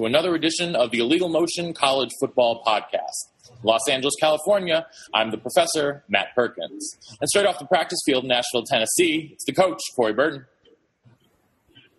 To 0.00 0.06
another 0.06 0.34
edition 0.34 0.74
of 0.74 0.90
the 0.92 0.98
Illegal 0.98 1.28
Motion 1.28 1.74
College 1.74 2.08
Football 2.20 2.64
Podcast. 2.66 3.52
Los 3.62 3.86
Angeles, 3.90 4.14
California, 4.18 4.86
I'm 5.12 5.30
the 5.30 5.36
professor, 5.36 6.04
Matt 6.08 6.28
Perkins. 6.34 6.96
And 7.20 7.28
straight 7.28 7.44
off 7.44 7.58
the 7.58 7.66
practice 7.66 7.98
field 8.06 8.24
in 8.24 8.28
Nashville, 8.28 8.62
Tennessee, 8.62 9.30
it's 9.34 9.44
the 9.44 9.52
coach, 9.52 9.78
Corey 9.94 10.14
Burton. 10.14 10.46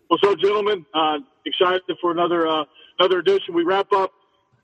What's 0.08 0.24
up, 0.24 0.40
gentlemen? 0.40 0.84
Uh, 0.96 1.20
excited 1.46 1.82
for 2.02 2.12
another 2.12 2.48
uh, 2.48 2.64
another 2.98 3.20
edition. 3.20 3.54
We 3.54 3.64
wrap 3.64 3.94
up 3.94 4.12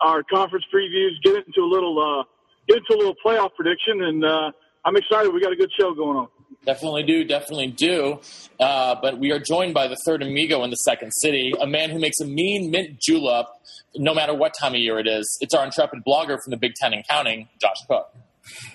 our 0.02 0.24
conference 0.24 0.66
previews, 0.74 1.12
get 1.24 1.36
into 1.36 1.62
a 1.62 1.70
little 1.70 2.00
uh, 2.00 2.24
get 2.68 2.78
into 2.78 2.96
a 2.96 2.98
little 2.98 3.16
playoff 3.24 3.54
prediction, 3.56 4.02
and 4.02 4.26
uh, 4.26 4.52
I'm 4.84 4.96
excited. 4.98 5.32
We 5.32 5.42
got 5.42 5.54
a 5.54 5.56
good 5.56 5.72
show 5.80 5.94
going 5.94 6.18
on. 6.18 6.28
Definitely 6.68 7.04
do, 7.04 7.24
definitely 7.24 7.68
do. 7.68 8.20
Uh, 8.60 8.96
but 9.02 9.18
we 9.18 9.32
are 9.32 9.40
joined 9.40 9.74
by 9.74 9.88
the 9.88 9.96
third 10.06 10.22
amigo 10.22 10.66
in 10.66 10.70
the 10.70 10.76
second 10.76 11.12
city, 11.12 11.54
a 11.62 11.66
man 11.66 11.90
who 11.90 11.98
makes 11.98 12.20
a 12.20 12.26
mean 12.26 12.70
mint 12.70 13.00
julep 13.00 13.48
no 13.96 14.14
matter 14.14 14.34
what 14.34 14.54
time 14.60 14.74
of 14.74 14.80
year 14.82 15.00
it 15.00 15.08
is. 15.08 15.26
It's 15.40 15.54
our 15.54 15.64
intrepid 15.64 16.04
blogger 16.06 16.38
from 16.44 16.52
the 16.52 16.58
Big 16.58 16.74
Ten 16.76 16.94
and 16.94 17.08
counting, 17.08 17.48
Josh 17.62 17.78
Cook. 17.88 18.14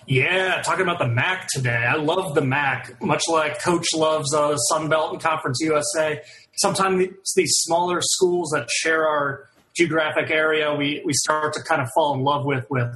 Yeah, 0.06 0.62
talking 0.62 0.82
about 0.82 1.00
the 1.00 1.06
MAC 1.06 1.48
today. 1.52 1.84
I 1.86 1.96
love 1.96 2.34
the 2.34 2.40
MAC, 2.40 3.00
much 3.02 3.24
like 3.28 3.62
Coach 3.62 3.86
loves 3.94 4.34
uh, 4.34 4.56
Sun 4.56 4.88
Belt 4.88 5.12
and 5.12 5.22
Conference 5.22 5.58
USA. 5.60 6.18
Sometimes 6.56 7.08
these 7.36 7.52
smaller 7.60 8.00
schools 8.00 8.50
that 8.54 8.70
share 8.70 9.06
our 9.06 9.48
geographic 9.76 10.30
area, 10.30 10.74
we, 10.74 11.02
we 11.04 11.12
start 11.12 11.52
to 11.54 11.62
kind 11.62 11.82
of 11.82 11.88
fall 11.94 12.14
in 12.14 12.22
love 12.22 12.46
with 12.46 12.64
with 12.70 12.88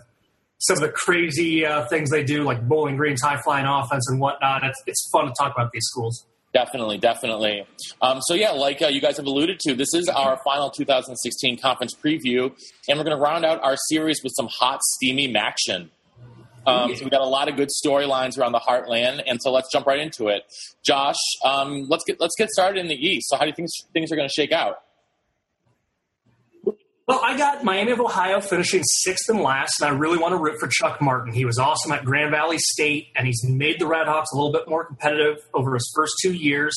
some 0.59 0.77
of 0.77 0.83
the 0.83 0.89
crazy 0.89 1.67
uh, 1.67 1.87
things 1.87 2.11
they 2.11 2.25
do, 2.25 2.43
like 2.43 2.67
Bowling 2.67 2.97
Green's 2.97 3.23
high 3.23 3.41
flying 3.43 3.67
offense 3.67 4.09
and 4.11 4.21
whatnot. 4.21 4.65
It's, 4.65 4.83
it's 4.87 5.09
fun 5.13 5.27
to 5.27 5.35
talk 5.39 5.55
about 5.55 5.71
these 5.73 5.85
schools. 5.85 6.27
Definitely, 6.53 6.97
definitely. 6.97 7.67
Um, 8.01 8.21
so 8.23 8.33
yeah, 8.35 8.53
like 8.53 8.81
uh, 8.81 8.87
you 8.87 9.01
guys 9.01 9.19
have 9.19 9.27
alluded 9.27 9.61
to, 9.61 9.75
this 9.75 9.93
is 9.93 10.09
our 10.09 10.41
final 10.43 10.71
2016 10.71 11.59
conference 11.59 11.95
preview, 11.95 12.51
and 12.89 12.99
we're 12.99 13.05
going 13.05 13.17
to 13.17 13.23
round 13.23 13.45
out 13.45 13.63
our 13.63 13.77
series 13.89 14.23
with 14.23 14.33
some 14.35 14.49
hot, 14.51 14.81
steamy 14.83 15.35
action. 15.37 15.91
Um, 16.67 16.95
so 16.97 17.05
we've 17.05 17.11
got 17.11 17.21
a 17.21 17.27
lot 17.27 17.49
of 17.49 17.57
good 17.57 17.69
storylines 17.69 18.39
around 18.39 18.53
the 18.53 18.59
Heartland, 18.59 19.23
and 19.27 19.41
so 19.41 19.53
let's 19.53 19.71
jump 19.71 19.87
right 19.87 20.01
into 20.01 20.29
it. 20.29 20.45
Josh, 20.83 21.15
um, 21.45 21.87
let's 21.89 22.05
get 22.05 22.21
let's 22.21 22.35
get 22.37 22.49
started 22.49 22.81
in 22.81 22.89
the 22.89 22.95
East. 22.95 23.29
So 23.29 23.37
how 23.37 23.43
do 23.43 23.49
you 23.49 23.55
think 23.55 23.69
things 23.93 24.11
are 24.11 24.17
going 24.17 24.29
to 24.29 24.33
shake 24.33 24.51
out? 24.51 24.79
Well, 27.07 27.21
I 27.23 27.37
got 27.39 27.63
Miami 27.63 27.93
of 27.93 28.01
Ohio 28.01 28.41
finishing 28.41 28.83
sixth 28.83 29.29
and 29.29 29.41
last, 29.41 29.81
and 29.81 29.89
I 29.89 29.97
really 29.97 30.19
want 30.19 30.33
to 30.33 30.39
root 30.39 30.59
for 30.59 30.67
Chuck 30.67 31.01
Martin. 31.01 31.33
He 31.33 31.45
was 31.45 31.57
awesome 31.57 31.93
at 31.93 32.05
Grand 32.05 32.33
Valley 32.33 32.59
State, 32.59 33.09
and 33.15 33.29
he's 33.29 33.45
made 33.45 33.79
the 33.79 33.85
Redhawks 33.85 34.25
a 34.33 34.37
little 34.37 34.51
bit 34.51 34.69
more 34.69 34.85
competitive 34.85 35.37
over 35.55 35.75
his 35.75 35.89
first 35.95 36.15
two 36.21 36.33
years. 36.33 36.75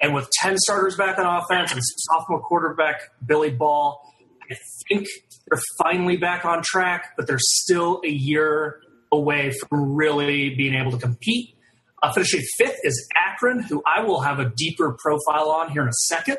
And 0.00 0.14
with 0.14 0.30
10 0.30 0.58
starters 0.58 0.94
back 0.96 1.18
on 1.18 1.26
offense 1.26 1.72
and 1.72 1.80
sophomore 1.82 2.40
quarterback 2.40 3.00
Billy 3.26 3.50
Bahl, 3.50 4.00
I 4.48 4.54
think 4.88 5.08
they're 5.48 5.60
finally 5.82 6.16
back 6.16 6.44
on 6.44 6.62
track, 6.62 7.14
but 7.16 7.26
they're 7.26 7.38
still 7.40 8.00
a 8.04 8.10
year 8.10 8.80
away 9.10 9.50
from 9.50 9.96
really 9.96 10.54
being 10.54 10.74
able 10.74 10.92
to 10.92 10.98
compete. 10.98 11.56
Uh, 12.00 12.12
finishing 12.12 12.42
fifth 12.58 12.78
is 12.84 13.08
Akron, 13.16 13.64
who 13.64 13.82
I 13.84 14.02
will 14.02 14.20
have 14.20 14.38
a 14.38 14.52
deeper 14.56 14.96
profile 15.02 15.50
on 15.50 15.72
here 15.72 15.82
in 15.82 15.88
a 15.88 15.98
second. 16.06 16.38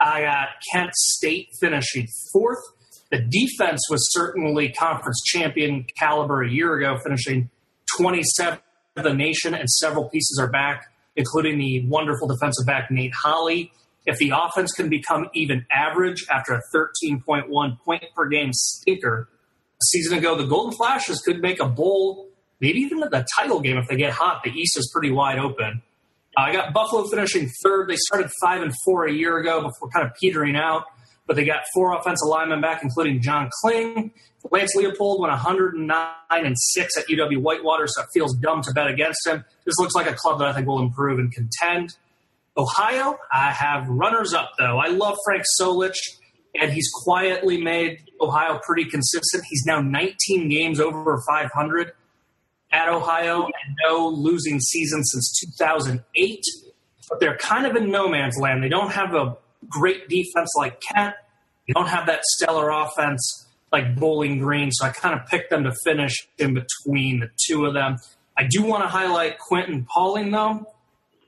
I 0.00 0.22
got 0.22 0.48
Kent 0.72 0.94
State 0.94 1.48
finishing 1.60 2.06
fourth. 2.32 2.62
The 3.10 3.18
defense 3.18 3.80
was 3.90 4.12
certainly 4.12 4.70
conference 4.70 5.22
champion 5.24 5.86
caliber 5.98 6.42
a 6.42 6.50
year 6.50 6.74
ago, 6.76 6.98
finishing 7.02 7.50
27th 7.98 8.60
of 8.96 9.04
the 9.04 9.14
nation, 9.14 9.54
and 9.54 9.68
several 9.68 10.08
pieces 10.08 10.38
are 10.40 10.50
back, 10.50 10.86
including 11.16 11.58
the 11.58 11.86
wonderful 11.86 12.26
defensive 12.28 12.66
back 12.66 12.90
Nate 12.90 13.12
Holley. 13.14 13.72
If 14.06 14.18
the 14.18 14.32
offense 14.36 14.72
can 14.72 14.88
become 14.88 15.28
even 15.34 15.64
average 15.70 16.26
after 16.30 16.54
a 16.54 16.60
13.1 16.74 17.80
point 17.80 18.04
per 18.14 18.28
game 18.28 18.50
stinker 18.52 19.28
a 19.30 19.84
season 19.86 20.18
ago, 20.18 20.36
the 20.36 20.46
Golden 20.46 20.76
Flashes 20.76 21.20
could 21.20 21.40
make 21.40 21.60
a 21.60 21.68
bowl, 21.68 22.28
maybe 22.60 22.80
even 22.80 23.00
the 23.00 23.26
title 23.38 23.60
game 23.60 23.78
if 23.78 23.88
they 23.88 23.96
get 23.96 24.12
hot. 24.12 24.42
The 24.44 24.50
East 24.50 24.78
is 24.78 24.90
pretty 24.92 25.10
wide 25.10 25.38
open. 25.38 25.82
I 26.36 26.52
got 26.52 26.72
Buffalo 26.72 27.06
finishing 27.08 27.50
third. 27.62 27.88
They 27.88 27.96
started 27.96 28.30
five 28.42 28.62
and 28.62 28.72
four 28.84 29.06
a 29.06 29.12
year 29.12 29.38
ago 29.38 29.62
before 29.62 29.88
kind 29.90 30.06
of 30.06 30.12
petering 30.20 30.56
out, 30.56 30.84
but 31.26 31.36
they 31.36 31.44
got 31.44 31.62
four 31.72 31.96
offensive 31.96 32.28
linemen 32.28 32.60
back, 32.60 32.82
including 32.82 33.20
John 33.20 33.50
Kling. 33.60 34.12
Lance 34.50 34.76
Leipold 34.76 35.20
went 35.20 35.30
109 35.30 36.06
and 36.30 36.56
six 36.58 36.96
at 36.98 37.06
UW 37.06 37.40
Whitewater, 37.40 37.86
so 37.86 38.02
it 38.02 38.08
feels 38.12 38.36
dumb 38.36 38.62
to 38.62 38.72
bet 38.72 38.88
against 38.88 39.26
him. 39.26 39.44
This 39.64 39.76
looks 39.78 39.94
like 39.94 40.10
a 40.10 40.14
club 40.14 40.38
that 40.40 40.48
I 40.48 40.52
think 40.52 40.66
will 40.66 40.80
improve 40.80 41.18
and 41.18 41.32
contend. 41.32 41.96
Ohio, 42.56 43.18
I 43.32 43.50
have 43.50 43.88
runners 43.88 44.32
up 44.32 44.52
though. 44.58 44.78
I 44.78 44.88
love 44.88 45.16
Frank 45.24 45.44
Solich, 45.60 45.96
and 46.60 46.72
he's 46.72 46.88
quietly 47.04 47.60
made 47.60 48.00
Ohio 48.20 48.60
pretty 48.66 48.84
consistent. 48.84 49.44
He's 49.48 49.64
now 49.66 49.80
19 49.80 50.48
games 50.48 50.78
over 50.78 51.20
500 51.28 51.92
at 52.74 52.88
Ohio 52.88 53.44
and 53.44 53.76
no 53.86 54.08
losing 54.08 54.58
season 54.58 55.02
since 55.04 55.40
2008. 55.56 56.40
But 57.08 57.20
they're 57.20 57.36
kind 57.36 57.66
of 57.66 57.76
in 57.76 57.90
no 57.90 58.08
man's 58.08 58.36
land. 58.38 58.62
They 58.62 58.68
don't 58.68 58.90
have 58.90 59.14
a 59.14 59.36
great 59.68 60.08
defense 60.08 60.50
like 60.58 60.80
Kent. 60.80 61.14
They 61.66 61.72
don't 61.72 61.88
have 61.88 62.06
that 62.06 62.20
stellar 62.24 62.70
offense 62.70 63.46
like 63.72 63.96
Bowling 63.96 64.38
Green. 64.38 64.70
So 64.72 64.86
I 64.86 64.90
kind 64.90 65.18
of 65.18 65.26
picked 65.26 65.50
them 65.50 65.64
to 65.64 65.72
finish 65.84 66.12
in 66.38 66.54
between 66.54 67.20
the 67.20 67.30
two 67.46 67.64
of 67.66 67.74
them. 67.74 67.96
I 68.36 68.44
do 68.44 68.62
want 68.64 68.82
to 68.82 68.88
highlight 68.88 69.38
Quentin 69.38 69.86
Poling, 69.88 70.32
though. 70.32 70.66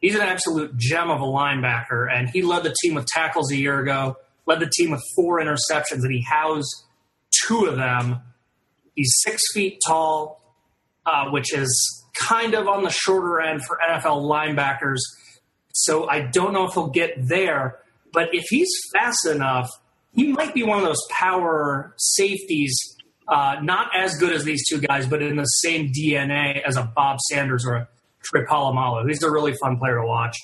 He's 0.00 0.14
an 0.14 0.22
absolute 0.22 0.76
gem 0.76 1.10
of 1.10 1.20
a 1.20 1.24
linebacker, 1.24 2.12
and 2.12 2.28
he 2.28 2.42
led 2.42 2.64
the 2.64 2.74
team 2.82 2.94
with 2.94 3.06
tackles 3.06 3.50
a 3.50 3.56
year 3.56 3.80
ago, 3.80 4.16
led 4.46 4.60
the 4.60 4.70
team 4.70 4.90
with 4.90 5.02
four 5.14 5.40
interceptions, 5.40 6.02
and 6.02 6.12
he 6.12 6.20
housed 6.20 6.84
two 7.46 7.66
of 7.66 7.76
them. 7.76 8.20
He's 8.94 9.12
six 9.24 9.42
feet 9.52 9.80
tall, 9.86 10.40
uh, 11.06 11.30
which 11.30 11.54
is 11.54 12.04
kind 12.18 12.54
of 12.54 12.66
on 12.66 12.82
the 12.82 12.90
shorter 12.90 13.40
end 13.40 13.64
for 13.64 13.78
NFL 13.88 14.22
linebackers. 14.22 14.98
So 15.72 16.08
I 16.08 16.20
don't 16.20 16.52
know 16.52 16.66
if 16.66 16.74
he'll 16.74 16.88
get 16.88 17.14
there, 17.28 17.78
but 18.12 18.34
if 18.34 18.44
he's 18.48 18.70
fast 18.92 19.26
enough, 19.26 19.68
he 20.14 20.28
might 20.28 20.54
be 20.54 20.62
one 20.62 20.78
of 20.78 20.84
those 20.84 21.02
power 21.10 21.94
safeties, 21.98 22.74
uh, 23.28 23.56
not 23.62 23.90
as 23.94 24.16
good 24.16 24.32
as 24.32 24.44
these 24.44 24.66
two 24.68 24.80
guys, 24.80 25.06
but 25.06 25.20
in 25.20 25.36
the 25.36 25.44
same 25.44 25.92
DNA 25.92 26.62
as 26.62 26.76
a 26.76 26.90
Bob 26.96 27.20
Sanders 27.20 27.66
or 27.66 27.74
a 27.74 27.88
Troy 28.24 28.44
Polamalu. 28.44 29.06
He's 29.08 29.22
a 29.22 29.30
really 29.30 29.52
fun 29.54 29.76
player 29.78 29.96
to 29.96 30.06
watch. 30.06 30.36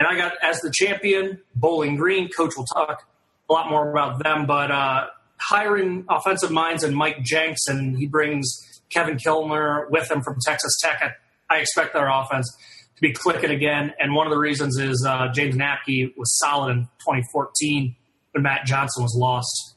And 0.00 0.08
I 0.08 0.16
got 0.16 0.32
as 0.42 0.60
the 0.60 0.72
champion, 0.74 1.40
Bowling 1.54 1.96
Green. 1.96 2.28
Coach 2.28 2.56
will 2.56 2.64
talk 2.64 3.06
a 3.48 3.52
lot 3.52 3.70
more 3.70 3.90
about 3.90 4.22
them, 4.22 4.46
but 4.46 4.70
uh, 4.70 5.06
hiring 5.38 6.04
offensive 6.08 6.50
minds 6.50 6.82
and 6.82 6.96
Mike 6.96 7.22
Jinks, 7.22 7.66
and 7.68 7.96
he 7.96 8.06
brings 8.06 8.50
Kevin 8.90 9.16
Kilmer 9.16 9.88
with 9.90 10.10
him 10.10 10.22
from 10.22 10.36
Texas 10.44 10.76
Tech. 10.80 11.00
I, 11.02 11.54
I 11.54 11.58
expect 11.58 11.94
their 11.94 12.08
offense 12.08 12.50
to 12.96 13.00
be 13.00 13.12
clicking 13.12 13.50
again. 13.50 13.92
And 13.98 14.14
one 14.14 14.26
of 14.26 14.30
the 14.30 14.38
reasons 14.38 14.78
is 14.78 15.04
uh, 15.08 15.28
James 15.32 15.56
Knapke 15.56 16.16
was 16.16 16.38
solid 16.38 16.70
in 16.72 16.82
2014 17.00 17.96
when 18.32 18.42
Matt 18.42 18.66
Johnson 18.66 19.02
was 19.02 19.16
lost 19.18 19.74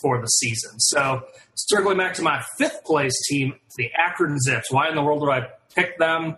for 0.00 0.20
the 0.20 0.26
season. 0.26 0.78
So 0.78 1.24
circling 1.54 1.98
back 1.98 2.14
to 2.14 2.22
my 2.22 2.42
fifth 2.58 2.84
place 2.84 3.14
team, 3.28 3.54
the 3.76 3.90
Akron 3.96 4.38
Zips. 4.40 4.70
Why 4.70 4.88
in 4.88 4.94
the 4.94 5.02
world 5.02 5.20
would 5.22 5.30
I 5.30 5.48
pick 5.74 5.98
them 5.98 6.36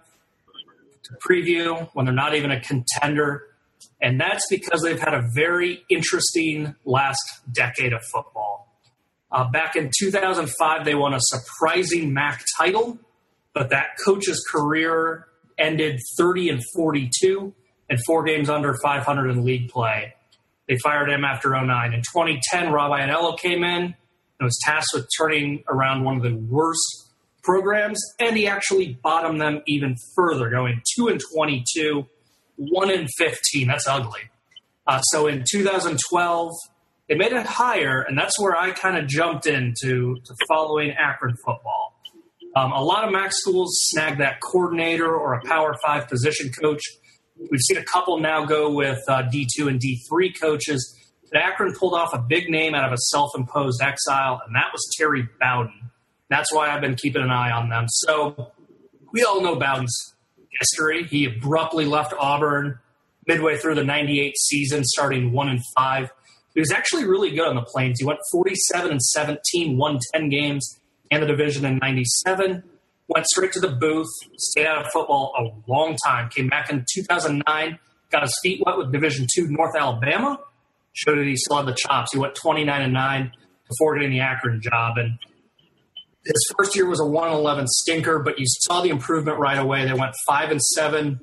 to 1.03 1.11
preview 1.27 1.89
when 1.93 2.07
they're 2.07 2.15
not 2.15 2.35
even 2.35 2.51
a 2.51 2.61
contender? 2.61 3.45
And 4.01 4.21
that's 4.21 4.47
because 4.49 4.83
they've 4.83 4.99
had 4.99 5.15
a 5.15 5.23
very 5.35 5.85
interesting 5.91 6.75
last 6.85 7.23
decade 7.53 7.93
of 7.93 8.03
football. 8.13 8.72
Uh, 9.33 9.51
back 9.51 9.77
in 9.77 9.91
2005, 9.99 10.85
they 10.85 10.95
won 10.95 11.15
a 11.15 11.21
surprising 11.21 12.13
MAC 12.13 12.45
title, 12.59 12.99
but 13.55 13.71
that 13.71 13.97
coach's 14.05 14.45
career 14.51 15.27
ended 15.59 15.99
30 16.19 16.51
and 16.51 16.63
42 16.77 17.55
and 17.89 17.99
four 18.07 18.25
games 18.25 18.51
under 18.51 18.77
500 18.83 19.31
in 19.31 19.45
league 19.45 19.71
play. 19.71 20.15
They 20.69 20.77
fired 20.79 21.11
him 21.11 21.25
after 21.25 21.51
09. 21.51 21.93
In 21.93 22.01
2010, 22.01 22.73
Rob 22.73 22.93
Ianello 22.93 23.39
came 23.39 23.65
in 23.65 23.83
and 23.83 23.95
was 24.41 24.59
tasked 24.63 24.91
with 24.95 25.09
turning 25.19 25.65
around 25.69 26.05
one 26.05 26.17
of 26.17 26.23
the 26.23 26.35
worst 26.35 27.11
programs, 27.43 28.01
and 28.21 28.37
he 28.37 28.47
actually 28.47 28.99
bottomed 29.03 29.41
them 29.41 29.63
even 29.67 29.97
further, 30.15 30.49
going 30.51 30.81
2 30.97 31.09
and 31.09 31.21
22, 31.35 32.07
1 32.57 32.91
and 32.91 33.09
15. 33.19 33.67
That's 33.67 33.87
ugly. 33.87 34.21
Uh, 34.87 35.01
so 35.03 35.27
in 35.27 35.45
2012, 35.51 36.53
they 37.13 37.19
made 37.19 37.33
it 37.33 37.45
higher, 37.45 38.01
and 38.01 38.17
that's 38.17 38.41
where 38.41 38.57
I 38.57 38.71
kind 38.71 38.97
of 38.97 39.07
jumped 39.07 39.45
into 39.45 40.17
to 40.25 40.35
following 40.49 40.93
Akron 40.93 41.37
football. 41.45 42.01
Um, 42.57 42.73
a 42.73 42.83
lot 42.83 43.05
of 43.05 43.13
MAC 43.13 43.33
schools 43.35 43.71
snag 43.91 44.17
that 44.17 44.41
coordinator 44.41 45.15
or 45.15 45.35
a 45.35 45.45
Power 45.45 45.77
Five 45.85 46.09
position 46.09 46.51
coach. 46.51 46.81
We've 47.37 47.61
seen 47.61 47.77
a 47.77 47.85
couple 47.85 48.19
now 48.19 48.47
go 48.47 48.71
with 48.71 48.99
uh, 49.09 49.25
D2 49.25 49.69
and 49.69 49.79
D3 49.79 50.41
coaches. 50.41 50.99
But 51.31 51.43
Akron 51.43 51.75
pulled 51.75 51.93
off 51.93 52.15
a 52.15 52.19
big 52.19 52.49
name 52.49 52.75
out 52.75 52.87
of 52.87 52.95
a 52.95 52.99
self 53.11 53.33
imposed 53.37 53.83
exile, 53.83 54.41
and 54.47 54.57
that 54.57 54.73
was 54.73 54.83
Terry 54.97 55.29
Bowden. 55.39 55.91
That's 56.31 56.51
why 56.51 56.71
I've 56.71 56.81
been 56.81 56.95
keeping 56.95 57.21
an 57.21 57.31
eye 57.31 57.51
on 57.51 57.69
them. 57.69 57.89
So 57.89 58.53
we 59.13 59.23
all 59.23 59.43
know 59.43 59.57
Bowden's 59.57 60.15
history. 60.61 61.05
He 61.05 61.27
abruptly 61.27 61.85
left 61.85 62.15
Auburn 62.19 62.79
midway 63.27 63.59
through 63.59 63.75
the 63.75 63.85
98 63.85 64.35
season, 64.39 64.83
starting 64.83 65.31
1 65.33 65.49
and 65.51 65.61
5. 65.77 66.11
He 66.55 66.61
was 66.61 66.71
actually 66.71 67.05
really 67.05 67.31
good 67.31 67.49
on 67.49 67.55
the 67.55 67.63
Plains. 67.63 67.99
He 67.99 68.05
went 68.05 68.19
47 68.31 68.91
and 68.91 69.01
17, 69.01 69.79
won 69.79 69.99
10 70.15 70.29
games, 70.29 70.79
and 71.11 71.23
the 71.23 71.27
division 71.27 71.65
in 71.65 71.79
97. 71.79 72.63
Went 73.09 73.27
straight 73.27 73.53
to 73.53 73.61
the 73.61 73.69
booth, 73.69 74.09
stayed 74.39 74.67
out 74.67 74.87
of 74.87 74.93
football 74.93 75.35
a 75.37 75.71
long 75.71 75.97
time. 76.05 76.31
Came 76.31 76.49
back 76.49 76.71
in 76.71 76.85
2009, 76.95 77.79
got 78.11 78.23
his 78.23 78.39
feet 78.43 78.63
wet 78.65 78.79
with 78.79 78.93
Division 78.93 79.27
two 79.35 79.49
North 79.49 79.77
Alabama. 79.77 80.39
Showed 80.93 81.19
that 81.19 81.27
he 81.27 81.37
still 81.37 81.57
had 81.57 81.67
the 81.67 81.77
chops. 81.77 82.13
He 82.13 82.19
went 82.19 82.35
29 82.35 82.83
and 82.83 82.93
9 82.93 83.33
before 83.69 83.95
getting 83.95 84.11
the 84.11 84.21
Akron 84.21 84.61
job. 84.61 84.99
And 84.99 85.19
his 86.25 86.55
first 86.57 86.77
year 86.77 86.87
was 86.87 87.01
a 87.01 87.07
111 87.07 87.67
stinker, 87.67 88.19
but 88.19 88.39
you 88.39 88.45
saw 88.47 88.83
the 88.83 88.91
improvement 88.91 89.39
right 89.39 89.59
away. 89.59 89.87
They 89.87 89.95
went 89.95 90.15
5 90.27 90.51
and 90.51 90.61
7 90.61 91.21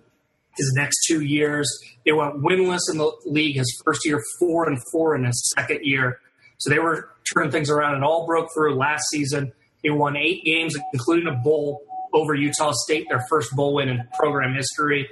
his 0.60 0.74
next 0.76 1.06
two 1.08 1.22
years. 1.22 1.68
They 2.06 2.12
went 2.12 2.42
winless 2.42 2.82
in 2.92 2.98
the 2.98 3.12
league 3.26 3.58
his 3.58 3.82
first 3.84 4.06
year, 4.06 4.22
4 4.40 4.68
and 4.68 4.80
4 4.92 5.16
in 5.16 5.26
his 5.26 5.54
second 5.56 5.80
year. 5.84 6.20
So 6.60 6.70
they 6.70 6.80
were 6.80 7.10
turning 7.34 7.52
things 7.52 7.70
around 7.70 7.96
and 7.96 8.04
all 8.04 8.26
broke 8.26 8.50
through 8.54 8.76
last 8.76 9.04
season. 9.12 9.52
They 9.84 9.90
won 9.90 10.18
eight 10.18 10.44
games, 10.44 10.76
including 10.94 11.28
a 11.28 11.36
bowl 11.36 11.82
over 12.14 12.36
Utah 12.36 12.74
State, 12.74 13.08
their 13.10 13.26
first 13.30 13.56
bowl 13.56 13.76
win 13.76 13.90
in 13.90 14.08
program 14.18 14.54
history. 14.54 15.10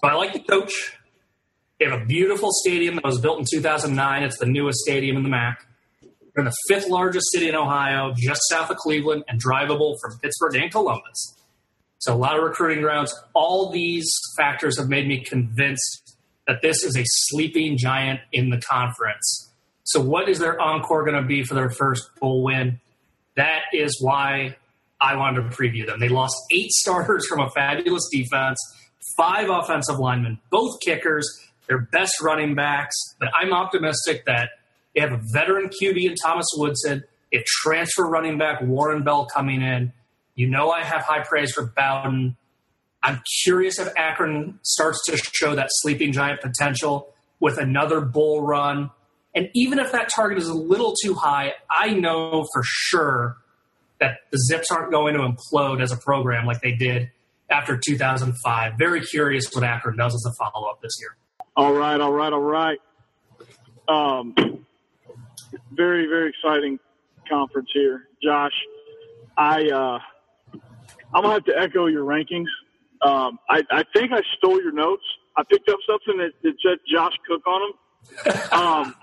So 0.00 0.08
I 0.08 0.14
like 0.14 0.32
the 0.32 0.40
coach. 0.40 0.72
They 1.78 1.86
have 1.86 2.02
a 2.02 2.04
beautiful 2.04 2.50
stadium 2.52 2.96
that 2.96 3.04
was 3.04 3.20
built 3.20 3.38
in 3.38 3.46
2009. 3.50 4.22
It's 4.22 4.38
the 4.38 4.46
newest 4.46 4.80
stadium 4.80 5.16
in 5.16 5.22
the 5.22 5.28
MAC. 5.28 5.66
They're 6.02 6.44
in 6.44 6.44
the 6.44 6.56
fifth 6.68 6.88
largest 6.88 7.30
city 7.32 7.48
in 7.48 7.54
Ohio, 7.54 8.12
just 8.16 8.40
south 8.50 8.70
of 8.70 8.76
Cleveland, 8.76 9.24
and 9.28 9.42
drivable 9.42 9.94
from 10.00 10.18
Pittsburgh 10.20 10.56
and 10.56 10.70
Columbus. 10.70 11.36
So 12.04 12.12
a 12.12 12.18
lot 12.18 12.36
of 12.36 12.44
recruiting 12.44 12.82
grounds. 12.82 13.14
All 13.32 13.70
these 13.70 14.06
factors 14.36 14.78
have 14.78 14.90
made 14.90 15.08
me 15.08 15.24
convinced 15.24 16.18
that 16.46 16.60
this 16.60 16.84
is 16.84 16.98
a 16.98 17.02
sleeping 17.06 17.78
giant 17.78 18.20
in 18.30 18.50
the 18.50 18.60
conference. 18.60 19.50
So 19.84 20.02
what 20.02 20.28
is 20.28 20.38
their 20.38 20.60
encore 20.60 21.02
going 21.06 21.16
to 21.16 21.26
be 21.26 21.44
for 21.44 21.54
their 21.54 21.70
first 21.70 22.02
bowl 22.20 22.42
win? 22.42 22.78
That 23.36 23.62
is 23.72 24.02
why 24.02 24.56
I 25.00 25.16
wanted 25.16 25.50
to 25.50 25.56
preview 25.56 25.86
them. 25.86 25.98
They 25.98 26.10
lost 26.10 26.36
eight 26.52 26.70
starters 26.72 27.26
from 27.26 27.40
a 27.40 27.48
fabulous 27.48 28.06
defense, 28.12 28.58
five 29.16 29.48
offensive 29.48 29.98
linemen, 29.98 30.38
both 30.50 30.80
kickers, 30.80 31.26
their 31.68 31.78
best 31.78 32.20
running 32.20 32.54
backs. 32.54 32.94
But 33.18 33.30
I'm 33.34 33.54
optimistic 33.54 34.26
that 34.26 34.50
they 34.94 35.00
have 35.00 35.12
a 35.12 35.22
veteran 35.32 35.70
QB 35.70 36.04
in 36.04 36.16
Thomas 36.16 36.48
Woodson, 36.54 37.04
a 37.32 37.42
transfer 37.46 38.04
running 38.04 38.36
back 38.36 38.60
Warren 38.60 39.04
Ball 39.04 39.24
coming 39.24 39.62
in. 39.62 39.94
You 40.34 40.48
know 40.48 40.70
I 40.70 40.82
have 40.82 41.02
high 41.02 41.22
praise 41.22 41.52
for 41.52 41.72
Bowden. 41.76 42.36
I'm 43.02 43.22
curious 43.44 43.78
if 43.78 43.88
Akron 43.96 44.58
starts 44.62 45.04
to 45.06 45.16
show 45.16 45.54
that 45.54 45.68
sleeping 45.70 46.12
giant 46.12 46.40
potential 46.40 47.12
with 47.38 47.58
another 47.58 48.00
bull 48.00 48.42
run 48.42 48.90
and 49.34 49.50
even 49.52 49.78
if 49.78 49.92
that 49.92 50.08
target 50.08 50.38
is 50.38 50.48
a 50.48 50.54
little 50.54 50.94
too 51.02 51.14
high, 51.14 51.54
I 51.68 51.90
know 51.90 52.46
for 52.52 52.62
sure 52.62 53.36
that 54.00 54.18
the 54.30 54.38
Zips 54.38 54.70
aren't 54.70 54.92
going 54.92 55.14
to 55.14 55.20
implode 55.20 55.82
as 55.82 55.90
a 55.90 55.96
program 55.96 56.46
like 56.46 56.60
they 56.60 56.72
did 56.72 57.10
after 57.50 57.76
2005. 57.76 58.72
Very 58.78 59.00
curious 59.00 59.50
what 59.52 59.64
Akron 59.64 59.96
does 59.96 60.14
as 60.14 60.24
a 60.24 60.34
follow 60.38 60.68
up 60.68 60.80
this 60.82 60.92
year. 61.00 61.16
All 61.56 61.72
right, 61.72 62.00
all 62.00 62.12
right, 62.12 62.32
all 62.32 62.40
right. 62.40 62.78
Um, 63.88 64.34
very, 65.72 66.06
very 66.06 66.30
exciting 66.30 66.78
conference 67.28 67.70
here, 67.72 68.08
Josh. 68.22 68.52
I 69.36 69.68
uh, 69.68 69.98
I'm 71.14 71.22
gonna 71.22 71.34
have 71.34 71.44
to 71.44 71.56
echo 71.56 71.86
your 71.86 72.04
rankings. 72.04 72.48
Um, 73.02 73.38
I, 73.48 73.62
I 73.70 73.84
think 73.94 74.12
I 74.12 74.20
stole 74.38 74.60
your 74.60 74.72
notes. 74.72 75.04
I 75.36 75.42
picked 75.44 75.68
up 75.68 75.78
something 75.86 76.18
that, 76.18 76.32
that 76.42 76.54
said 76.64 76.78
Josh 76.90 77.12
Cook 77.28 77.46
on 77.46 77.60
them. 77.60 77.72
Um, 78.52 78.94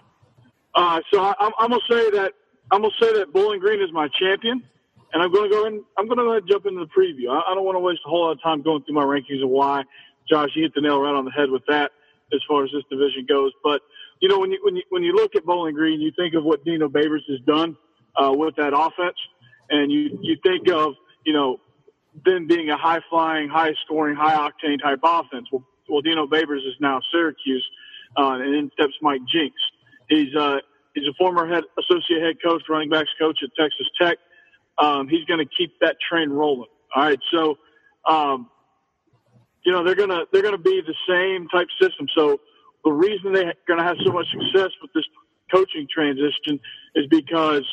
uh, 0.75 1.01
so 1.11 1.19
I, 1.21 1.33
am 1.39 1.69
gonna 1.69 1.79
say 1.89 2.11
that 2.11 2.33
I'm 2.71 2.81
gonna 2.81 2.93
say 2.99 3.13
that 3.13 3.33
Bowling 3.33 3.59
Green 3.59 3.81
is 3.81 3.91
my 3.91 4.07
champion, 4.19 4.63
and 5.11 5.23
I'm 5.23 5.31
gonna 5.33 5.49
go 5.49 5.65
in. 5.65 5.83
I'm 5.97 6.07
gonna 6.07 6.23
go 6.23 6.31
ahead 6.31 6.43
and 6.43 6.51
jump 6.51 6.65
into 6.65 6.85
the 6.85 6.91
preview. 6.91 7.29
I, 7.29 7.51
I 7.51 7.55
don't 7.55 7.65
want 7.65 7.75
to 7.75 7.79
waste 7.79 8.01
a 8.05 8.09
whole 8.09 8.25
lot 8.25 8.31
of 8.31 8.41
time 8.41 8.61
going 8.61 8.83
through 8.83 8.95
my 8.95 9.03
rankings 9.03 9.43
of 9.43 9.49
why. 9.49 9.83
Josh, 10.29 10.49
you 10.55 10.63
hit 10.63 10.73
the 10.75 10.81
nail 10.81 11.01
right 11.01 11.13
on 11.13 11.25
the 11.25 11.31
head 11.31 11.49
with 11.49 11.63
that 11.67 11.91
as 12.33 12.39
far 12.47 12.63
as 12.63 12.71
this 12.71 12.83
division 12.89 13.25
goes. 13.27 13.51
But 13.63 13.81
you 14.21 14.29
know, 14.29 14.39
when 14.39 14.51
you 14.51 14.59
when 14.63 14.75
you 14.75 14.83
when 14.89 15.03
you 15.03 15.13
look 15.13 15.35
at 15.35 15.43
Bowling 15.45 15.75
Green, 15.75 15.99
you 15.99 16.11
think 16.15 16.35
of 16.35 16.43
what 16.43 16.63
Dino 16.63 16.87
Babers 16.87 17.27
has 17.27 17.39
done 17.45 17.75
uh, 18.15 18.31
with 18.31 18.55
that 18.55 18.73
offense, 18.73 19.17
and 19.69 19.91
you 19.91 20.17
you 20.21 20.37
think 20.43 20.69
of 20.69 20.93
you 21.25 21.33
know 21.33 21.59
them 22.25 22.47
being 22.47 22.69
a 22.69 22.77
high 22.77 22.99
flying, 23.09 23.49
high 23.49 23.73
scoring, 23.85 24.15
high 24.15 24.35
octane 24.35 24.81
type 24.81 24.99
offense. 25.03 25.47
Well, 25.51 25.65
well, 25.89 26.01
Dino 26.01 26.27
Babers 26.27 26.59
is 26.59 26.75
now 26.79 27.01
Syracuse, 27.11 27.65
uh, 28.17 28.33
and 28.33 28.55
in 28.55 28.71
steps 28.73 28.93
Mike 29.01 29.21
Jinks. 29.31 29.61
He's 30.09 30.33
uh, 30.35 30.57
he's 30.93 31.07
a 31.07 31.13
former 31.17 31.47
head 31.47 31.63
associate 31.79 32.21
head 32.21 32.35
coach, 32.43 32.63
running 32.69 32.89
backs 32.89 33.09
coach 33.19 33.39
at 33.43 33.49
Texas 33.59 33.87
Tech. 33.99 34.17
Um, 34.77 35.07
he's 35.07 35.25
going 35.25 35.39
to 35.39 35.49
keep 35.57 35.73
that 35.81 35.97
train 36.09 36.29
rolling. 36.29 36.69
All 36.95 37.03
right, 37.03 37.19
so 37.31 37.57
um, 38.07 38.49
you 39.65 39.71
know 39.71 39.83
they're 39.83 39.95
gonna 39.95 40.23
they're 40.31 40.41
gonna 40.41 40.57
be 40.57 40.81
the 40.85 40.95
same 41.07 41.47
type 41.49 41.67
system. 41.79 42.07
So 42.15 42.39
the 42.83 42.91
reason 42.91 43.33
they're 43.33 43.53
going 43.67 43.79
to 43.79 43.85
have 43.85 43.97
so 44.05 44.11
much 44.11 44.25
success 44.31 44.69
with 44.81 44.91
this 44.93 45.05
coaching 45.53 45.87
transition 45.93 46.59
is 46.95 47.05
because 47.07 47.63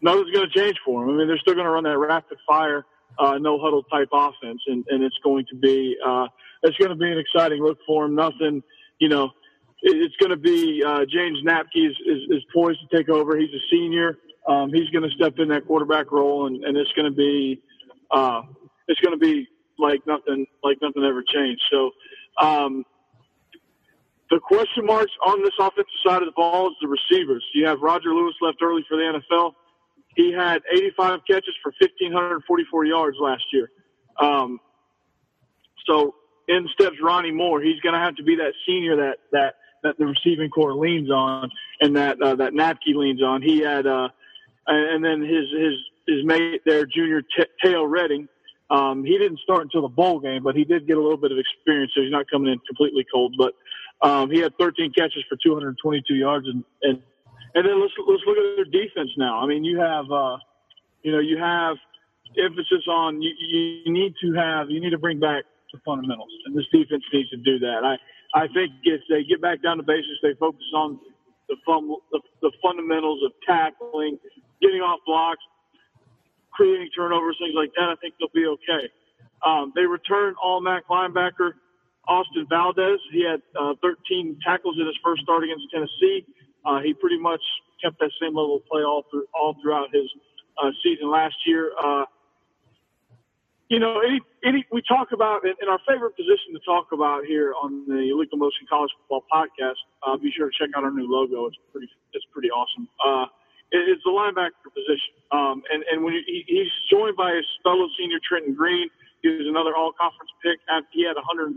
nothing's 0.00 0.30
going 0.30 0.48
to 0.48 0.58
change 0.58 0.76
for 0.84 1.00
them. 1.00 1.14
I 1.14 1.18
mean, 1.18 1.28
they're 1.28 1.38
still 1.38 1.54
going 1.54 1.66
to 1.66 1.70
run 1.70 1.84
that 1.84 1.98
rapid 1.98 2.38
fire, 2.46 2.84
uh, 3.18 3.38
no 3.38 3.58
huddle 3.58 3.82
type 3.84 4.08
offense, 4.12 4.60
and, 4.66 4.84
and 4.88 5.02
it's 5.02 5.18
going 5.22 5.44
to 5.50 5.56
be 5.56 5.96
uh, 6.04 6.26
it's 6.62 6.76
going 6.78 6.90
to 6.90 6.96
be 6.96 7.10
an 7.10 7.18
exciting 7.18 7.62
look 7.62 7.78
for 7.86 8.06
him. 8.06 8.14
Nothing, 8.14 8.62
you 8.98 9.08
know, 9.08 9.30
it's 9.82 10.16
going 10.16 10.30
to 10.30 10.36
be 10.36 10.82
uh, 10.84 11.04
James 11.10 11.38
Knapke 11.44 11.76
is, 11.76 11.96
is, 12.06 12.22
is, 12.30 12.42
poised 12.54 12.78
to 12.88 12.96
take 12.96 13.08
over. 13.08 13.36
He's 13.36 13.50
a 13.50 13.62
senior. 13.70 14.18
Um, 14.48 14.70
he's 14.72 14.88
going 14.90 15.08
to 15.08 15.14
step 15.14 15.34
in 15.38 15.48
that 15.48 15.66
quarterback 15.66 16.10
role, 16.10 16.46
and, 16.46 16.64
and 16.64 16.76
it's 16.76 16.92
going 16.92 17.10
to 17.10 17.16
be 17.16 17.62
uh, 18.10 18.42
it's 18.88 19.00
going 19.00 19.18
to 19.18 19.24
be 19.24 19.46
like 19.78 20.00
nothing 20.06 20.46
like 20.62 20.78
nothing 20.80 21.04
ever 21.04 21.22
changed. 21.22 21.62
So 21.70 21.90
um, 22.40 22.84
the 24.30 24.40
question 24.40 24.86
marks 24.86 25.12
on 25.26 25.42
this 25.42 25.52
offensive 25.60 25.84
side 26.06 26.22
of 26.22 26.26
the 26.26 26.32
ball 26.36 26.68
is 26.68 26.76
the 26.80 26.88
receivers. 26.88 27.44
You 27.54 27.66
have 27.66 27.80
Roger 27.80 28.14
Lewis 28.14 28.34
left 28.40 28.58
early 28.62 28.84
for 28.88 28.96
the 28.96 29.20
NFL. 29.32 29.52
He 30.16 30.32
had 30.32 30.62
85 30.72 31.20
catches 31.28 31.54
for 31.62 31.72
1,544 31.80 32.84
yards 32.84 33.16
last 33.20 33.44
year. 33.52 33.70
Um, 34.20 34.60
so 35.86 36.14
in 36.48 36.68
steps 36.72 36.96
Ronnie 37.02 37.30
Moore. 37.30 37.60
He's 37.60 37.80
going 37.80 37.94
to 37.94 37.98
have 37.98 38.16
to 38.16 38.22
be 38.22 38.36
that 38.36 38.52
senior 38.66 38.96
that 38.96 39.18
that 39.32 39.54
that 39.82 39.98
the 39.98 40.06
receiving 40.06 40.50
core 40.50 40.74
leans 40.74 41.10
on 41.10 41.50
and 41.80 41.96
that 41.96 42.20
uh, 42.20 42.34
that 42.36 42.52
Knapke 42.52 42.94
leans 42.94 43.22
on. 43.22 43.42
He 43.42 43.60
had 43.60 43.86
uh, 43.86 44.08
and 44.66 45.04
then 45.04 45.22
his 45.22 45.44
his 45.50 45.74
his 46.06 46.24
mate 46.24 46.62
there, 46.66 46.86
junior 46.86 47.22
T- 47.22 47.44
Teo 47.62 47.84
Redding. 47.84 48.28
Um, 48.70 49.04
he 49.04 49.18
didn't 49.18 49.38
start 49.40 49.62
until 49.62 49.82
the 49.82 49.88
bowl 49.88 50.20
game, 50.20 50.42
but 50.42 50.54
he 50.54 50.64
did 50.64 50.86
get 50.86 50.96
a 50.96 51.00
little 51.00 51.18
bit 51.18 51.32
of 51.32 51.38
experience, 51.38 51.92
so 51.94 52.00
he's 52.00 52.10
not 52.10 52.28
coming 52.30 52.50
in 52.50 52.58
completely 52.60 53.04
cold. 53.12 53.34
But 53.38 53.54
um, 54.06 54.30
he 54.30 54.40
had 54.40 54.56
13 54.58 54.92
catches 54.92 55.22
for 55.28 55.36
222 55.42 56.14
yards, 56.14 56.46
and 56.46 56.64
and 56.82 57.02
and 57.54 57.66
then 57.66 57.80
let's 57.80 57.92
let's 58.06 58.22
look 58.26 58.36
at 58.38 58.56
their 58.56 58.70
defense 58.70 59.10
now. 59.16 59.40
I 59.40 59.46
mean, 59.46 59.64
you 59.64 59.78
have 59.78 60.10
uh, 60.10 60.36
you 61.02 61.12
know 61.12 61.20
you 61.20 61.38
have 61.38 61.76
emphasis 62.38 62.84
on 62.88 63.22
you, 63.22 63.30
you 63.38 63.92
need 63.92 64.14
to 64.22 64.32
have 64.34 64.70
you 64.70 64.80
need 64.80 64.90
to 64.90 64.98
bring 64.98 65.20
back 65.20 65.44
the 65.72 65.78
fundamentals, 65.84 66.30
and 66.46 66.56
this 66.56 66.66
defense 66.72 67.02
needs 67.12 67.30
to 67.30 67.36
do 67.38 67.58
that. 67.60 67.82
I 67.84 67.96
I 68.34 68.48
think 68.48 68.72
if 68.82 69.00
they 69.08 69.22
get 69.22 69.40
back 69.40 69.62
down 69.62 69.76
to 69.78 69.82
basics, 69.82 70.18
they 70.22 70.34
focus 70.34 70.66
on 70.74 70.98
the, 71.48 71.56
fun, 71.64 71.88
the, 72.10 72.20
the 72.42 72.50
fundamentals 72.60 73.22
of 73.24 73.30
tackling, 73.46 74.18
getting 74.60 74.80
off 74.80 74.98
blocks, 75.06 75.42
creating 76.52 76.88
turnovers, 76.96 77.36
things 77.38 77.54
like 77.54 77.70
that. 77.76 77.94
I 77.94 77.96
think 78.00 78.14
they'll 78.18 78.34
be 78.34 78.46
okay. 78.58 78.90
Um, 79.46 79.72
they 79.76 79.82
returned 79.82 80.34
all 80.42 80.60
MAC 80.60 80.88
linebacker 80.88 81.52
Austin 82.08 82.46
Valdez. 82.48 82.98
He 83.12 83.24
had 83.24 83.40
uh, 83.58 83.74
13 83.82 84.38
tackles 84.44 84.76
in 84.80 84.86
his 84.86 84.96
first 85.04 85.22
start 85.22 85.44
against 85.44 85.64
Tennessee. 85.70 86.26
Uh, 86.64 86.80
he 86.80 86.94
pretty 86.94 87.18
much 87.18 87.42
kept 87.82 87.98
that 88.00 88.10
same 88.20 88.34
level 88.34 88.56
of 88.56 88.66
play 88.66 88.82
all 88.82 89.04
through 89.10 89.26
all 89.34 89.54
throughout 89.62 89.88
his 89.92 90.08
uh, 90.62 90.70
season 90.82 91.10
last 91.10 91.36
year. 91.46 91.72
Uh, 91.82 92.04
you 93.68 93.80
know, 93.80 94.00
any, 94.00 94.20
any, 94.44 94.64
we 94.70 94.82
talk 94.86 95.08
about, 95.12 95.40
in 95.44 95.68
our 95.68 95.80
favorite 95.88 96.14
position 96.16 96.52
to 96.52 96.60
talk 96.66 96.92
about 96.92 97.24
here 97.24 97.54
on 97.60 97.88
the 97.88 98.12
Legal 98.12 98.36
Motion 98.36 98.68
College 98.68 98.92
Football 99.00 99.24
Podcast, 99.32 99.80
uh, 100.06 100.16
be 100.16 100.30
sure 100.36 100.50
to 100.50 100.54
check 100.54 100.68
out 100.76 100.84
our 100.84 100.92
new 100.92 101.10
logo. 101.10 101.46
It's 101.46 101.56
pretty, 101.72 101.88
it's 102.12 102.26
pretty 102.30 102.50
awesome. 102.50 102.86
Uh, 103.00 103.24
it, 103.72 103.88
it's 103.88 104.02
the 104.04 104.12
linebacker 104.12 104.68
position. 104.68 105.16
Um, 105.32 105.62
and, 105.72 105.82
and 105.90 106.04
when 106.04 106.12
he, 106.12 106.44
he's 106.46 106.70
joined 106.92 107.16
by 107.16 107.34
his 107.34 107.46
fellow 107.64 107.88
senior 107.98 108.20
Trenton 108.20 108.54
Greene, 108.54 108.90
he 109.22 109.30
was 109.30 109.48
another 109.48 109.74
all 109.74 109.92
conference 109.96 110.30
pick. 110.44 110.60
He 110.92 111.02
had 111.02 111.16
127 111.16 111.56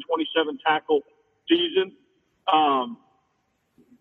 tackle 0.66 1.02
season. 1.50 1.92
Um, 2.48 2.98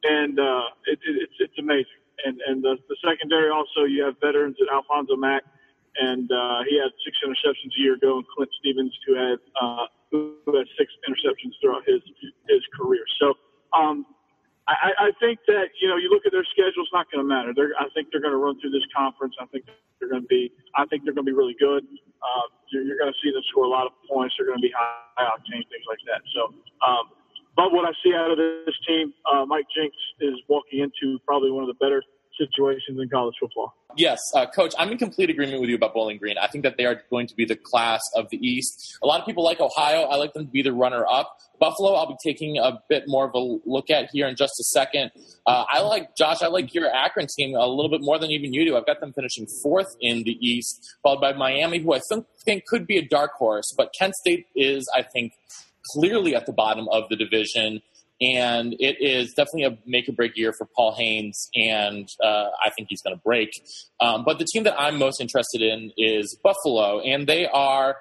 and, 0.09 0.39
uh, 0.39 0.67
it, 0.87 0.99
it, 1.03 1.15
it's, 1.23 1.37
it's 1.39 1.59
amazing. 1.59 2.01
And, 2.25 2.41
and 2.47 2.63
the, 2.63 2.77
the 2.89 2.97
secondary 3.05 3.51
also, 3.51 3.85
you 3.85 4.05
have 4.05 4.17
veterans 4.21 4.57
at 4.61 4.73
Alfonso 4.73 5.17
Mack 5.17 5.43
and 5.99 6.31
uh, 6.31 6.61
he 6.69 6.77
had 6.77 6.93
six 7.05 7.17
interceptions 7.25 7.73
a 7.77 7.81
year 7.81 7.95
ago, 7.95 8.19
and 8.19 8.27
Clint 8.29 8.51
Stevens, 8.61 8.93
who 9.07 9.15
had 9.15 9.39
uh, 9.61 9.87
who 10.11 10.37
had 10.47 10.69
six 10.79 10.93
interceptions 11.09 11.57
throughout 11.61 11.83
his 11.87 12.01
his 12.49 12.63
career. 12.77 13.05
So 13.21 13.35
um, 13.73 14.07
I, 14.69 14.93
I 14.99 15.11
think 15.21 15.41
that 15.47 15.73
you 15.81 15.89
know 15.89 15.97
you 15.97 16.11
look 16.11 16.27
at 16.27 16.33
their 16.33 16.45
schedule, 16.53 16.85
it's 16.85 16.93
not 16.93 17.11
going 17.11 17.25
to 17.25 17.29
matter. 17.29 17.53
They're, 17.55 17.73
I 17.79 17.89
think 17.95 18.09
they're 18.13 18.21
going 18.21 18.37
to 18.37 18.41
run 18.41 18.61
through 18.61 18.71
this 18.71 18.87
conference. 18.95 19.35
I 19.41 19.47
think 19.47 19.65
they're 20.01 20.11
going 20.11 20.23
to 20.23 20.29
be. 20.29 20.53
I 20.77 20.85
think 20.87 21.05
they're 21.05 21.17
going 21.17 21.27
to 21.27 21.33
be 21.33 21.37
really 21.37 21.57
good. 21.59 21.85
Uh, 22.21 22.47
you're, 22.73 22.83
you're 22.85 22.99
going 22.99 23.13
to 23.13 23.19
see 23.23 23.33
them 23.33 23.43
score 23.49 23.65
a 23.65 23.73
lot 23.73 23.87
of 23.87 23.93
points. 24.09 24.35
They're 24.37 24.47
going 24.47 24.59
to 24.59 24.67
be 24.67 24.73
high, 24.77 25.25
octane, 25.25 25.65
things 25.69 25.87
like 25.89 26.03
that. 26.07 26.21
So. 26.35 26.53
Um, 26.85 27.17
but 27.57 27.73
what 27.73 27.85
I 27.85 27.93
see 28.05 28.15
out 28.15 28.31
of 28.31 28.37
this 28.37 28.75
team, 28.87 29.13
uh, 29.33 29.45
Mike 29.47 29.67
Jinks 29.75 29.97
is 30.21 30.35
walking 30.49 30.81
into 30.81 31.19
probably 31.27 31.51
one 31.51 31.65
of 31.65 31.69
the 31.69 31.75
better 31.75 32.03
situations 32.39 32.99
in 33.01 33.09
college 33.09 33.35
football. 33.41 33.75
Yes, 33.97 34.19
uh, 34.35 34.45
Coach, 34.47 34.75
I'm 34.79 34.91
in 34.93 34.99
complete 34.99 35.31
agreement 35.31 35.59
with 35.61 35.71
you 35.71 35.77
about 35.77 35.95
Bowling 35.95 36.19
Green. 36.19 36.37
I 36.37 36.49
think 36.49 36.65
that 36.65 36.77
they 36.77 36.85
are 36.85 37.03
going 37.09 37.27
to 37.29 37.35
be 37.35 37.47
the 37.47 37.57
class 37.57 38.03
of 38.15 38.29
the 38.31 38.37
East. 38.37 38.99
A 39.03 39.07
lot 39.07 39.21
of 39.21 39.27
people 39.27 39.43
like 39.43 39.59
Ohio. 39.59 40.03
I 40.03 40.17
like 40.17 40.35
them 40.35 40.45
to 40.45 40.51
be 40.51 40.61
the 40.61 40.75
runner 40.75 41.07
up. 41.11 41.39
Buffalo, 41.59 41.95
I'll 41.95 42.09
be 42.09 42.17
taking 42.23 42.59
a 42.59 42.79
bit 42.91 43.05
more 43.07 43.25
of 43.25 43.35
a 43.35 43.59
look 43.65 43.89
at 43.89 44.11
here 44.13 44.29
in 44.29 44.37
just 44.37 44.53
a 44.61 44.65
second. 44.65 45.13
Uh, 45.47 45.65
I 45.71 45.81
like, 45.81 46.15
Josh, 46.15 46.43
I 46.43 46.49
like 46.49 46.75
your 46.75 46.95
Akron 46.95 47.27
team 47.35 47.57
a 47.57 47.67
little 47.67 47.91
bit 47.91 48.03
more 48.03 48.19
than 48.19 48.31
even 48.31 48.53
you 48.53 48.67
do. 48.67 48.77
I've 48.77 48.85
got 48.85 49.01
them 49.01 49.15
finishing 49.15 49.47
fourth 49.63 49.97
in 50.03 50.25
the 50.25 50.37
East, 50.47 50.97
followed 51.03 51.23
by 51.23 51.33
Miami, 51.33 51.79
who 51.79 51.95
I 51.95 52.01
think, 52.11 52.27
think 52.45 52.67
could 52.67 52.87
be 52.87 52.99
a 52.99 53.09
dark 53.09 53.33
horse. 53.33 53.73
But 53.75 53.95
Kent 53.99 54.15
State 54.17 54.47
is, 54.55 54.87
I 54.95 55.03
think, 55.03 55.33
clearly 55.93 56.35
at 56.35 56.47
the 56.47 56.53
bottom 56.53 56.89
of 56.91 57.05
the 57.09 57.17
division 57.17 57.81
and 58.21 58.75
it 58.79 58.97
is 59.01 59.35
definitely 59.35 59.65
a 59.65 59.79
make 59.85 60.09
or 60.09 60.13
break 60.13 60.33
year 60.37 60.53
for 60.57 60.67
Paul 60.75 60.95
Haynes, 60.97 61.51
and 61.55 62.09
uh, 62.23 62.47
I 62.65 62.71
think 62.71 62.89
he's 62.89 63.03
going 63.03 63.15
to 63.15 63.23
break. 63.23 63.51
Um, 64.01 64.25
but 64.25 64.39
the 64.39 64.47
team 64.51 64.65
that 64.65 64.75
I'm 64.79 64.99
most 64.99 65.21
interested 65.21 65.61
in 65.61 65.93
is 65.99 66.39
Buffalo, 66.43 67.01
and 67.01 67.27
they 67.27 67.47
are 67.47 67.97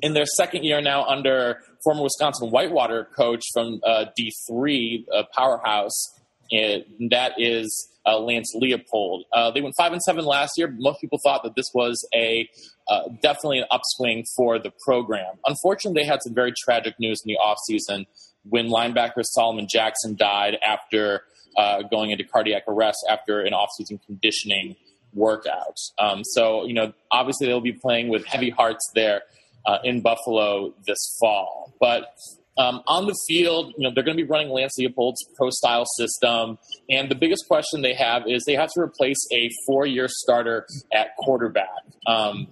in 0.00 0.14
their 0.14 0.24
second 0.24 0.64
year 0.64 0.80
now 0.80 1.04
under 1.04 1.60
former 1.84 2.02
Wisconsin 2.02 2.50
Whitewater 2.50 3.08
coach 3.16 3.42
from 3.52 3.80
uh, 3.84 4.06
D3 4.18 5.04
uh, 5.14 5.22
powerhouse. 5.36 6.14
It, 6.48 6.86
that 7.10 7.34
is 7.36 7.88
uh, 8.06 8.18
Lance 8.18 8.54
Leipold. 8.54 9.22
Uh, 9.32 9.50
they 9.50 9.60
went 9.60 9.74
five 9.76 9.92
and 9.92 10.02
seven 10.02 10.24
last 10.24 10.52
year. 10.56 10.72
Most 10.78 11.00
people 11.00 11.18
thought 11.24 11.42
that 11.42 11.54
this 11.56 11.66
was 11.74 12.06
a 12.14 12.48
uh, 12.88 13.02
definitely 13.22 13.58
an 13.58 13.66
upswing 13.70 14.24
for 14.36 14.58
the 14.58 14.72
program. 14.84 15.34
Unfortunately, 15.46 16.02
they 16.02 16.06
had 16.06 16.20
some 16.22 16.34
very 16.34 16.52
tragic 16.64 16.94
news 17.00 17.20
in 17.24 17.34
the 17.34 17.38
offseason 17.38 18.06
when 18.48 18.68
linebacker 18.68 19.22
Solomon 19.24 19.66
Jackson 19.68 20.14
died 20.14 20.56
after 20.64 21.22
uh, 21.56 21.82
going 21.82 22.10
into 22.10 22.24
cardiac 22.24 22.62
arrest 22.68 22.98
after 23.10 23.40
an 23.40 23.52
offseason 23.52 23.98
conditioning 24.06 24.76
workout. 25.12 25.78
Um, 25.98 26.22
so, 26.22 26.66
you 26.66 26.74
know, 26.74 26.92
obviously 27.10 27.46
they'll 27.46 27.60
be 27.60 27.72
playing 27.72 28.08
with 28.08 28.24
heavy 28.26 28.50
hearts 28.50 28.88
there 28.94 29.22
uh, 29.64 29.78
in 29.82 30.00
Buffalo 30.00 30.74
this 30.86 31.16
fall. 31.18 31.72
But 31.80 32.14
um, 32.58 32.82
on 32.86 33.06
the 33.06 33.16
field, 33.28 33.72
you 33.76 33.84
know, 33.86 33.92
they're 33.94 34.04
going 34.04 34.16
to 34.16 34.22
be 34.22 34.28
running 34.28 34.48
Lance 34.48 34.76
Leipold's 34.80 35.24
pro 35.36 35.50
style 35.50 35.84
system. 35.96 36.58
And 36.88 37.10
the 37.10 37.14
biggest 37.14 37.46
question 37.48 37.82
they 37.82 37.94
have 37.94 38.22
is 38.26 38.44
they 38.46 38.54
have 38.54 38.70
to 38.74 38.80
replace 38.80 39.18
a 39.32 39.50
four 39.66 39.86
year 39.86 40.08
starter 40.08 40.66
at 40.92 41.08
quarterback. 41.18 41.68
Um, 42.06 42.48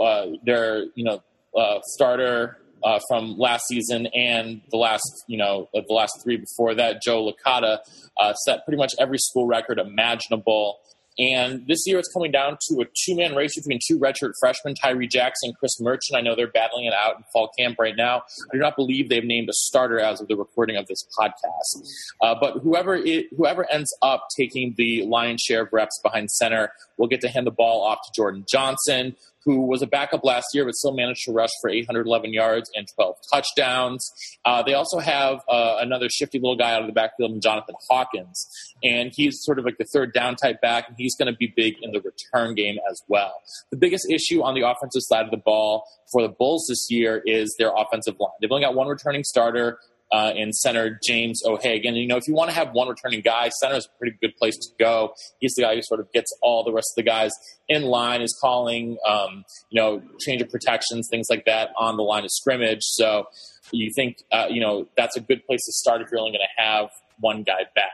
uh, 0.00 0.26
their, 0.44 0.84
you 0.94 1.04
know, 1.04 1.22
uh, 1.56 1.80
starter 1.82 2.58
uh, 2.84 3.00
from 3.08 3.36
last 3.38 3.64
season 3.68 4.06
and 4.14 4.62
the 4.70 4.76
last, 4.76 5.24
you 5.26 5.36
know, 5.36 5.68
uh, 5.74 5.80
the 5.86 5.94
last 5.94 6.12
three 6.22 6.36
before 6.36 6.74
that. 6.74 7.02
Joe 7.02 7.30
Licata 7.30 7.78
uh, 8.20 8.32
set 8.34 8.64
pretty 8.64 8.78
much 8.78 8.94
every 8.98 9.18
school 9.18 9.46
record 9.46 9.78
imaginable. 9.78 10.78
And 11.20 11.66
this 11.66 11.86
year 11.86 11.98
it's 11.98 12.10
coming 12.12 12.32
down 12.32 12.56
to 12.68 12.80
a 12.80 12.86
two 13.04 13.14
man 13.14 13.34
race 13.34 13.54
between 13.54 13.78
two 13.86 13.98
redshirt 13.98 14.32
freshmen, 14.40 14.74
Tyree 14.74 15.06
Jackson, 15.06 15.50
and 15.50 15.58
Chris 15.58 15.78
Merchant. 15.78 16.16
I 16.16 16.22
know 16.22 16.34
they're 16.34 16.50
battling 16.50 16.86
it 16.86 16.94
out 16.94 17.16
in 17.16 17.24
fall 17.30 17.50
camp 17.58 17.76
right 17.78 17.94
now. 17.94 18.22
I 18.50 18.56
do 18.56 18.58
not 18.58 18.74
believe 18.74 19.10
they've 19.10 19.22
named 19.22 19.50
a 19.50 19.52
starter 19.52 20.00
as 20.00 20.22
of 20.22 20.28
the 20.28 20.36
recording 20.36 20.76
of 20.76 20.86
this 20.86 21.06
podcast. 21.18 21.86
Uh, 22.22 22.34
but 22.40 22.58
whoever 22.62 22.94
it, 22.94 23.26
whoever 23.36 23.70
ends 23.70 23.94
up 24.00 24.28
taking 24.34 24.74
the 24.78 25.04
lion's 25.04 25.42
share 25.42 25.62
of 25.62 25.68
reps 25.72 26.00
behind 26.02 26.30
center 26.30 26.72
will 26.96 27.08
get 27.08 27.20
to 27.20 27.28
hand 27.28 27.46
the 27.46 27.50
ball 27.50 27.82
off 27.82 27.98
to 28.04 28.10
Jordan 28.16 28.44
Johnson, 28.50 29.14
who 29.44 29.66
was 29.66 29.82
a 29.82 29.86
backup 29.86 30.24
last 30.24 30.46
year 30.52 30.64
but 30.64 30.74
still 30.74 30.94
managed 30.94 31.22
to 31.24 31.32
rush 31.32 31.50
for 31.60 31.70
811 31.70 32.32
yards 32.32 32.70
and 32.74 32.86
12 32.94 33.16
touchdowns. 33.32 34.10
Uh, 34.44 34.62
they 34.62 34.74
also 34.74 34.98
have 34.98 35.40
uh, 35.48 35.78
another 35.80 36.08
shifty 36.08 36.38
little 36.38 36.56
guy 36.56 36.72
out 36.72 36.82
of 36.82 36.86
the 36.86 36.92
backfield, 36.92 37.40
Jonathan 37.42 37.74
Hawkins, 37.88 38.48
and 38.82 39.12
he's 39.14 39.42
sort 39.42 39.58
of 39.58 39.64
like 39.64 39.78
the 39.78 39.86
third 39.92 40.12
down 40.12 40.36
type 40.36 40.60
back, 40.60 40.88
and 40.88 40.96
he's 40.98 41.14
going 41.16 41.32
to 41.32 41.36
be 41.36 41.52
big 41.56 41.74
in 41.82 41.92
the 41.92 42.00
return 42.00 42.54
game 42.54 42.76
as 42.90 43.02
well. 43.08 43.34
The 43.70 43.76
biggest 43.76 44.10
issue 44.10 44.42
on 44.42 44.54
the 44.54 44.68
offensive 44.68 45.02
side 45.02 45.24
of 45.24 45.30
the 45.30 45.38
ball 45.44 45.84
for 46.12 46.22
the 46.22 46.28
Bulls 46.28 46.66
this 46.68 46.86
year 46.90 47.22
is 47.24 47.54
their 47.58 47.72
offensive 47.76 48.16
line. 48.18 48.30
They've 48.40 48.50
only 48.50 48.64
got 48.64 48.74
one 48.74 48.88
returning 48.88 49.24
starter 49.24 49.78
uh, 50.12 50.32
in 50.34 50.52
center 50.52 50.98
James 51.04 51.42
O'Hagan. 51.44 51.94
You 51.94 52.06
know, 52.06 52.16
if 52.16 52.26
you 52.26 52.34
want 52.34 52.50
to 52.50 52.56
have 52.56 52.72
one 52.72 52.88
returning 52.88 53.20
guy, 53.20 53.48
center 53.60 53.76
is 53.76 53.86
a 53.86 53.98
pretty 53.98 54.16
good 54.20 54.36
place 54.36 54.56
to 54.56 54.68
go. 54.78 55.14
He's 55.38 55.54
the 55.54 55.62
guy 55.62 55.74
who 55.74 55.82
sort 55.82 56.00
of 56.00 56.10
gets 56.12 56.36
all 56.42 56.64
the 56.64 56.72
rest 56.72 56.92
of 56.96 57.04
the 57.04 57.08
guys 57.08 57.32
in 57.68 57.82
line, 57.82 58.22
is 58.22 58.36
calling, 58.40 58.98
um, 59.06 59.44
you 59.70 59.80
know, 59.80 60.02
change 60.20 60.42
of 60.42 60.50
protections, 60.50 61.08
things 61.10 61.26
like 61.30 61.44
that 61.46 61.70
on 61.78 61.96
the 61.96 62.02
line 62.02 62.24
of 62.24 62.30
scrimmage. 62.30 62.82
So 62.82 63.28
you 63.70 63.90
think, 63.94 64.18
uh, 64.32 64.46
you 64.50 64.60
know, 64.60 64.86
that's 64.96 65.16
a 65.16 65.20
good 65.20 65.46
place 65.46 65.64
to 65.66 65.72
start 65.72 66.02
if 66.02 66.08
you're 66.10 66.20
only 66.20 66.32
going 66.32 66.46
to 66.56 66.62
have 66.62 66.90
one 67.20 67.42
guy 67.42 67.66
back. 67.74 67.92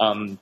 Um, 0.00 0.38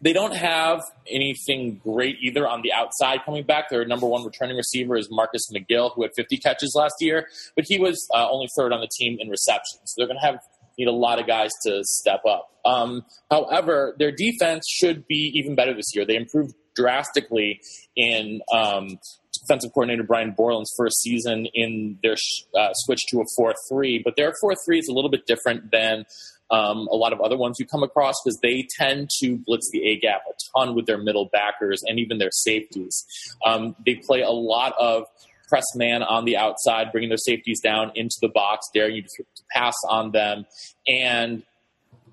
they 0.00 0.12
don't 0.12 0.34
have 0.34 0.82
anything 1.08 1.80
great 1.82 2.16
either 2.20 2.46
on 2.46 2.62
the 2.62 2.72
outside 2.72 3.20
coming 3.24 3.44
back. 3.44 3.70
Their 3.70 3.86
number 3.86 4.06
one 4.06 4.24
returning 4.24 4.56
receiver 4.56 4.96
is 4.96 5.08
Marcus 5.10 5.48
McGill, 5.50 5.94
who 5.94 6.02
had 6.02 6.10
50 6.14 6.36
catches 6.38 6.74
last 6.74 6.96
year, 7.00 7.28
but 7.54 7.64
he 7.66 7.78
was 7.78 8.06
uh, 8.14 8.28
only 8.28 8.48
third 8.56 8.72
on 8.72 8.80
the 8.80 8.88
team 8.98 9.16
in 9.20 9.28
receptions. 9.28 9.80
So 9.84 9.94
they're 9.96 10.06
going 10.06 10.20
to 10.20 10.26
have 10.26 10.40
need 10.78 10.88
a 10.88 10.92
lot 10.92 11.18
of 11.18 11.26
guys 11.26 11.50
to 11.64 11.82
step 11.84 12.22
up. 12.28 12.50
Um, 12.64 13.04
however, 13.30 13.94
their 13.98 14.12
defense 14.12 14.64
should 14.68 15.06
be 15.06 15.32
even 15.34 15.54
better 15.54 15.74
this 15.74 15.94
year. 15.94 16.06
They 16.06 16.16
improved 16.16 16.54
drastically 16.74 17.60
in 17.94 18.40
um, 18.52 18.98
defensive 19.32 19.72
coordinator 19.72 20.02
Brian 20.02 20.32
Borland's 20.32 20.72
first 20.76 21.00
season 21.00 21.46
in 21.54 21.98
their 22.02 22.16
uh, 22.58 22.72
switch 22.72 23.00
to 23.08 23.20
a 23.20 23.24
4 23.36 23.54
3. 23.68 24.02
But 24.04 24.16
their 24.16 24.32
4 24.40 24.54
3 24.66 24.78
is 24.78 24.88
a 24.88 24.92
little 24.92 25.10
bit 25.10 25.26
different 25.26 25.70
than 25.70 26.04
um, 26.50 26.88
a 26.90 26.96
lot 26.96 27.12
of 27.12 27.20
other 27.20 27.36
ones 27.36 27.56
you 27.58 27.66
come 27.66 27.82
across 27.82 28.14
because 28.22 28.38
they 28.42 28.66
tend 28.78 29.10
to 29.20 29.38
blitz 29.46 29.70
the 29.72 29.82
A 29.88 29.98
gap 29.98 30.22
a 30.28 30.32
ton 30.56 30.74
with 30.74 30.86
their 30.86 30.98
middle 30.98 31.28
backers 31.32 31.82
and 31.86 31.98
even 31.98 32.18
their 32.18 32.30
safeties. 32.30 33.04
Um, 33.44 33.74
they 33.84 33.96
play 33.96 34.22
a 34.22 34.30
lot 34.30 34.74
of 34.78 35.04
press 35.48 35.64
man 35.74 36.02
on 36.02 36.24
the 36.24 36.36
outside, 36.36 36.92
bringing 36.92 37.10
their 37.10 37.18
safeties 37.18 37.60
down 37.60 37.92
into 37.94 38.16
the 38.20 38.28
box, 38.28 38.66
daring 38.72 38.96
you 38.96 39.02
to 39.02 39.24
pass 39.52 39.74
on 39.88 40.12
them. 40.12 40.46
And 40.86 41.42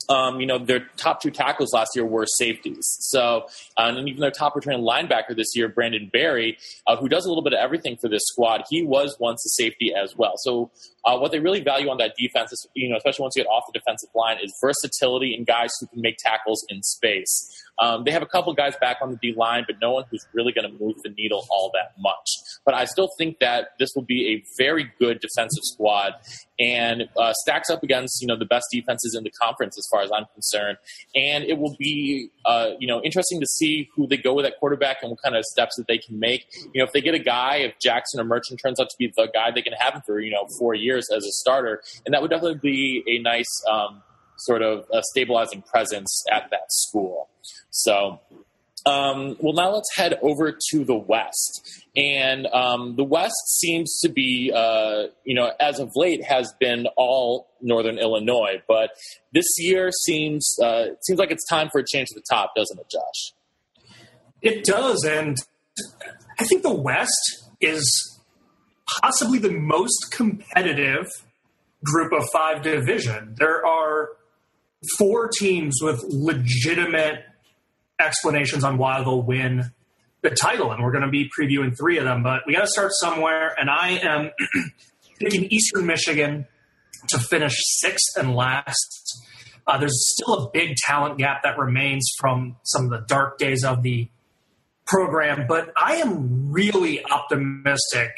um, 0.10 0.40
you 0.40 0.48
know, 0.48 0.58
their 0.58 0.88
top 0.98 1.22
two 1.22 1.32
tackles 1.32 1.74
last 1.74 1.92
year 1.96 2.06
were 2.06 2.26
safeties. 2.26 2.86
So, 3.00 3.48
uh, 3.78 3.94
and 3.96 4.10
even 4.10 4.20
their 4.20 4.32
top 4.32 4.56
returning 4.56 4.82
linebacker 4.82 5.36
this 5.36 5.56
year, 5.56 5.68
Brandon 5.70 6.10
Berry, 6.12 6.58
uh, 6.88 6.98
who 6.98 7.08
does 7.08 7.26
a 7.26 7.30
little 7.30 7.44
bit 7.44 7.54
of 7.54 7.60
everything 7.60 7.98
for 7.98 8.10
this 8.10 8.24
squad, 8.26 8.64
he 8.70 8.84
was 8.84 9.16
once 9.20 9.46
a 9.46 9.50
safety 9.62 9.94
as 9.94 10.16
well. 10.18 10.34
So, 10.38 10.72
uh, 11.06 11.18
what 11.18 11.32
they 11.32 11.40
really 11.40 11.62
value 11.62 11.90
on 11.90 11.98
that 11.98 12.14
defense 12.18 12.52
is, 12.52 12.68
you 12.76 12.90
know, 12.90 12.98
especially 12.98 13.24
once 13.24 13.36
you 13.36 13.44
get 13.44 13.50
off 13.50 13.64
the 13.72 13.78
defensive 13.78 14.10
line, 14.16 14.38
is 14.44 14.54
versatility 14.62 15.34
and 15.36 15.48
guys 15.48 15.72
who 15.80 15.88
can 15.88 16.02
make 16.02 16.18
tackles 16.18 16.66
in 16.70 16.82
space. 16.84 17.64
Um, 17.80 18.04
they 18.04 18.12
have 18.12 18.22
a 18.22 18.28
couple 18.28 18.54
guys 18.54 18.76
back 18.80 18.98
on 19.02 19.12
the 19.12 19.18
D 19.18 19.34
line, 19.36 19.64
but 19.66 19.78
no 19.82 19.92
one 19.92 20.04
who's 20.12 20.26
really 20.34 20.52
going 20.52 20.72
to 20.72 20.84
move 20.84 20.96
the 21.04 21.10
needle 21.10 21.48
all 21.50 21.72
that 21.74 21.94
much. 22.00 22.28
But 22.66 22.76
I 22.76 22.86
still 22.86 23.10
think 23.18 23.40
that 23.40 23.70
this 23.80 23.90
will 23.96 24.04
be 24.04 24.36
a 24.36 24.44
very 24.62 24.92
good 25.00 25.20
defensive 25.20 25.64
squad 25.64 26.14
and 26.60 27.10
uh, 27.18 27.34
stacks 27.42 27.72
up 27.72 27.82
against 27.82 28.22
you 28.22 28.28
know 28.28 28.38
the 28.38 28.46
best 28.46 28.66
defenses 28.72 29.16
in 29.18 29.24
the 29.24 29.32
conference 29.42 29.78
as 29.78 29.88
far 29.92 30.04
as 30.04 30.12
I'm 30.12 30.26
concerned. 30.34 30.78
And 31.16 31.44
it 31.44 31.58
will 31.58 31.76
be 31.80 32.30
uh, 32.46 32.72
you 32.80 32.88
know 32.88 33.02
interesting 33.02 33.40
to 33.40 33.48
see 33.48 33.90
who 33.96 34.06
they 34.06 34.18
go 34.18 34.34
with 34.34 34.46
at 34.46 34.60
quarterback 34.60 34.98
and 35.02 35.10
what 35.10 35.20
kind 35.24 35.36
of 35.36 35.44
steps 35.46 35.76
that 35.78 35.88
they 35.88 35.98
can 35.98 36.20
make. 36.20 36.46
You 36.74 36.80
know, 36.80 36.86
if 36.86 36.92
they 36.92 37.02
get 37.02 37.16
a 37.16 37.20
guy, 37.20 37.58
if 37.58 37.80
Jackson 37.80 38.20
or 38.20 38.26
Merchant 38.26 38.60
turns 38.64 38.80
out 38.80 38.90
to 38.90 38.96
be 39.00 39.12
the 39.16 39.28
guy, 39.34 39.50
they 39.50 39.64
can 39.64 39.74
have 39.74 39.96
him 39.96 40.02
for 40.06 40.20
you 40.20 40.32
know 40.32 40.46
four 40.60 40.76
years 40.76 40.91
as 40.98 41.24
a 41.26 41.32
starter, 41.32 41.82
and 42.06 42.14
that 42.14 42.22
would 42.22 42.32
definitely 42.32 42.60
be 42.62 43.04
a 43.08 43.22
nice. 43.22 43.50
Um, 43.72 44.04
sort 44.38 44.64
of 44.64 44.86
stabilizing 45.04 45.62
presence 45.62 46.24
at 46.32 46.50
that 46.50 46.66
school. 46.72 47.30
So 47.70 48.20
Um, 48.86 49.38
well, 49.40 49.54
now 49.54 49.72
let's 49.72 49.96
head 49.96 50.18
over 50.22 50.58
to 50.72 50.84
the 50.84 50.96
West. 50.96 51.86
And 51.96 52.48
um, 52.48 52.96
the 52.96 53.04
West 53.04 53.36
seems 53.60 54.00
to 54.02 54.10
be, 54.10 54.52
uh, 54.54 55.08
you 55.24 55.36
know, 55.36 55.52
as 55.60 55.80
of 55.80 55.92
late, 55.96 56.24
has 56.24 56.54
been 56.60 56.88
all 56.98 57.50
Northern 57.62 58.00
Illinois. 58.00 58.62
But 58.68 58.92
this 59.34 59.46
year 59.58 59.92
seems 59.92 60.58
uh, 60.64 60.96
seems 61.02 61.20
like 61.20 61.32
it's 61.32 61.48
time 61.48 61.70
for 61.72 61.80
a 61.80 61.86
change 61.86 62.08
at 62.12 62.16
the 62.16 62.24
top, 62.30 62.56
doesn't 62.56 62.80
it, 62.80 62.90
Josh? 62.90 63.34
It 64.42 64.64
does, 64.64 65.04
and 65.04 65.38
I 66.40 66.46
think 66.46 66.64
the 66.64 66.74
West 66.74 67.50
is 67.60 68.11
possibly 69.00 69.40
the 69.40 69.52
most 69.52 70.12
competitive 70.12 71.08
group 71.84 72.12
of 72.14 72.28
five 72.32 72.62
division. 72.62 73.36
There 73.38 73.66
are 73.66 74.10
four 74.98 75.30
teams 75.30 75.80
with 75.82 76.04
legitimate 76.04 77.26
explanations 78.00 78.64
on 78.64 78.78
why 78.78 79.00
they'll 79.00 79.22
win 79.22 79.72
the 80.22 80.30
title, 80.30 80.72
and 80.72 80.84
we're 80.84 80.92
going 80.92 81.04
to 81.04 81.10
be 81.10 81.30
previewing 81.38 81.76
three 81.78 81.98
of 81.98 82.04
them. 82.04 82.24
But 82.24 82.42
we 82.46 82.54
got 82.54 82.62
to 82.62 82.68
start 82.68 82.92
somewhere, 82.94 83.56
and 83.60 83.70
I 83.70 84.00
am 84.00 84.32
picking 85.20 85.46
Eastern 85.46 85.86
Michigan 85.86 86.48
to 87.10 87.20
finish 87.20 87.56
sixth 87.58 88.18
and 88.18 88.36
last. 88.36 89.20
Uh, 89.66 89.78
there's 89.78 90.14
still 90.14 90.46
a 90.46 90.52
big 90.52 90.76
talent 90.76 91.18
gap 91.18 91.44
that 91.44 91.58
remains 91.58 92.12
from 92.20 92.58
some 92.64 92.86
of 92.86 92.92
the 92.92 93.06
dark 93.08 93.38
days 93.38 93.64
of 93.64 93.84
the 93.84 94.10
program, 94.86 95.46
but 95.48 95.72
I 95.78 95.96
am 95.98 96.52
really 96.52 97.04
optimistic 97.06 98.12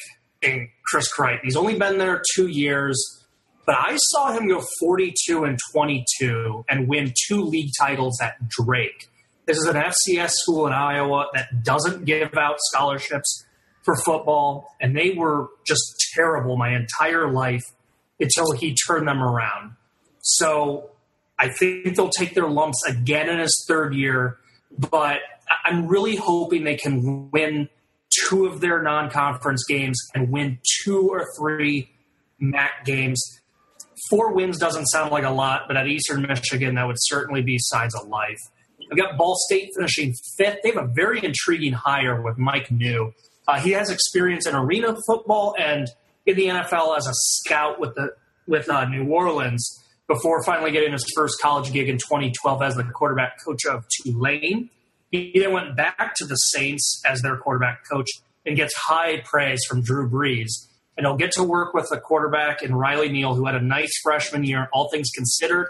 in 0.44 0.70
Chris 0.86 1.08
Creighton. 1.08 1.42
He's 1.44 1.56
only 1.56 1.78
been 1.78 1.98
there 1.98 2.22
two 2.36 2.48
years, 2.48 3.26
but 3.66 3.76
I 3.76 3.98
saw 3.98 4.32
him 4.34 4.48
go 4.48 4.64
42 4.80 5.44
and 5.44 5.58
22 5.72 6.66
and 6.70 6.88
win 6.88 7.14
two 7.28 7.42
league 7.42 7.72
titles 7.80 8.20
at 8.22 8.48
Drake. 8.48 9.10
This 9.46 9.58
is 9.58 9.66
an 9.66 9.76
FCS 9.76 10.32
school 10.32 10.68
in 10.68 10.74
Iowa 10.74 11.28
that 11.34 11.64
doesn't 11.64 12.06
give 12.06 12.36
out 12.38 12.58
scholarships 12.72 13.46
for 13.84 13.96
football, 13.98 14.74
and 14.80 14.96
they 14.96 15.12
were 15.12 15.50
just 15.66 15.84
terrible 16.14 16.56
my 16.56 16.74
entire 16.76 17.30
life 17.30 17.64
until 18.20 18.52
he 18.54 18.76
turned 18.88 19.08
them 19.08 19.22
around. 19.22 19.76
So 20.22 20.92
I 21.38 21.50
think 21.50 21.96
they'll 21.96 22.10
take 22.10 22.34
their 22.34 22.48
lumps 22.48 22.82
again 22.88 23.28
in 23.30 23.40
his 23.40 23.66
third 23.68 23.94
year, 23.94 24.38
but 24.78 25.20
I'm 25.66 25.88
really 25.88 26.16
hoping 26.16 26.64
they 26.64 26.78
can 26.78 27.30
win 27.32 27.68
two 28.27 28.46
of 28.46 28.62
their 28.62 28.82
non 28.82 29.10
conference 29.10 29.63
games 29.68 30.00
and 30.13 30.30
win 30.30 30.60
two 30.84 31.10
or 31.10 31.25
three 31.38 31.89
MAC 32.39 32.86
games. 32.86 33.22
Four 34.10 34.34
wins 34.34 34.58
doesn't 34.58 34.88
sound 34.88 35.12
like 35.12 35.24
a 35.24 35.30
lot, 35.30 35.63
but 35.68 35.77
at 35.77 35.88
Eastern 35.88 36.24
Michigan, 36.24 36.75
that 36.75 36.86
would 36.86 36.98
certainly 37.00 37.42
be 37.42 37.58
signs 37.58 37.96
of 37.96 38.08
life. 38.08 38.39
I've 38.92 38.98
got 38.98 39.18
Ball 39.18 39.36
State 39.48 39.70
finishing 39.75 40.13
fifth. 40.38 40.58
They 40.63 40.72
have 40.72 40.84
a 40.84 40.88
very 40.94 41.24
intriguing 41.24 41.74
hire 41.74 42.22
with 42.22 42.38
Mike 42.38 42.70
Neu. 42.70 43.13
Uh, 43.48 43.60
he 43.60 43.72
has 43.72 43.89
experience 43.89 44.46
in 44.46 44.56
arena 44.56 44.96
football 45.08 45.56
and 45.58 45.88
in 46.25 46.36
the 46.36 46.48
NFL 46.48 46.98
as 46.98 47.08
a 47.08 47.13
scout 47.13 47.80
with 47.80 47.96
the 47.96 48.13
with 48.48 48.70
uh, 48.70 48.86
New 48.86 49.08
Orleans 49.10 49.84
before 50.08 50.44
finally 50.44 50.72
getting 50.72 50.92
his 50.92 51.06
first 51.15 51.36
college 51.42 51.72
gig 51.72 51.88
in 51.88 51.98
2012 51.98 52.62
as 52.62 52.75
the 52.75 52.84
quarterback 52.84 53.38
coach 53.44 53.65
of 53.65 53.86
Tulane. 53.89 54.70
He 55.13 55.32
then 55.36 55.51
went 55.51 55.77
back 55.77 56.15
to 56.15 56.25
the 56.25 56.36
Saints 56.36 57.00
as 57.05 57.22
their 57.22 57.38
quarterback 57.38 57.88
coach 57.88 58.10
and 58.48 58.58
gets 58.58 58.74
high 58.75 59.22
praise 59.24 59.62
from 59.70 59.84
Drew 59.84 60.10
Brees. 60.10 60.50
And 60.98 61.05
he'll 61.05 61.17
get 61.17 61.32
to 61.34 61.43
work 61.43 61.75
with 61.75 61.91
a 61.91 62.00
quarterback 62.00 62.63
in 62.63 62.74
Riley 62.74 63.10
Neal, 63.10 63.36
who 63.36 63.46
had 63.46 63.53
a 63.53 63.62
nice 63.62 63.91
freshman 64.01 64.43
year, 64.43 64.70
all 64.74 64.89
things 64.89 65.12
considered, 65.15 65.67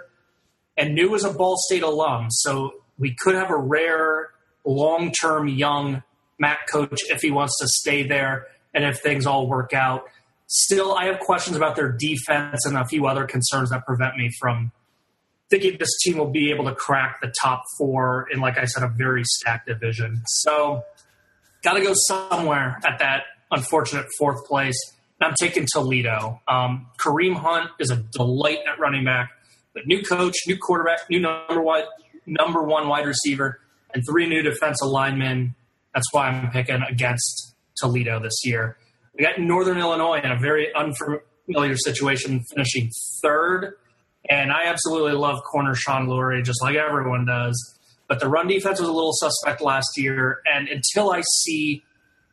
and 0.77 0.95
Neu 0.97 1.13
as 1.13 1.25
a 1.25 1.33
Ball 1.33 1.57
State 1.57 1.83
alum. 1.83 2.27
So 2.29 2.83
we 2.97 3.15
could 3.19 3.35
have 3.35 3.49
a 3.49 3.57
rare, 3.57 4.29
long 4.65 5.11
term 5.11 5.49
young 5.49 6.03
MAC 6.39 6.59
coach 6.71 7.01
if 7.09 7.21
he 7.21 7.29
wants 7.29 7.57
to 7.59 7.67
stay 7.67 8.07
there 8.07 8.47
and 8.73 8.85
if 8.85 9.01
things 9.01 9.25
all 9.25 9.47
work 9.47 9.73
out. 9.73 10.05
Still, 10.47 10.93
I 10.93 11.05
have 11.05 11.19
questions 11.19 11.57
about 11.57 11.75
their 11.75 11.91
defense 11.91 12.65
and 12.65 12.77
a 12.77 12.85
few 12.85 13.07
other 13.07 13.25
concerns 13.25 13.71
that 13.71 13.85
prevent 13.85 14.15
me 14.15 14.29
from 14.39 14.71
thinking 15.49 15.77
this 15.79 15.95
team 16.01 16.17
will 16.17 16.31
be 16.31 16.51
able 16.51 16.65
to 16.65 16.75
crack 16.75 17.21
the 17.21 17.33
top 17.41 17.63
four 17.77 18.27
in, 18.31 18.39
like 18.39 18.57
I 18.57 18.65
said, 18.65 18.83
a 18.83 18.87
very 18.87 19.23
stacked 19.23 19.67
division. 19.67 20.21
So, 20.25 20.83
got 21.63 21.73
to 21.73 21.81
go 21.81 21.93
somewhere 22.07 22.79
at 22.85 22.99
that 22.99 23.23
unfortunate 23.51 24.07
fourth 24.17 24.45
place. 24.45 24.77
And 25.19 25.29
I'm 25.29 25.35
taking 25.39 25.65
Toledo. 25.71 26.41
Um, 26.47 26.87
Kareem 26.99 27.35
Hunt 27.35 27.69
is 27.79 27.89
a 27.91 27.97
delight 27.97 28.59
at 28.67 28.79
running 28.79 29.05
back, 29.05 29.31
but 29.73 29.87
new 29.87 30.01
coach, 30.03 30.35
new 30.47 30.57
quarterback, 30.57 31.09
new 31.09 31.19
number 31.19 31.61
one, 31.61 31.83
number 32.25 32.63
one 32.63 32.87
wide 32.87 33.05
receiver, 33.05 33.59
and 33.93 34.03
three 34.09 34.27
new 34.27 34.41
defensive 34.41 34.87
linemen. 34.87 35.55
That's 35.93 36.11
why 36.11 36.27
I'm 36.27 36.51
picking 36.51 36.81
against 36.89 37.55
Toledo 37.77 38.19
this 38.19 38.43
year. 38.43 38.77
We 39.17 39.23
got 39.23 39.39
Northern 39.39 39.77
Illinois 39.77 40.19
in 40.23 40.31
a 40.31 40.39
very 40.39 40.73
unfamiliar 40.73 41.77
situation, 41.77 42.43
finishing 42.49 42.89
third. 43.21 43.75
And 44.29 44.51
I 44.51 44.65
absolutely 44.65 45.13
love 45.13 45.43
corner 45.43 45.75
Shawun 45.75 46.07
Lurry, 46.07 46.41
just 46.43 46.61
like 46.61 46.75
everyone 46.75 47.25
does. 47.25 47.79
But 48.07 48.19
the 48.19 48.27
run 48.27 48.47
defense 48.47 48.79
was 48.79 48.89
a 48.89 48.93
little 48.93 49.13
suspect 49.13 49.61
last 49.61 49.89
year. 49.97 50.39
And 50.45 50.67
until 50.67 51.11
I 51.11 51.21
see 51.41 51.83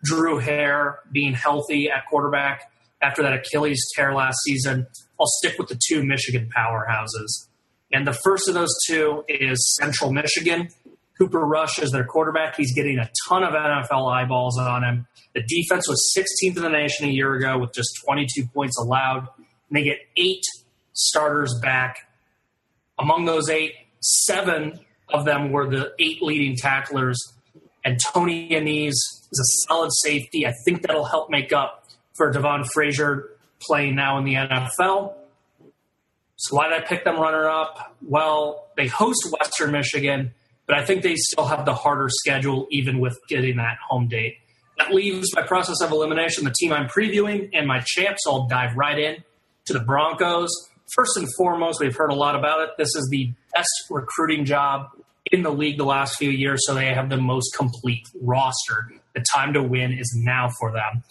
Drew 0.04 0.38
Hare 0.38 1.00
being 1.10 1.34
healthy 1.34 1.90
at 1.90 2.06
quarterback 2.08 2.70
after 3.02 3.22
that 3.22 3.32
Achilles 3.32 3.80
tear 3.94 4.14
last 4.14 4.38
season, 4.44 4.86
I'll 5.18 5.26
stick 5.26 5.58
with 5.58 5.68
the 5.68 5.80
two 5.88 6.02
Michigan 6.02 6.50
powerhouses. 6.56 7.48
And 7.92 8.06
the 8.06 8.12
first 8.12 8.48
of 8.48 8.54
those 8.54 8.74
two 8.86 9.24
is 9.28 9.76
Central 9.80 10.12
Michigan. 10.12 10.68
Cooper 11.18 11.40
Rush 11.40 11.78
is 11.78 11.90
their 11.90 12.04
quarterback. 12.04 12.56
He's 12.56 12.74
getting 12.74 12.98
a 12.98 13.10
ton 13.28 13.42
of 13.42 13.52
NFL 13.52 14.10
eyeballs 14.10 14.58
on 14.58 14.82
him. 14.84 15.06
The 15.34 15.42
defense 15.42 15.86
was 15.88 16.14
16th 16.16 16.56
in 16.56 16.62
the 16.62 16.70
nation 16.70 17.06
a 17.06 17.10
year 17.10 17.34
ago 17.34 17.58
with 17.58 17.74
just 17.74 17.90
22 18.06 18.46
points 18.54 18.78
allowed. 18.78 19.28
And 19.38 19.76
they 19.76 19.82
get 19.82 19.98
eight 20.16 20.42
starters 21.06 21.58
back. 21.60 22.08
Among 22.98 23.24
those 23.24 23.48
eight, 23.48 23.74
seven 24.00 24.80
of 25.08 25.24
them 25.24 25.52
were 25.52 25.68
the 25.68 25.92
eight 25.98 26.22
leading 26.22 26.56
tacklers. 26.56 27.18
And 27.84 27.98
Tony 28.12 28.50
Annese 28.50 28.88
is 28.88 29.40
a 29.40 29.68
solid 29.68 29.90
safety. 30.02 30.46
I 30.46 30.52
think 30.64 30.82
that'll 30.82 31.04
help 31.04 31.30
make 31.30 31.52
up 31.52 31.86
for 32.14 32.30
Devon 32.30 32.64
Frazier 32.64 33.30
playing 33.60 33.94
now 33.94 34.18
in 34.18 34.24
the 34.24 34.34
NFL. 34.34 35.14
So 36.36 36.56
why 36.56 36.68
did 36.68 36.82
I 36.82 36.86
pick 36.86 37.04
them 37.04 37.18
runner 37.18 37.48
up? 37.48 37.96
Well, 38.02 38.68
they 38.76 38.86
host 38.86 39.28
Western 39.38 39.72
Michigan, 39.72 40.32
but 40.66 40.78
I 40.78 40.84
think 40.84 41.02
they 41.02 41.14
still 41.16 41.44
have 41.44 41.64
the 41.66 41.74
harder 41.74 42.08
schedule 42.08 42.66
even 42.70 42.98
with 42.98 43.18
getting 43.28 43.56
that 43.56 43.76
home 43.86 44.08
date. 44.08 44.36
That 44.78 44.94
leaves 44.94 45.34
my 45.34 45.42
process 45.42 45.82
of 45.82 45.90
elimination 45.90 46.44
the 46.44 46.54
team 46.58 46.72
I'm 46.72 46.88
previewing 46.88 47.50
and 47.52 47.66
my 47.66 47.80
champs. 47.84 48.22
I'll 48.26 48.46
dive 48.46 48.74
right 48.76 48.98
in 48.98 49.16
to 49.66 49.74
the 49.74 49.80
Broncos. 49.80 50.50
First 50.94 51.16
and 51.16 51.28
foremost, 51.36 51.80
we've 51.80 51.96
heard 51.96 52.10
a 52.10 52.14
lot 52.14 52.34
about 52.36 52.60
it. 52.60 52.70
This 52.78 52.94
is 52.96 53.08
the 53.10 53.32
best 53.54 53.70
recruiting 53.90 54.44
job 54.44 54.90
in 55.30 55.42
the 55.42 55.50
league 55.50 55.78
the 55.78 55.84
last 55.84 56.16
few 56.16 56.30
years, 56.30 56.60
so 56.66 56.74
they 56.74 56.86
have 56.86 57.08
the 57.08 57.16
most 57.16 57.54
complete 57.56 58.08
roster. 58.20 58.92
The 59.14 59.24
time 59.32 59.52
to 59.54 59.62
win 59.62 59.92
is 59.92 60.12
now 60.16 60.48
for 60.58 60.72
them 60.72 61.02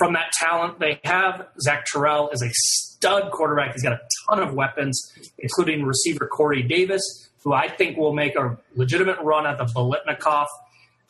from 0.00 0.14
that 0.14 0.32
talent 0.32 0.80
they 0.80 0.98
have. 1.04 1.46
Zach 1.60 1.84
Terrell 1.84 2.30
is 2.30 2.42
a 2.42 2.48
stud 2.50 3.30
quarterback. 3.32 3.74
He's 3.74 3.82
got 3.82 3.92
a 3.92 4.00
ton 4.26 4.42
of 4.42 4.54
weapons, 4.54 4.98
including 5.38 5.84
receiver 5.84 6.26
Corey 6.26 6.62
Davis, 6.62 7.02
who 7.44 7.52
I 7.52 7.68
think 7.68 7.98
will 7.98 8.14
make 8.14 8.34
a 8.34 8.56
legitimate 8.74 9.18
run 9.20 9.46
at 9.46 9.58
the 9.58 9.66
Biletnikoff. 9.66 10.46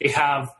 They 0.00 0.10
have 0.10 0.50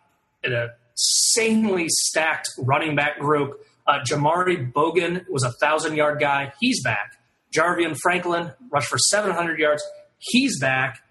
an 0.44 0.70
insanely 0.92 1.87
stacked 1.88 2.51
running 2.57 2.94
back 2.94 3.18
group. 3.18 3.66
Uh, 3.90 3.98
Jamauri 4.05 4.72
Bogan 4.72 5.29
was 5.29 5.42
a 5.42 5.50
thousand 5.50 5.96
yard 5.96 6.20
guy. 6.20 6.53
He's 6.61 6.81
back. 6.81 7.18
Jarvion 7.53 7.96
Franklin 8.00 8.53
rushed 8.70 8.87
for 8.87 8.98
700 8.98 9.59
yards. 9.59 9.83
He's 10.18 10.61
back. 10.61 11.03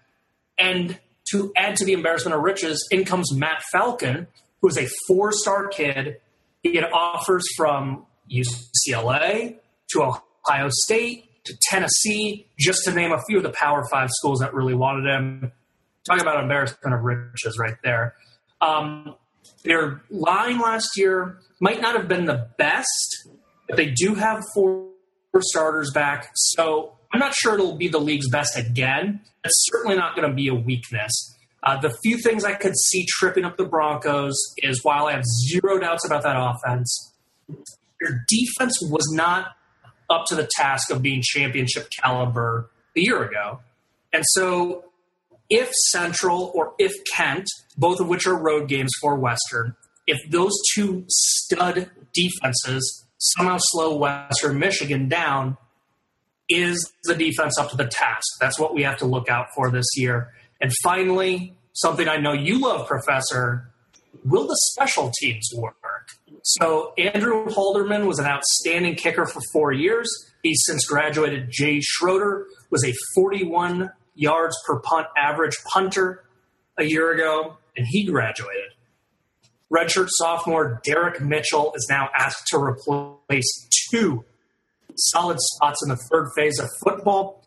And 0.56 0.98
to 1.30 1.52
add 1.56 1.76
to 1.76 1.84
the 1.84 1.92
embarrassment 1.92 2.34
of 2.34 2.42
riches, 2.42 2.88
in 2.90 3.04
comes 3.04 3.34
Matt 3.34 3.62
Falcon, 3.70 4.28
who 4.62 4.68
is 4.68 4.78
a 4.78 4.88
four 5.06 5.30
star 5.30 5.68
kid 5.68 6.20
he 6.62 6.76
had 6.76 6.84
offers 6.90 7.44
from 7.54 8.06
UCLA 8.32 9.56
to 9.90 10.02
Ohio 10.02 10.68
State 10.70 11.44
to 11.44 11.54
Tennessee, 11.68 12.46
just 12.58 12.84
to 12.84 12.94
name 12.94 13.12
a 13.12 13.20
few 13.28 13.36
of 13.36 13.42
the 13.42 13.50
Power 13.50 13.86
Five 13.90 14.08
schools 14.10 14.40
that 14.40 14.54
really 14.54 14.74
wanted 14.74 15.04
him. 15.06 15.52
Talk 16.06 16.22
about 16.22 16.42
embarrassment 16.42 16.94
of 16.94 17.02
riches 17.02 17.58
right 17.58 17.76
there. 17.84 18.14
Um, 18.62 19.16
their 19.64 20.02
line 20.10 20.58
last 20.60 20.88
year 20.96 21.38
might 21.60 21.80
not 21.80 21.96
have 21.96 22.08
been 22.08 22.24
the 22.24 22.48
best, 22.58 23.28
but 23.68 23.76
they 23.76 23.90
do 23.90 24.14
have 24.14 24.42
four 24.54 24.88
starters 25.40 25.90
back. 25.92 26.30
So 26.34 26.92
I'm 27.12 27.20
not 27.20 27.34
sure 27.34 27.54
it'll 27.54 27.76
be 27.76 27.88
the 27.88 28.00
league's 28.00 28.28
best 28.28 28.56
again. 28.56 29.20
It's 29.44 29.68
certainly 29.72 29.96
not 29.96 30.16
going 30.16 30.28
to 30.28 30.34
be 30.34 30.48
a 30.48 30.54
weakness. 30.54 31.36
Uh, 31.62 31.78
the 31.78 31.94
few 32.02 32.18
things 32.18 32.44
I 32.44 32.54
could 32.54 32.74
see 32.76 33.04
tripping 33.06 33.44
up 33.44 33.56
the 33.56 33.66
Broncos 33.66 34.34
is 34.58 34.82
while 34.82 35.06
I 35.06 35.12
have 35.12 35.24
zero 35.48 35.78
doubts 35.78 36.06
about 36.06 36.22
that 36.22 36.36
offense, 36.36 37.12
their 38.00 38.24
defense 38.28 38.78
was 38.82 39.12
not 39.14 39.52
up 40.08 40.24
to 40.26 40.34
the 40.34 40.48
task 40.56 40.90
of 40.90 41.02
being 41.02 41.20
championship 41.22 41.90
caliber 42.02 42.70
a 42.96 43.00
year 43.00 43.22
ago. 43.22 43.60
And 44.12 44.24
so 44.30 44.84
if 45.50 45.70
Central 45.90 46.52
or 46.54 46.74
if 46.78 46.92
Kent, 47.14 47.46
both 47.76 48.00
of 48.00 48.08
which 48.08 48.26
are 48.26 48.36
road 48.36 48.68
games 48.68 48.92
for 49.00 49.16
Western, 49.16 49.74
if 50.06 50.18
those 50.30 50.52
two 50.74 51.04
stud 51.08 51.90
defenses 52.14 53.04
somehow 53.18 53.58
slow 53.58 53.96
Western 53.96 54.58
Michigan 54.58 55.08
down, 55.08 55.58
is 56.48 56.92
the 57.04 57.14
defense 57.14 57.58
up 57.58 57.70
to 57.70 57.76
the 57.76 57.86
task? 57.86 58.26
That's 58.40 58.58
what 58.58 58.74
we 58.74 58.82
have 58.82 58.98
to 58.98 59.06
look 59.06 59.28
out 59.28 59.46
for 59.54 59.70
this 59.70 59.86
year. 59.96 60.32
And 60.60 60.72
finally, 60.82 61.54
something 61.72 62.08
I 62.08 62.16
know 62.16 62.32
you 62.32 62.60
love, 62.60 62.88
Professor, 62.88 63.70
will 64.24 64.46
the 64.46 64.58
special 64.72 65.12
teams 65.20 65.48
work? 65.54 65.76
So 66.42 66.92
Andrew 66.98 67.46
Haldeman 67.46 68.06
was 68.06 68.18
an 68.18 68.26
outstanding 68.26 68.96
kicker 68.96 69.26
for 69.26 69.40
four 69.52 69.72
years. 69.72 70.08
He's 70.42 70.60
since 70.64 70.86
graduated. 70.86 71.50
Jay 71.50 71.80
Schroeder 71.80 72.46
was 72.70 72.84
a 72.84 72.92
41 73.14 73.90
yards 74.14 74.56
per 74.66 74.80
punt 74.80 75.06
average 75.16 75.56
punter 75.64 76.24
a 76.78 76.84
year 76.84 77.12
ago, 77.12 77.56
and 77.76 77.86
he 77.88 78.04
graduated. 78.04 78.72
Redshirt 79.72 80.08
sophomore 80.10 80.80
Derek 80.84 81.20
Mitchell 81.20 81.72
is 81.76 81.86
now 81.88 82.08
asked 82.16 82.46
to 82.48 82.58
replace 82.58 83.68
two 83.90 84.24
solid 84.96 85.38
spots 85.38 85.82
in 85.82 85.88
the 85.88 85.96
third 86.10 86.30
phase 86.36 86.58
of 86.58 86.68
football. 86.84 87.44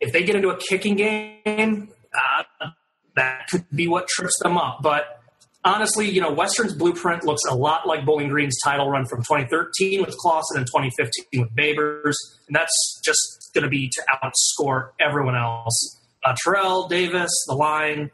If 0.00 0.12
they 0.12 0.24
get 0.24 0.36
into 0.36 0.50
a 0.50 0.56
kicking 0.56 0.96
game, 0.96 1.88
uh, 2.12 2.68
that 3.16 3.46
could 3.48 3.64
be 3.74 3.88
what 3.88 4.08
trips 4.08 4.38
them 4.42 4.58
up. 4.58 4.80
But 4.82 5.22
honestly, 5.64 6.08
you 6.08 6.20
know, 6.20 6.32
Western's 6.32 6.74
blueprint 6.74 7.24
looks 7.24 7.42
a 7.48 7.54
lot 7.54 7.86
like 7.86 8.04
Bowling 8.04 8.28
Green's 8.28 8.58
title 8.64 8.90
run 8.90 9.06
from 9.06 9.20
2013 9.20 10.00
with 10.00 10.16
Clawson 10.18 10.58
and 10.58 10.66
2015 10.66 11.42
with 11.42 11.54
Babers, 11.54 12.14
and 12.46 12.54
that's 12.54 13.00
just 13.04 13.41
going 13.52 13.64
to 13.64 13.70
be 13.70 13.88
to 13.88 14.02
outscore 14.22 14.90
everyone 15.00 15.36
else. 15.36 16.00
Uh, 16.24 16.34
Terrell, 16.42 16.88
Davis, 16.88 17.30
the 17.46 17.54
line, 17.54 18.10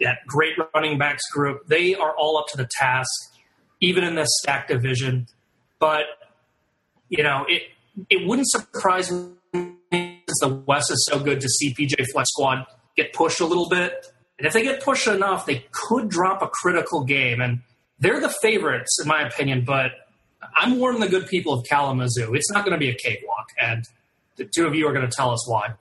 that 0.00 0.18
great 0.26 0.54
running 0.74 0.98
backs 0.98 1.22
group, 1.32 1.66
they 1.66 1.94
are 1.94 2.14
all 2.16 2.38
up 2.38 2.46
to 2.48 2.56
the 2.56 2.68
task, 2.78 3.10
even 3.80 4.04
in 4.04 4.14
this 4.14 4.28
stacked 4.42 4.68
division. 4.68 5.26
But, 5.78 6.04
you 7.08 7.22
know, 7.22 7.44
it, 7.48 7.62
it 8.10 8.26
wouldn't 8.26 8.48
surprise 8.48 9.10
me 9.10 9.78
since 9.92 10.40
the 10.40 10.62
West 10.66 10.90
is 10.90 11.06
so 11.10 11.18
good 11.18 11.40
to 11.40 11.48
see 11.48 11.74
PJ 11.74 12.04
Fleck 12.12 12.26
squad 12.26 12.66
get 12.96 13.12
pushed 13.12 13.40
a 13.40 13.46
little 13.46 13.68
bit. 13.68 14.06
And 14.38 14.46
if 14.46 14.52
they 14.52 14.62
get 14.62 14.82
pushed 14.82 15.06
enough, 15.08 15.46
they 15.46 15.64
could 15.72 16.08
drop 16.08 16.42
a 16.42 16.48
critical 16.48 17.04
game. 17.04 17.40
And 17.40 17.60
they're 17.98 18.20
the 18.20 18.32
favorites, 18.42 18.98
in 19.02 19.08
my 19.08 19.22
opinion, 19.22 19.64
but 19.64 19.92
I'm 20.54 20.78
warning 20.78 21.00
the 21.00 21.08
good 21.08 21.26
people 21.26 21.52
of 21.54 21.64
Kalamazoo. 21.66 22.34
It's 22.34 22.50
not 22.52 22.64
going 22.64 22.72
to 22.72 22.78
be 22.78 22.90
a 22.90 22.94
cakewalk. 22.94 23.46
And 23.60 23.84
the 24.38 24.46
two 24.46 24.66
of 24.66 24.74
you 24.74 24.86
are 24.86 24.94
going 24.94 25.04
to 25.04 25.14
tell 25.14 25.30
us 25.30 25.42
why. 25.46 25.74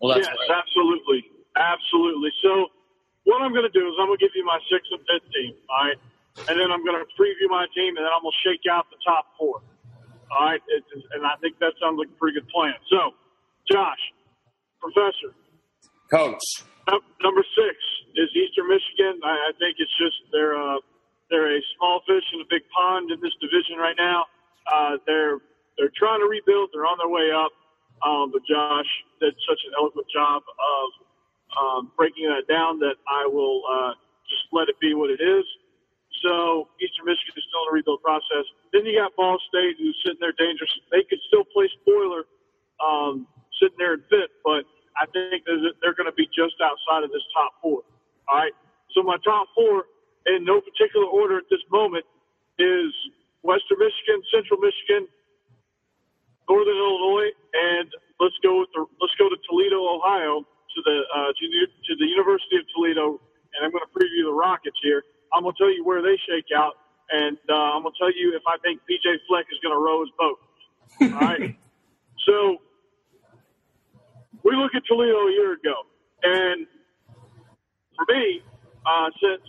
Well, 0.00 0.16
that's 0.16 0.26
yes, 0.26 0.36
right. 0.36 0.58
absolutely. 0.58 1.24
Absolutely. 1.56 2.32
So, 2.42 2.72
what 3.24 3.40
I'm 3.42 3.52
going 3.52 3.68
to 3.68 3.72
do 3.72 3.84
is 3.88 3.94
I'm 4.00 4.08
going 4.08 4.18
to 4.18 4.24
give 4.24 4.34
you 4.34 4.44
my 4.44 4.60
six 4.68 4.84
and 4.92 5.00
fifth 5.04 5.28
team, 5.32 5.54
all 5.68 5.84
right? 5.84 5.98
And 6.48 6.54
then 6.60 6.68
I'm 6.68 6.84
going 6.84 7.00
to 7.00 7.08
preview 7.16 7.48
my 7.48 7.64
team, 7.72 7.96
and 7.96 8.04
then 8.04 8.12
I'm 8.12 8.20
going 8.20 8.36
to 8.36 8.42
shake 8.44 8.64
out 8.68 8.86
the 8.92 9.00
top 9.00 9.32
four. 9.40 9.64
All 10.28 10.42
right, 10.42 10.60
it's, 10.68 10.90
and 11.14 11.22
I 11.24 11.38
think 11.40 11.58
that 11.62 11.72
sounds 11.80 11.96
like 12.02 12.10
a 12.10 12.18
pretty 12.18 12.40
good 12.40 12.50
plan. 12.50 12.74
So, 12.90 13.14
Josh, 13.70 14.02
Professor, 14.82 15.30
Coach, 16.10 16.42
number 17.22 17.42
six 17.54 17.74
is 18.18 18.28
Eastern 18.34 18.66
Michigan. 18.66 19.22
I, 19.22 19.50
I 19.50 19.52
think 19.58 19.78
it's 19.78 19.92
just 19.96 20.18
they're 20.34 20.58
uh, 20.58 20.82
they're 21.30 21.56
a 21.56 21.62
small 21.78 22.02
fish 22.06 22.26
in 22.34 22.42
a 22.42 22.48
big 22.50 22.62
pond 22.74 23.10
in 23.10 23.18
this 23.22 23.34
division 23.40 23.78
right 23.78 23.96
now. 23.98 24.26
Uh, 24.66 24.98
they're 25.06 25.38
they're 25.76 25.92
trying 25.96 26.20
to 26.20 26.28
rebuild. 26.28 26.70
They're 26.72 26.88
on 26.88 26.98
their 26.98 27.12
way 27.12 27.30
up. 27.32 27.52
Um, 28.04 28.32
but 28.32 28.44
Josh 28.44 28.88
did 29.20 29.32
such 29.48 29.60
an 29.68 29.72
eloquent 29.78 30.08
job 30.12 30.42
of 30.44 30.86
um, 31.56 31.92
breaking 31.96 32.28
that 32.28 32.44
down 32.44 32.78
that 32.80 33.00
I 33.08 33.24
will 33.24 33.64
uh, 33.64 33.92
just 34.28 34.44
let 34.52 34.68
it 34.68 34.76
be 34.80 34.92
what 34.92 35.08
it 35.08 35.20
is. 35.20 35.44
So 36.24 36.68
Eastern 36.80 37.08
Michigan 37.08 37.36
is 37.36 37.44
still 37.48 37.64
in 37.64 37.68
a 37.72 37.74
rebuild 37.76 38.02
process. 38.04 38.44
Then 38.72 38.84
you 38.84 38.96
got 38.96 39.16
Ball 39.16 39.40
State, 39.48 39.76
who's 39.80 39.96
sitting 40.04 40.20
there 40.20 40.36
dangerous. 40.36 40.72
They 40.92 41.04
could 41.08 41.20
still 41.28 41.44
play 41.52 41.68
spoiler, 41.80 42.24
um, 42.80 43.28
sitting 43.60 43.76
there 43.80 43.96
in 43.96 44.02
fifth, 44.08 44.32
but 44.44 44.64
I 44.96 45.04
think 45.12 45.44
they're 45.44 45.96
going 45.96 46.08
to 46.08 46.16
be 46.16 46.28
just 46.32 46.56
outside 46.60 47.04
of 47.04 47.12
this 47.12 47.24
top 47.36 47.52
four. 47.60 47.84
All 48.28 48.36
right. 48.36 48.52
So 48.96 49.04
my 49.04 49.20
top 49.24 49.48
four, 49.52 49.84
in 50.24 50.44
no 50.44 50.60
particular 50.60 51.04
order 51.04 51.36
at 51.36 51.48
this 51.52 51.60
moment, 51.70 52.04
is 52.58 52.92
Western 53.44 53.76
Michigan, 53.76 54.24
Central 54.32 54.56
Michigan, 54.56 55.04
Northern 56.48 56.78
Illinois, 56.78 57.30
and 57.54 57.88
let's 58.20 58.38
go 58.42 58.60
with 58.62 58.70
the, 58.74 58.86
let's 59.02 59.14
go 59.18 59.28
to 59.28 59.38
Toledo, 59.50 59.82
Ohio, 59.82 60.42
to 60.46 60.78
the 60.84 60.96
uh, 61.10 61.30
to 61.34 61.44
the 61.50 61.60
to 61.66 61.92
the 61.98 62.06
University 62.06 62.56
of 62.56 62.64
Toledo, 62.74 63.18
and 63.54 63.64
I'm 63.64 63.72
going 63.72 63.82
to 63.82 63.92
preview 63.92 64.24
the 64.28 64.36
Rockets 64.36 64.78
here. 64.82 65.02
I'm 65.34 65.42
going 65.42 65.54
to 65.54 65.58
tell 65.58 65.72
you 65.72 65.84
where 65.84 66.02
they 66.02 66.14
shake 66.28 66.54
out, 66.54 66.78
and 67.10 67.36
uh, 67.50 67.74
I'm 67.74 67.82
going 67.82 67.94
to 67.94 67.98
tell 67.98 68.12
you 68.14 68.36
if 68.36 68.44
I 68.46 68.56
think 68.62 68.80
PJ 68.86 69.26
Fleck 69.26 69.46
is 69.50 69.58
going 69.64 69.74
to 69.74 69.82
row 69.82 70.06
his 70.06 70.12
boat. 70.14 70.38
All 71.02 71.20
right. 71.20 71.56
so 72.26 72.62
we 74.44 74.54
look 74.54 74.74
at 74.74 74.86
Toledo 74.86 75.26
a 75.26 75.32
year 75.32 75.52
ago, 75.58 75.74
and 76.22 76.66
for 77.96 78.06
me, 78.12 78.42
uh, 78.86 79.10
since 79.18 79.42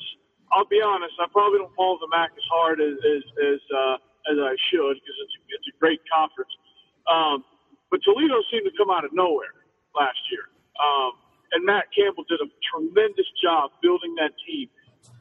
I'll 0.51 0.67
be 0.67 0.81
honest, 0.81 1.13
I 1.19 1.27
probably 1.31 1.59
don't 1.59 1.75
follow 1.75 1.99
the 1.99 2.09
MAC 2.09 2.31
as 2.33 2.47
hard 2.49 2.81
as 2.81 2.95
as 3.03 3.23
as, 3.37 3.61
uh, 3.69 3.95
as 4.31 4.37
I 4.39 4.55
should 4.71 4.95
because 4.97 5.17
it's 5.21 5.35
it's 5.61 5.67
a 5.69 5.75
great 5.79 6.01
conference. 6.07 6.51
Um, 7.07 7.43
but 7.89 8.03
Toledo 8.03 8.43
seemed 8.51 8.67
to 8.67 8.75
come 8.77 8.91
out 8.91 9.05
of 9.05 9.11
nowhere 9.15 9.55
last 9.95 10.19
year. 10.31 10.51
Um, 10.77 11.15
and 11.55 11.63
Matt 11.63 11.87
Campbell 11.95 12.27
did 12.27 12.43
a 12.43 12.49
tremendous 12.67 13.27
job 13.39 13.71
building 13.81 14.13
that 14.19 14.35
team, 14.43 14.67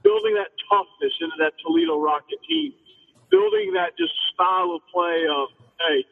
building 0.03 0.35
that 0.35 0.51
toughness 0.67 1.15
into 1.23 1.39
that 1.39 1.55
Toledo 1.63 2.03
Rocket 2.03 2.43
team, 2.49 2.75
building 3.31 3.73
that 3.79 3.95
just 3.95 4.13
style 4.35 4.75
of 4.75 4.83
play 4.91 5.23
of, 5.31 5.55
hey, 5.79 6.03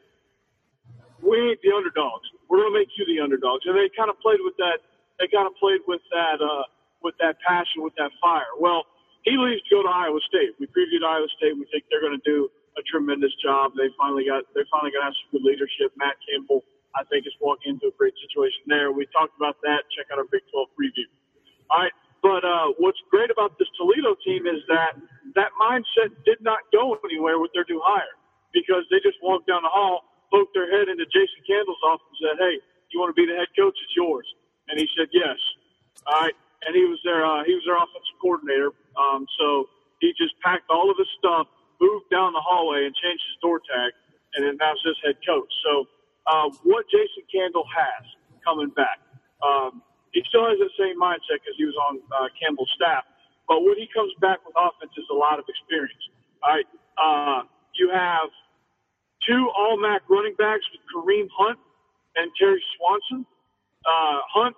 we 1.22 1.34
ain't 1.50 1.60
the 1.62 1.74
underdogs. 1.74 2.30
We're 2.46 2.62
going 2.62 2.72
to 2.72 2.78
make 2.78 2.92
you 2.94 3.04
the 3.10 3.18
underdogs. 3.18 3.66
And 3.66 3.74
they 3.74 3.90
kind 3.90 4.10
of 4.10 4.20
played 4.22 4.38
with 4.44 4.54
that. 4.62 4.78
They 5.18 5.26
kind 5.26 5.46
of 5.46 5.54
played 5.58 5.82
with 5.86 6.02
that, 6.14 6.38
uh, 6.38 6.64
with 7.02 7.14
that 7.18 7.40
passion, 7.42 7.82
with 7.82 7.94
that 7.98 8.14
fire. 8.22 8.50
Well, 8.60 8.86
he 9.26 9.34
leaves 9.40 9.62
to 9.66 9.70
go 9.70 9.82
to 9.82 9.88
Iowa 9.88 10.20
State. 10.28 10.54
We 10.60 10.66
previewed 10.68 11.02
Iowa 11.02 11.26
State. 11.38 11.56
We 11.56 11.66
think 11.72 11.88
they're 11.90 12.04
going 12.04 12.18
to 12.18 12.26
do 12.28 12.52
a 12.76 12.82
tremendous 12.90 13.32
job. 13.42 13.72
They 13.76 13.90
finally 13.98 14.26
got 14.26 14.44
they 14.54 14.66
finally 14.70 14.90
got 14.90 15.14
some 15.14 15.38
good 15.38 15.44
leadership. 15.46 15.94
Matt 15.96 16.18
Campbell, 16.26 16.62
I 16.94 17.06
think, 17.06 17.26
is 17.26 17.34
walking 17.40 17.78
into 17.78 17.90
a 17.90 17.94
great 17.96 18.14
situation 18.18 18.66
there. 18.66 18.90
We 18.90 19.06
talked 19.14 19.34
about 19.38 19.58
that. 19.62 19.86
Check 19.94 20.10
out 20.10 20.18
our 20.18 20.28
Big 20.30 20.42
12 20.50 20.68
preview. 20.74 21.08
All 21.70 21.86
right. 21.86 21.94
But 22.24 22.40
uh, 22.40 22.72
what's 22.80 22.98
great 23.12 23.28
about 23.28 23.60
this 23.60 23.68
Toledo 23.76 24.16
team 24.24 24.48
is 24.48 24.64
that 24.72 24.96
that 25.36 25.52
mindset 25.60 26.08
did 26.24 26.40
not 26.40 26.64
go 26.72 26.96
anywhere 27.04 27.38
with 27.38 27.52
their 27.52 27.68
new 27.68 27.82
hire 27.84 28.16
because 28.56 28.82
they 28.88 28.96
just 29.04 29.20
walked 29.20 29.46
down 29.46 29.60
the 29.60 29.68
hall, 29.68 30.08
poked 30.32 30.56
their 30.56 30.70
head 30.72 30.88
into 30.88 31.04
Jason 31.12 31.44
Candle's 31.44 31.82
office, 31.84 32.08
and 32.16 32.32
said, 32.32 32.36
"Hey, 32.40 32.54
you 32.90 32.98
want 32.98 33.14
to 33.14 33.18
be 33.18 33.28
the 33.28 33.36
head 33.36 33.52
coach? 33.52 33.76
It's 33.76 33.94
yours." 33.94 34.26
And 34.68 34.80
he 34.80 34.88
said, 34.96 35.12
"Yes." 35.12 35.36
All 36.08 36.20
right. 36.20 36.36
And 36.64 36.74
he 36.74 36.84
was 36.88 36.98
their 37.04 37.22
uh, 37.22 37.44
he 37.44 37.54
was 37.54 37.62
their 37.68 37.76
offensive 37.76 38.16
coordinator. 38.20 38.72
Um, 38.96 39.28
so 39.38 39.68
he 40.00 40.12
just 40.16 40.32
packed 40.40 40.68
all 40.70 40.90
of 40.90 40.96
his 40.96 41.08
stuff 41.20 41.46
moved 41.84 42.08
down 42.08 42.32
the 42.32 42.40
hallway 42.40 42.88
and 42.88 42.96
changed 42.96 43.20
his 43.28 43.38
door 43.44 43.60
tag, 43.60 43.92
and 44.34 44.48
then 44.48 44.56
now 44.56 44.72
says 44.80 44.96
head 45.04 45.20
coach. 45.20 45.52
So, 45.60 45.72
uh, 46.24 46.48
what 46.64 46.88
Jason 46.88 47.28
Candle 47.28 47.68
has 47.68 48.04
coming 48.40 48.72
back, 48.72 49.04
um, 49.44 49.84
he 50.16 50.24
still 50.32 50.48
has 50.48 50.56
the 50.56 50.72
same 50.80 50.96
mindset 50.96 51.44
because 51.44 51.56
he 51.60 51.68
was 51.68 51.76
on 51.90 52.00
uh, 52.08 52.32
Campbell's 52.40 52.72
staff. 52.72 53.04
But 53.44 53.60
when 53.60 53.76
he 53.76 53.84
comes 53.92 54.12
back 54.24 54.40
with 54.48 54.56
offense, 54.56 54.96
is 54.96 55.04
a 55.12 55.18
lot 55.18 55.36
of 55.36 55.44
experience. 55.44 56.00
All 56.40 56.48
right, 56.56 56.68
uh, 56.96 57.40
you 57.76 57.92
have 57.92 58.32
two 59.28 59.50
All 59.52 59.76
MAC 59.76 60.08
running 60.08 60.34
backs 60.40 60.64
with 60.72 60.80
Kareem 60.88 61.28
Hunt 61.36 61.60
and 62.16 62.30
Terry 62.40 62.62
Swanson. 62.76 63.26
Uh, 63.84 64.18
Hunt 64.32 64.56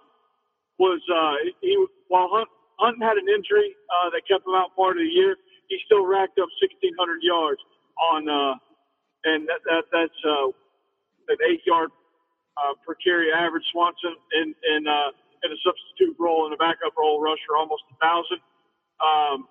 was 0.78 1.02
uh, 1.10 1.34
he 1.60 1.74
while 2.06 2.28
Hunt 2.30 2.48
Hunt 2.78 3.02
had 3.02 3.16
an 3.16 3.26
injury 3.26 3.74
uh, 3.90 4.10
that 4.14 4.22
kept 4.28 4.46
him 4.46 4.54
out 4.54 4.76
part 4.76 4.96
of 4.96 5.02
the 5.02 5.10
year 5.10 5.34
he 5.68 5.78
still 5.86 6.06
racked 6.06 6.38
up 6.38 6.48
1,600 6.62 7.22
yards 7.22 7.60
on, 8.12 8.28
uh, 8.28 8.54
and 9.24 9.48
that, 9.48 9.60
that 9.66 9.84
that's 9.92 10.20
uh, 10.24 10.48
an 11.28 11.38
eight 11.50 11.62
yard 11.66 11.90
uh, 12.56 12.74
per 12.86 12.94
carry 13.02 13.32
average. 13.32 13.64
Swanson 13.72 14.14
in 14.40 14.54
in 14.76 14.86
uh, 14.86 15.10
in 15.44 15.52
a 15.52 15.58
substitute 15.64 16.16
role 16.18 16.46
in 16.46 16.52
a 16.52 16.56
backup 16.56 16.94
role 16.98 17.20
rusher 17.20 17.56
almost 17.58 17.82
a 17.92 17.96
thousand. 17.98 18.40
Um, 19.02 19.48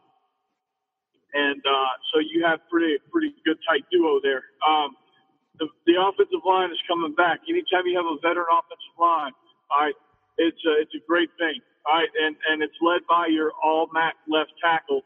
and 1.33 1.61
uh, 1.67 1.93
so 2.13 2.19
you 2.23 2.45
have 2.45 2.59
pretty 2.71 2.97
pretty 3.11 3.35
good 3.45 3.57
tight 3.67 3.83
duo 3.91 4.19
there. 4.23 4.43
Um, 4.63 4.95
the, 5.59 5.67
the 5.87 5.95
offensive 5.99 6.43
line 6.45 6.71
is 6.71 6.79
coming 6.87 7.15
back. 7.15 7.39
Anytime 7.47 7.87
you 7.87 7.95
have 7.95 8.07
a 8.07 8.19
veteran 8.23 8.47
offensive 8.51 8.97
line, 8.99 9.31
all 9.71 9.87
right, 9.87 9.97
it's 10.37 10.59
a, 10.67 10.73
it's 10.81 10.95
a 10.95 11.03
great 11.07 11.29
thing. 11.39 11.59
All 11.85 11.95
right, 11.95 12.09
and 12.23 12.35
and 12.49 12.63
it's 12.63 12.75
led 12.81 13.01
by 13.07 13.27
your 13.27 13.51
all 13.63 13.87
MAC 13.93 14.15
left 14.27 14.51
tackle 14.63 15.03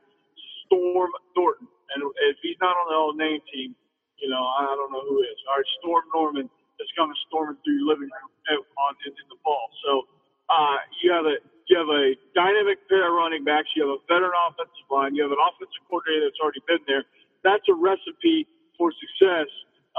Storm 0.70 1.12
Norton. 1.36 1.68
And 1.98 2.06
if 2.30 2.38
he's 2.46 2.58
not 2.62 2.78
on 2.78 2.86
the 2.94 2.96
all 2.96 3.14
name 3.18 3.42
team, 3.50 3.74
you 4.22 4.30
know, 4.30 4.46
I 4.46 4.70
don't 4.78 4.94
know 4.94 5.02
who 5.02 5.20
is. 5.26 5.38
All 5.50 5.58
right, 5.58 5.70
Storm 5.82 6.06
Norton 6.14 6.46
is 6.80 6.90
coming 6.96 7.18
storming 7.28 7.58
through 7.66 7.82
your 7.82 7.90
living 7.90 8.08
room 8.14 8.30
on 8.78 8.94
in, 9.04 9.12
in 9.12 9.26
the 9.34 9.40
fall. 9.44 9.68
So 9.84 10.06
Uh, 10.50 10.78
you 11.02 11.12
have 11.14 11.26
a 11.26 11.38
you 11.70 11.78
have 11.78 11.90
a 11.90 12.18
dynamic 12.34 12.82
pair 12.90 13.06
of 13.10 13.14
running 13.14 13.44
backs. 13.46 13.70
You 13.76 13.86
have 13.86 13.94
a 13.98 14.02
veteran 14.10 14.34
offensive 14.50 14.90
line. 14.90 15.14
You 15.14 15.22
have 15.24 15.32
an 15.32 15.38
offensive 15.42 15.82
coordinator 15.90 16.26
that's 16.26 16.42
already 16.42 16.62
been 16.66 16.82
there. 16.90 17.06
That's 17.46 17.62
a 17.70 17.76
recipe 17.78 18.48
for 18.78 18.90
success 18.98 19.46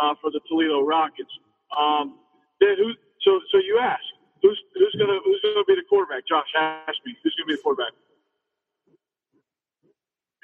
uh, 0.02 0.14
for 0.20 0.30
the 0.34 0.40
Toledo 0.50 0.82
Rockets. 0.82 1.30
Um, 1.70 2.18
then 2.60 2.74
who? 2.78 2.90
So 3.22 3.38
so 3.54 3.58
you 3.62 3.78
ask 3.78 4.02
who's 4.42 4.58
who's 4.74 4.94
gonna 4.98 5.20
who's 5.24 5.40
gonna 5.42 5.64
be 5.70 5.76
the 5.78 5.86
quarterback? 5.88 6.26
Josh 6.26 6.50
Ashby. 6.58 7.14
Who's 7.22 7.34
gonna 7.38 7.46
be 7.46 7.56
the 7.56 7.62
quarterback? 7.62 7.94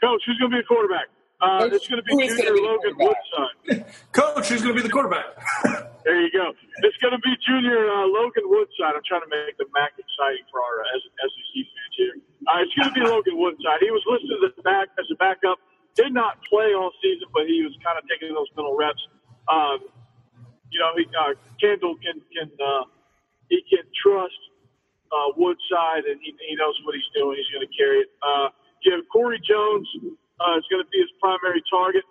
Coach, 0.00 0.22
who's 0.26 0.38
gonna 0.38 0.50
be 0.50 0.59
the 0.59 0.68
quarterback? 0.68 1.09
Uh, 1.37 1.68
it's 1.68 1.85
going 1.85 2.00
to 2.00 2.06
be 2.09 2.16
Junior 2.16 2.56
Logan 2.56 2.96
Woodside. 2.96 3.85
Coach, 4.16 4.48
who's 4.48 4.64
going 4.64 4.72
to 4.72 4.80
be 4.80 4.88
the 4.88 4.92
quarterback? 4.92 5.37
there 6.04 6.16
you 6.16 6.32
go. 6.32 6.56
It's 6.80 6.96
going 7.04 7.12
to 7.12 7.20
be 7.20 7.28
Junior 7.44 7.92
uh, 7.92 8.09
Logan 8.09 8.48
Woodside. 8.48 8.96
I'm 8.96 9.04
trying 9.04 9.20
to 9.20 9.28
make 9.28 9.52
the 9.61 9.68
MAC 9.68 10.00
exciting 10.00 10.48
for 10.48 10.64
our 10.64 10.80
SEC 10.96 11.52
fans 11.61 11.92
here. 11.92 12.16
Uh, 12.48 12.64
it's 12.64 12.72
going 12.72 12.88
to 12.88 12.96
be 12.96 13.04
Logan 13.12 13.37
Woodside. 13.37 13.85
He 13.85 13.92
was 13.92 14.00
listed 14.09 14.32
as 14.48 14.56
a 14.56 14.64
back 14.64 14.88
as 14.96 15.04
a 15.12 15.16
backup. 15.20 15.61
Did 15.92 16.16
not 16.16 16.40
play 16.48 16.72
all 16.72 16.88
season, 17.04 17.28
but 17.37 17.44
he 17.44 17.61
was 17.61 17.76
kind 17.85 18.00
of 18.00 18.09
taking 18.09 18.32
those 18.32 18.48
middle 18.56 18.72
reps. 18.72 19.00
Um, 19.52 19.85
you 20.72 20.80
know, 20.80 20.96
he, 20.96 21.04
uh, 21.12 21.37
Candle 21.61 22.00
can 22.00 22.16
can 22.32 22.48
uh, 22.56 22.88
he 23.52 23.61
can 23.68 23.85
trust 23.92 24.40
uh, 25.12 25.37
Woodside, 25.37 26.09
and 26.09 26.16
he, 26.24 26.32
he 26.48 26.56
knows 26.56 26.80
what 26.88 26.96
he's 26.96 27.09
doing. 27.12 27.37
He's 27.37 27.52
going 27.52 27.64
to 27.64 27.72
carry 27.76 28.09
it. 28.09 28.11
Uh, 28.24 28.48
you 28.87 28.94
have 28.94 29.03
Corey 29.11 29.42
Jones 29.42 29.90
uh, 30.38 30.55
is 30.55 30.64
going 30.70 30.79
to 30.79 30.90
be 30.94 31.03
his 31.03 31.11
primary 31.18 31.61
target. 31.66 32.07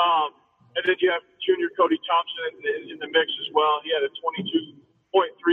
Um, 0.00 0.32
and 0.74 0.82
then 0.88 0.96
you 0.98 1.12
have 1.12 1.22
junior 1.44 1.70
Cody 1.76 2.00
Thompson 2.02 2.40
in, 2.50 2.56
in, 2.64 2.80
in 2.94 2.98
the 2.98 3.10
mix 3.12 3.28
as 3.44 3.48
well. 3.54 3.78
He 3.84 3.92
had 3.92 4.02
a 4.02 4.10
22.3 4.18 4.80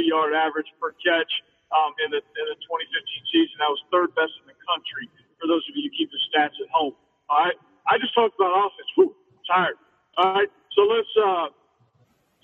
yard 0.07 0.33
average 0.33 0.71
per 0.81 0.95
catch 1.03 1.29
um, 1.75 1.93
in, 2.01 2.09
the, 2.15 2.23
in 2.23 2.45
the 2.49 2.57
2015 2.63 3.35
season. 3.35 3.55
That 3.61 3.69
was 3.69 3.81
third 3.93 4.15
best 4.17 4.33
in 4.41 4.49
the 4.49 4.57
country 4.65 5.11
for 5.37 5.45
those 5.45 5.61
of 5.69 5.75
you 5.77 5.89
who 5.89 5.93
keep 5.93 6.09
the 6.09 6.21
stats 6.31 6.57
at 6.57 6.69
home. 6.73 6.97
All 7.29 7.45
right. 7.45 7.57
I 7.89 7.97
just 8.01 8.15
talked 8.15 8.33
about 8.39 8.55
offense. 8.55 8.89
Whew, 8.97 9.13
tired. 9.45 9.77
All 10.17 10.33
right. 10.33 10.49
So 10.73 10.87
let's, 10.87 11.11
uh, 11.19 11.47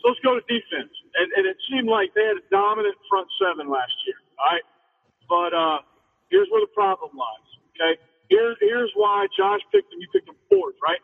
so 0.01 0.03
let's 0.11 0.21
go 0.21 0.37
to 0.37 0.43
defense. 0.45 0.93
And, 1.17 1.31
and 1.33 1.43
it 1.49 1.57
seemed 1.69 1.89
like 1.89 2.13
they 2.13 2.25
had 2.25 2.37
a 2.37 2.45
dominant 2.53 2.97
front 3.09 3.25
seven 3.41 3.69
last 3.69 3.93
year. 4.05 4.19
All 4.37 4.45
right. 4.53 4.65
But, 5.25 5.51
uh, 5.53 5.79
here's 6.29 6.47
where 6.53 6.61
the 6.61 6.71
problem 6.77 7.17
lies. 7.17 7.49
Okay. 7.73 7.97
Here, 8.29 8.55
here's 8.59 8.91
why 8.95 9.27
Josh 9.37 9.61
picked 9.71 9.91
him. 9.93 9.99
You 9.99 10.07
picked 10.11 10.27
him 10.27 10.35
fourth, 10.49 10.75
right? 10.83 10.99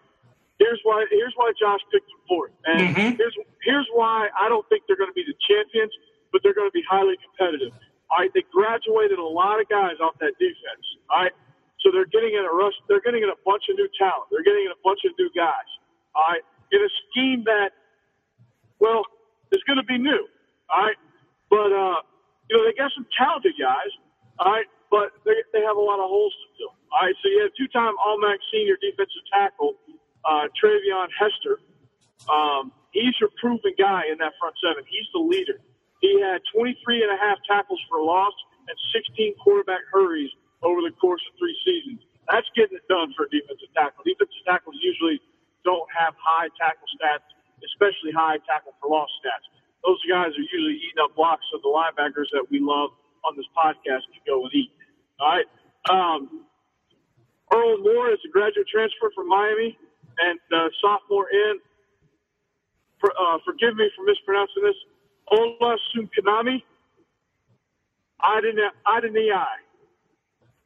Here's 0.59 0.79
why. 0.83 1.05
Here's 1.09 1.33
why 1.35 1.51
Josh 1.59 1.79
picked 1.91 2.07
him 2.07 2.21
fourth, 2.27 2.51
and 2.65 2.95
mm-hmm. 2.95 3.17
here's 3.17 3.35
here's 3.63 3.87
why 3.91 4.29
I 4.37 4.49
don't 4.49 4.67
think 4.69 4.83
they're 4.87 4.99
going 4.99 5.09
to 5.09 5.17
be 5.17 5.25
the 5.25 5.35
champions, 5.43 5.91
but 6.31 6.43
they're 6.43 6.53
going 6.53 6.69
to 6.69 6.75
be 6.75 6.83
highly 6.87 7.15
competitive. 7.19 7.73
All 8.11 8.21
right, 8.21 8.29
they 8.37 8.45
graduated 8.53 9.17
a 9.17 9.25
lot 9.25 9.59
of 9.59 9.67
guys 9.67 9.97
off 9.97 10.13
that 10.21 10.37
defense. 10.37 10.85
All 11.09 11.25
right, 11.25 11.33
so 11.81 11.89
they're 11.89 12.07
getting 12.07 12.37
in 12.37 12.45
a 12.45 12.53
rush. 12.53 12.77
They're 12.87 13.01
getting 13.01 13.23
in 13.25 13.31
a 13.33 13.39
bunch 13.43 13.65
of 13.67 13.75
new 13.75 13.89
talent. 13.97 14.29
They're 14.29 14.45
getting 14.45 14.69
in 14.69 14.73
a 14.75 14.81
bunch 14.85 15.01
of 15.03 15.11
new 15.17 15.31
guys. 15.33 15.69
All 16.13 16.23
right, 16.29 16.45
in 16.71 16.79
a 16.79 16.91
scheme 17.09 17.43
that, 17.49 17.73
well, 18.77 19.03
is 19.51 19.63
going 19.65 19.81
to 19.81 19.87
be 19.89 19.97
new. 19.97 20.29
All 20.69 20.85
right, 20.85 20.99
but 21.49 21.73
uh, 21.73 21.99
you 22.47 22.53
know 22.55 22.63
they 22.63 22.77
got 22.77 22.93
some 22.93 23.09
talented 23.17 23.57
guys. 23.57 23.89
All 24.37 24.53
right, 24.53 24.69
but 24.93 25.17
they 25.25 25.41
they 25.49 25.65
have 25.65 25.77
a 25.77 25.83
lot 25.83 25.97
of 25.97 26.05
holes 26.05 26.31
to 26.31 26.45
fill. 26.61 26.73
All 26.93 27.01
right, 27.01 27.17
so 27.25 27.29
you 27.29 27.41
have 27.41 27.49
two-time 27.57 27.97
All-MAC 27.97 28.37
senior 28.53 28.77
defensive 28.77 29.25
tackle 29.33 29.73
uh, 30.29 30.45
Treyvon 30.53 31.09
Hester. 31.17 31.57
Um, 32.29 32.69
he's 32.93 33.17
your 33.17 33.33
proven 33.41 33.73
guy 33.81 34.05
in 34.13 34.21
that 34.21 34.37
front 34.37 34.53
seven. 34.61 34.85
He's 34.85 35.09
the 35.09 35.19
leader. 35.19 35.57
He 36.05 36.21
had 36.21 36.45
23 36.53 37.01
and 37.01 37.11
a 37.11 37.17
half 37.17 37.41
tackles 37.49 37.81
for 37.89 37.97
loss 37.97 38.37
and 38.69 38.77
16 38.93 39.35
quarterback 39.41 39.81
hurries 39.91 40.29
over 40.61 40.85
the 40.85 40.93
course 41.01 41.21
of 41.27 41.33
three 41.41 41.57
seasons. 41.65 42.05
That's 42.29 42.47
getting 42.55 42.77
it 42.77 42.85
done 42.87 43.11
for 43.17 43.25
a 43.25 43.29
defensive 43.33 43.73
tackle. 43.75 44.05
Defensive 44.05 44.45
tackles 44.45 44.77
usually 44.79 45.19
don't 45.65 45.89
have 45.91 46.13
high 46.21 46.47
tackle 46.61 46.87
stats, 46.95 47.25
especially 47.65 48.13
high 48.15 48.37
tackle 48.45 48.77
for 48.79 48.93
loss 48.93 49.09
stats. 49.19 49.49
Those 49.83 49.99
guys 50.05 50.31
are 50.37 50.45
usually 50.45 50.79
eating 50.79 51.01
up 51.01 51.17
blocks 51.17 51.43
of 51.57 51.65
the 51.65 51.71
linebackers 51.73 52.31
that 52.31 52.47
we 52.47 52.61
love 52.61 52.95
on 53.25 53.35
this 53.35 53.49
podcast 53.51 54.07
to 54.13 54.19
go 54.29 54.45
and 54.45 54.53
eat. 54.53 54.71
All 55.19 55.27
right. 55.27 55.49
Um, 55.91 56.47
Earl 57.53 57.77
Moore 57.77 58.09
is 58.11 58.19
a 58.25 58.31
graduate 58.31 58.67
transfer 58.67 59.11
from 59.13 59.29
Miami 59.29 59.77
and 60.19 60.39
uh, 60.53 60.69
sophomore 60.81 61.29
in. 61.29 61.59
For, 62.99 63.11
uh, 63.11 63.37
forgive 63.45 63.75
me 63.75 63.89
for 63.95 64.03
mispronouncing 64.05 64.63
this. 64.63 64.79
Ola 65.31 65.77
Sunkanami. 65.93 66.63
Idenei. 68.23 68.69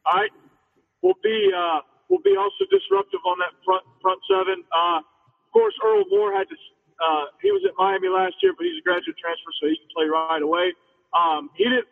All 0.05 0.13
right. 0.15 0.31
Will 1.01 1.17
be 1.23 1.51
uh, 1.53 1.79
will 2.09 2.21
be 2.23 2.35
also 2.37 2.65
disruptive 2.71 3.19
on 3.25 3.37
that 3.39 3.53
front 3.65 3.83
front 4.01 4.19
seven. 4.29 4.63
Uh, 4.71 4.99
of 4.99 5.49
course, 5.53 5.73
Earl 5.83 6.03
Moore 6.09 6.33
had 6.33 6.47
to. 6.49 6.55
Uh, 6.97 7.25
he 7.41 7.51
was 7.51 7.61
at 7.67 7.73
Miami 7.77 8.09
last 8.09 8.33
year, 8.41 8.53
but 8.57 8.65
he's 8.65 8.81
a 8.81 8.85
graduate 8.85 9.17
transfer, 9.21 9.51
so 9.61 9.69
he 9.69 9.77
can 9.77 9.89
play 9.93 10.09
right 10.09 10.41
away. 10.41 10.73
Um, 11.13 11.49
he 11.53 11.65
didn't 11.65 11.85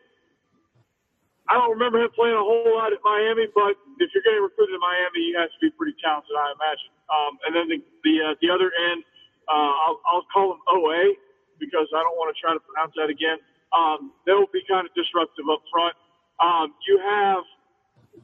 I 1.49 1.61
don't 1.61 1.69
remember 1.77 2.01
him 2.01 2.09
playing 2.17 2.33
a 2.33 2.41
whole 2.41 2.65
lot 2.73 2.89
at 2.89 2.99
Miami, 3.05 3.45
but 3.53 3.77
if 4.01 4.09
you're 4.13 4.25
getting 4.25 4.41
recruited 4.41 4.73
to 4.73 4.81
Miami, 4.81 5.29
he 5.29 5.33
has 5.37 5.53
to 5.53 5.59
be 5.61 5.69
pretty 5.77 5.93
talented, 6.01 6.33
I 6.33 6.53
imagine. 6.57 6.91
Um, 7.11 7.33
and 7.45 7.51
then 7.53 7.65
the 7.69 7.79
the, 8.01 8.13
uh, 8.21 8.33
the 8.41 8.49
other 8.49 8.73
end, 8.73 9.05
uh, 9.45 9.73
I'll, 9.85 9.99
I'll 10.09 10.27
call 10.33 10.57
him 10.57 10.61
OA 10.69 11.13
because 11.61 11.85
I 11.93 12.01
don't 12.01 12.17
want 12.17 12.33
to 12.33 12.37
try 12.41 12.53
to 12.53 12.61
pronounce 12.65 12.97
that 12.97 13.13
again. 13.13 13.37
Um, 13.77 14.13
they'll 14.25 14.49
be 14.49 14.65
kind 14.65 14.89
of 14.89 14.91
disruptive 14.97 15.45
up 15.51 15.61
front. 15.69 15.93
Um, 16.41 16.73
you 16.89 16.97
have 16.97 17.43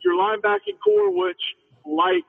your 0.03 0.17
linebacking 0.17 0.81
core, 0.83 1.11
which, 1.13 1.41
like 1.85 2.25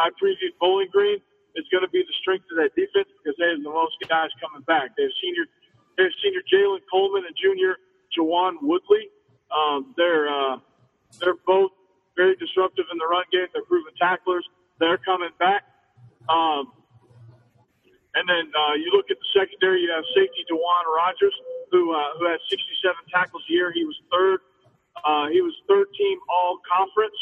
I 0.00 0.10
previewed 0.18 0.58
Bowling 0.58 0.90
Green, 0.90 1.18
is 1.54 1.64
going 1.70 1.84
to 1.84 1.92
be 1.92 2.02
the 2.02 2.16
strength 2.20 2.48
of 2.50 2.58
that 2.58 2.72
defense 2.74 3.08
because 3.20 3.36
they 3.38 3.52
have 3.52 3.62
the 3.62 3.70
most 3.70 3.94
guys 4.08 4.32
coming 4.40 4.64
back. 4.64 4.96
They 4.96 5.04
have 5.04 5.16
senior, 5.22 5.46
they 5.96 6.08
have 6.08 6.16
senior 6.24 6.42
Jalen 6.48 6.82
Coleman 6.90 7.28
and 7.28 7.36
junior 7.36 7.76
Jawan 8.16 8.58
Woodley. 8.64 9.12
Um, 9.52 9.94
they're 9.96 10.28
uh, 10.28 10.56
they're 11.20 11.38
both 11.46 11.72
very 12.16 12.36
disruptive 12.36 12.86
in 12.90 12.98
the 12.98 13.06
run 13.06 13.24
game. 13.32 13.46
They're 13.52 13.64
proven 13.64 13.92
tacklers. 14.00 14.46
They're 14.80 14.98
coming 14.98 15.30
back. 15.38 15.64
Um, 16.28 16.72
and 18.14 18.28
then 18.28 18.52
uh, 18.52 18.74
you 18.76 18.92
look 18.92 19.08
at 19.08 19.16
the 19.16 19.28
secondary. 19.32 19.82
You 19.82 19.90
have 19.92 20.04
safety 20.12 20.44
DeJuan 20.44 20.84
Rogers, 20.84 21.34
who 21.70 21.92
uh, 21.94 22.18
who 22.18 22.28
had 22.28 22.40
67 22.50 22.94
tackles 23.08 23.42
a 23.48 23.52
year. 23.52 23.72
He 23.72 23.84
was 23.84 23.96
third. 24.12 24.40
Uh, 25.04 25.28
he 25.32 25.40
was 25.40 25.54
third 25.68 25.88
team 25.96 26.18
All 26.28 26.60
Conference 26.68 27.16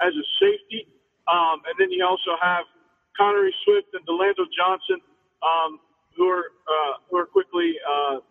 as 0.00 0.14
a 0.14 0.26
safety. 0.38 0.86
Um, 1.26 1.58
and 1.66 1.74
then 1.78 1.90
you 1.90 2.06
also 2.06 2.38
have 2.38 2.64
Connery 3.18 3.54
Swift 3.64 3.90
and 3.94 4.06
Delando 4.06 4.46
Johnson, 4.54 5.02
um, 5.42 5.80
who 6.14 6.30
are 6.30 6.54
uh, 6.70 7.02
who 7.10 7.18
are 7.18 7.26
quickly 7.26 7.74
uh, 7.82 8.22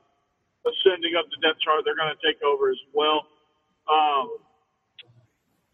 ascending 0.63 1.20
up 1.20 1.28
the 1.28 1.39
depth 1.44 1.60
chart. 1.60 1.84
They're 1.84 2.00
going 2.00 2.15
to 2.15 2.22
take 2.24 2.39
over 2.44 2.72
as 2.72 2.80
well. 2.94 3.28
Um, 3.86 4.41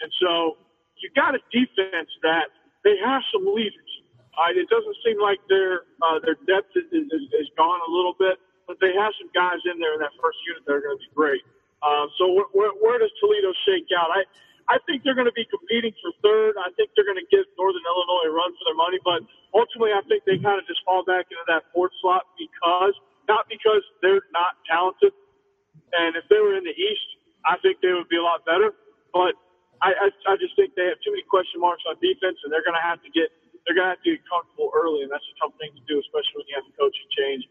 and 0.02 0.12
so 0.20 0.58
you 1.00 1.10
got 1.16 1.36
a 1.36 1.42
defense 1.54 2.10
that 2.22 2.50
they 2.84 2.98
have 3.02 3.22
some 3.32 3.46
leaders. 3.54 3.92
Uh, 4.34 4.56
it 4.56 4.68
doesn't 4.72 4.98
seem 5.04 5.20
like 5.20 5.38
their 5.52 5.86
uh, 6.02 6.18
their 6.24 6.40
depth 6.48 6.72
is, 6.74 6.88
is, 6.90 7.24
is 7.36 7.48
gone 7.60 7.80
a 7.84 7.92
little 7.92 8.16
bit, 8.18 8.40
but 8.66 8.80
they 8.80 8.96
have 8.96 9.12
some 9.20 9.30
guys 9.36 9.60
in 9.68 9.78
there 9.78 9.94
in 9.94 10.00
that 10.00 10.16
first 10.24 10.40
unit 10.48 10.64
that 10.64 10.74
are 10.74 10.84
going 10.84 10.96
to 10.96 11.04
be 11.04 11.12
great. 11.12 11.44
Um, 11.84 12.08
so 12.16 12.32
where, 12.32 12.50
where, 12.56 12.74
where 12.80 12.98
does 12.98 13.12
Toledo 13.20 13.52
shake 13.68 13.92
out? 13.92 14.08
I 14.10 14.24
I 14.72 14.80
think 14.88 15.04
they're 15.04 15.18
going 15.18 15.28
to 15.28 15.36
be 15.36 15.44
competing 15.52 15.92
for 16.00 16.16
third. 16.24 16.56
I 16.56 16.72
think 16.80 16.96
they're 16.96 17.08
going 17.08 17.20
to 17.20 17.28
give 17.28 17.44
Northern 17.60 17.84
Illinois 17.84 18.30
a 18.30 18.32
run 18.32 18.56
for 18.56 18.64
their 18.72 18.80
money, 18.80 19.04
but 19.04 19.20
ultimately 19.52 19.92
I 19.92 20.00
think 20.08 20.24
they 20.24 20.40
kind 20.40 20.56
of 20.56 20.64
just 20.64 20.80
fall 20.88 21.04
back 21.04 21.28
into 21.28 21.44
that 21.52 21.68
fourth 21.76 21.92
slot 22.00 22.24
because 22.40 22.96
not 23.28 23.52
because 23.52 23.84
they're 24.00 24.24
not 24.32 24.56
talented. 24.64 25.12
And 25.92 26.16
if 26.16 26.24
they 26.32 26.40
were 26.40 26.56
in 26.56 26.64
the 26.64 26.72
East, 26.72 27.11
I 27.46 27.58
think 27.62 27.82
they 27.82 27.94
would 27.94 28.10
be 28.10 28.18
a 28.18 28.26
lot 28.26 28.46
better. 28.46 28.74
But 29.14 29.36
I, 29.82 29.94
I, 29.98 30.08
I 30.30 30.34
just 30.38 30.54
think 30.56 30.78
they 30.78 30.88
have 30.90 31.02
too 31.02 31.12
many 31.14 31.26
question 31.28 31.60
marks 31.62 31.84
on 31.90 31.98
defense, 32.02 32.38
and 32.46 32.50
they're 32.54 32.66
going 32.66 32.78
to 32.78 32.86
have 32.86 33.02
to 33.04 33.12
get 33.12 33.30
they're 33.66 33.78
going 33.78 33.86
to 33.90 33.94
have 33.94 34.04
to 34.04 34.10
get 34.18 34.22
comfortable 34.26 34.74
early, 34.74 35.06
and 35.06 35.12
that's 35.14 35.26
a 35.26 35.36
tough 35.38 35.54
thing 35.62 35.70
to 35.78 35.84
do, 35.86 36.02
especially 36.02 36.42
when 36.42 36.48
you 36.50 36.56
have 36.58 36.66
a 36.66 36.76
coaching 36.80 37.10
change 37.14 37.44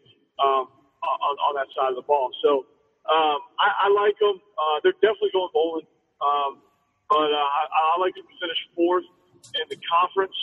um, 0.43 0.67
on, 1.07 1.35
on 1.39 1.53
that 1.55 1.71
side 1.71 1.95
of 1.95 1.97
the 1.97 2.03
ball. 2.03 2.35
So 2.43 2.67
um, 3.07 3.39
I, 3.63 3.87
I 3.87 3.93
like 3.95 4.19
them. 4.19 4.35
Uh, 4.59 4.77
they're 4.83 4.99
definitely 4.99 5.31
going 5.31 5.53
bowling, 5.55 5.87
um, 6.19 6.59
but 7.07 7.31
uh, 7.31 7.39
I, 7.47 7.95
I 7.95 7.95
like 8.03 8.11
them 8.19 8.27
to 8.27 8.37
finish 8.43 8.59
fourth 8.75 9.07
in 9.55 9.65
the 9.71 9.79
conference, 9.87 10.35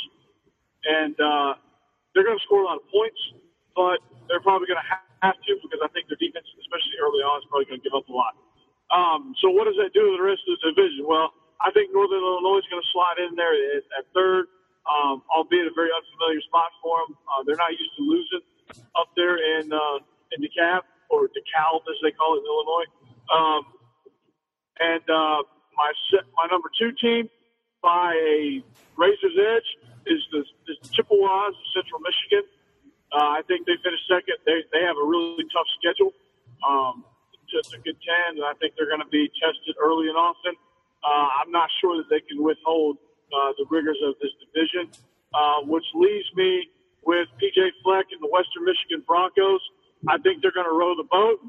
and 0.89 1.15
uh, 1.21 1.53
they're 2.17 2.25
going 2.25 2.39
to 2.41 2.47
score 2.49 2.65
a 2.65 2.69
lot 2.73 2.81
of 2.81 2.89
points, 2.89 3.21
but 3.77 4.01
they're 4.33 4.41
probably 4.41 4.73
going 4.73 4.81
to 4.81 4.89
have 5.21 5.37
to 5.37 5.53
because 5.61 5.85
I 5.85 5.93
think 5.93 6.09
their 6.09 6.21
defense, 6.23 6.49
especially 6.65 6.97
early 7.05 7.21
on, 7.27 7.45
is 7.45 7.47
probably 7.53 7.69
going 7.69 7.83
to 7.83 7.87
give 7.87 7.97
up 7.99 8.09
a 8.09 8.15
lot. 8.17 8.38
Um, 8.89 9.35
so 9.41 9.51
what 9.53 9.69
does 9.69 9.77
that 9.77 9.93
do 9.93 10.01
to 10.01 10.13
the 10.17 10.25
rest 10.25 10.41
of 10.49 10.57
the 10.57 10.73
division? 10.73 11.05
Well, 11.05 11.33
I 11.61 11.71
think 11.73 11.93
Northern 11.93 12.23
Illinois 12.23 12.63
is 12.63 12.69
going 12.71 12.81
to 12.81 12.91
slide 12.95 13.19
in 13.21 13.37
there 13.37 13.53
at, 13.53 13.85
at 13.99 14.05
third, 14.15 14.47
um, 14.89 15.23
albeit 15.29 15.69
a 15.69 15.75
very 15.75 15.91
unfamiliar 15.93 16.41
spot 16.49 16.73
for 16.81 17.05
them. 17.05 17.19
Uh, 17.29 17.45
they're 17.45 17.61
not 17.61 17.75
used 17.75 17.93
to 17.99 18.03
losing 18.07 18.45
up 18.97 19.13
there 19.17 19.37
in 19.37 19.73
uh, 19.73 19.99
in 20.33 20.41
DeKalb 20.41 20.85
or 21.11 21.29
DeKalb 21.29 21.85
as 21.89 21.99
they 22.01 22.13
call 22.13 22.37
it 22.37 22.45
in 22.45 22.47
Illinois. 22.49 22.89
Um, 23.29 23.63
and 24.81 25.05
uh, 25.11 25.43
my 25.77 25.91
my 26.37 26.47
number 26.51 26.71
two 26.79 26.93
team 26.97 27.29
by 27.83 28.15
a 28.15 28.63
razor's 28.97 29.37
edge 29.37 29.69
is 30.07 30.21
the, 30.33 30.41
is 30.41 30.79
the 30.83 30.89
Chippewas 30.95 31.53
of 31.53 31.67
Central 31.75 32.01
Michigan. 32.01 32.49
Uh, 33.13 33.41
I 33.41 33.43
think 33.49 33.67
they 33.67 33.77
finished 33.83 34.07
second. 34.09 34.41
They 34.47 34.65
they 34.73 34.83
have 34.87 34.97
a 34.97 35.05
really 35.05 35.45
tough 35.53 35.69
schedule 35.77 36.13
um, 36.63 37.05
to, 37.51 37.59
to 37.63 37.77
contend, 37.81 38.39
and 38.39 38.47
I 38.47 38.55
think 38.61 38.75
they're 38.77 38.91
going 38.91 39.05
to 39.05 39.13
be 39.13 39.31
tested 39.41 39.77
early 39.81 40.09
and 40.09 40.17
often. 40.17 40.55
Uh, 41.03 41.29
I'm 41.43 41.51
not 41.51 41.71
sure 41.81 41.97
that 41.97 42.09
they 42.11 42.21
can 42.27 42.43
withhold 42.43 42.99
uh, 43.31 43.53
the 43.57 43.67
rigors 43.71 43.99
of 44.05 44.15
this 44.21 44.35
division, 44.43 44.91
uh, 45.35 45.65
which 45.65 45.85
leaves 45.95 46.27
me 46.35 46.69
with 47.05 47.29
PJ 47.39 47.59
Fleck 47.85 48.11
and 48.11 48.21
the 48.21 48.31
Western 48.31 48.65
Michigan 48.67 49.05
Broncos. 49.07 49.63
I 50.07 50.19
think 50.19 50.43
they're 50.43 50.55
going 50.55 50.69
to 50.69 50.77
row 50.77 50.95
the 50.95 51.07
boat. 51.07 51.41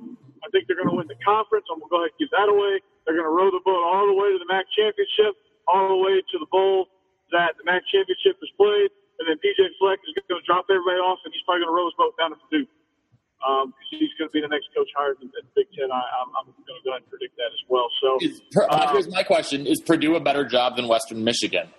I 0.42 0.48
think 0.50 0.66
they're 0.66 0.80
going 0.80 0.90
to 0.90 0.98
win 0.98 1.10
the 1.10 1.20
conference. 1.20 1.68
I'm 1.68 1.84
going 1.84 1.90
to 1.90 1.94
go 1.94 2.00
ahead 2.02 2.14
and 2.16 2.20
give 2.22 2.32
that 2.32 2.48
away. 2.48 2.80
They're 3.04 3.18
going 3.18 3.28
to 3.28 3.36
row 3.36 3.50
the 3.52 3.62
boat 3.66 3.82
all 3.82 4.08
the 4.08 4.16
way 4.16 4.32
to 4.32 4.40
the 4.40 4.50
MAC 4.50 4.66
championship, 4.72 5.36
all 5.68 6.00
the 6.00 6.02
way 6.02 6.22
to 6.22 6.36
the 6.40 6.50
bowl 6.50 6.88
that 7.32 7.58
the 7.62 7.66
MAC 7.66 7.86
championship 7.90 8.42
is 8.42 8.50
played, 8.58 8.90
and 9.22 9.30
then 9.30 9.38
PJ 9.38 9.62
Fleck 9.78 10.02
is 10.02 10.18
going 10.26 10.42
to 10.42 10.46
drop 10.46 10.66
everybody 10.70 10.98
off, 10.98 11.22
and 11.26 11.30
he's 11.34 11.44
probably 11.46 11.66
going 11.66 11.74
to 11.74 11.78
row 11.78 11.86
his 11.86 11.98
boat 11.98 12.18
down 12.18 12.34
to 12.34 12.40
Purdue 12.42 12.66
um, 13.48 13.74
he's 13.90 14.10
going 14.18 14.30
to 14.30 14.34
be 14.34 14.42
the 14.42 14.48
next 14.48 14.68
coach 14.76 14.90
hired 14.96 15.18
in 15.22 15.28
the 15.28 15.42
Big 15.56 15.68
Ten. 15.78 15.92
I, 15.92 16.02
am 16.22 16.46
going 16.46 16.54
to 16.56 16.84
go 16.84 16.92
ahead 16.92 17.02
and 17.02 17.10
predict 17.10 17.36
that 17.38 17.52
as 17.54 17.64
well. 17.68 17.88
So 18.02 18.18
is, 18.22 18.42
uh, 18.70 18.92
here's 18.92 19.10
my 19.10 19.24
question: 19.24 19.66
Is 19.66 19.82
Purdue 19.82 20.16
a 20.16 20.20
better 20.20 20.46
job 20.46 20.76
than 20.76 20.88
Western 20.88 21.24
Michigan? 21.24 21.70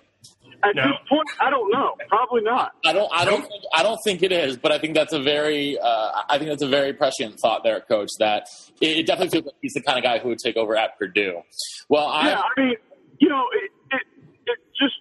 At 0.63 0.75
no. 0.75 0.83
this 0.83 1.09
point, 1.09 1.27
I 1.39 1.49
don't 1.49 1.71
know. 1.71 1.95
Probably 2.07 2.43
not. 2.43 2.73
I 2.85 2.93
don't. 2.93 3.09
I 3.13 3.25
don't. 3.25 3.41
Think, 3.41 3.63
I 3.73 3.83
don't 3.83 3.99
think 4.03 4.21
it 4.21 4.31
is. 4.31 4.57
But 4.57 4.71
I 4.71 4.77
think 4.77 4.93
that's 4.93 5.13
a 5.13 5.21
very. 5.21 5.77
Uh, 5.79 6.21
I 6.29 6.37
think 6.37 6.49
that's 6.49 6.61
a 6.61 6.69
very 6.69 6.93
prescient 6.93 7.39
thought 7.39 7.63
there, 7.63 7.81
Coach. 7.81 8.09
That 8.19 8.45
it, 8.79 8.99
it, 8.99 9.05
definitely 9.07 9.29
feels 9.29 9.45
like 9.45 9.55
he's 9.61 9.73
the 9.73 9.81
kind 9.81 9.97
of 9.97 10.03
guy 10.03 10.19
who 10.19 10.29
would 10.29 10.37
take 10.37 10.57
over 10.57 10.77
at 10.77 10.97
Purdue. 10.99 11.41
Well, 11.89 12.07
I. 12.07 12.29
Yeah, 12.29 12.41
I 12.41 12.61
mean, 12.61 12.75
you 13.19 13.29
know, 13.29 13.43
it, 13.53 13.71
it, 13.91 14.01
it 14.45 14.59
just 14.79 14.93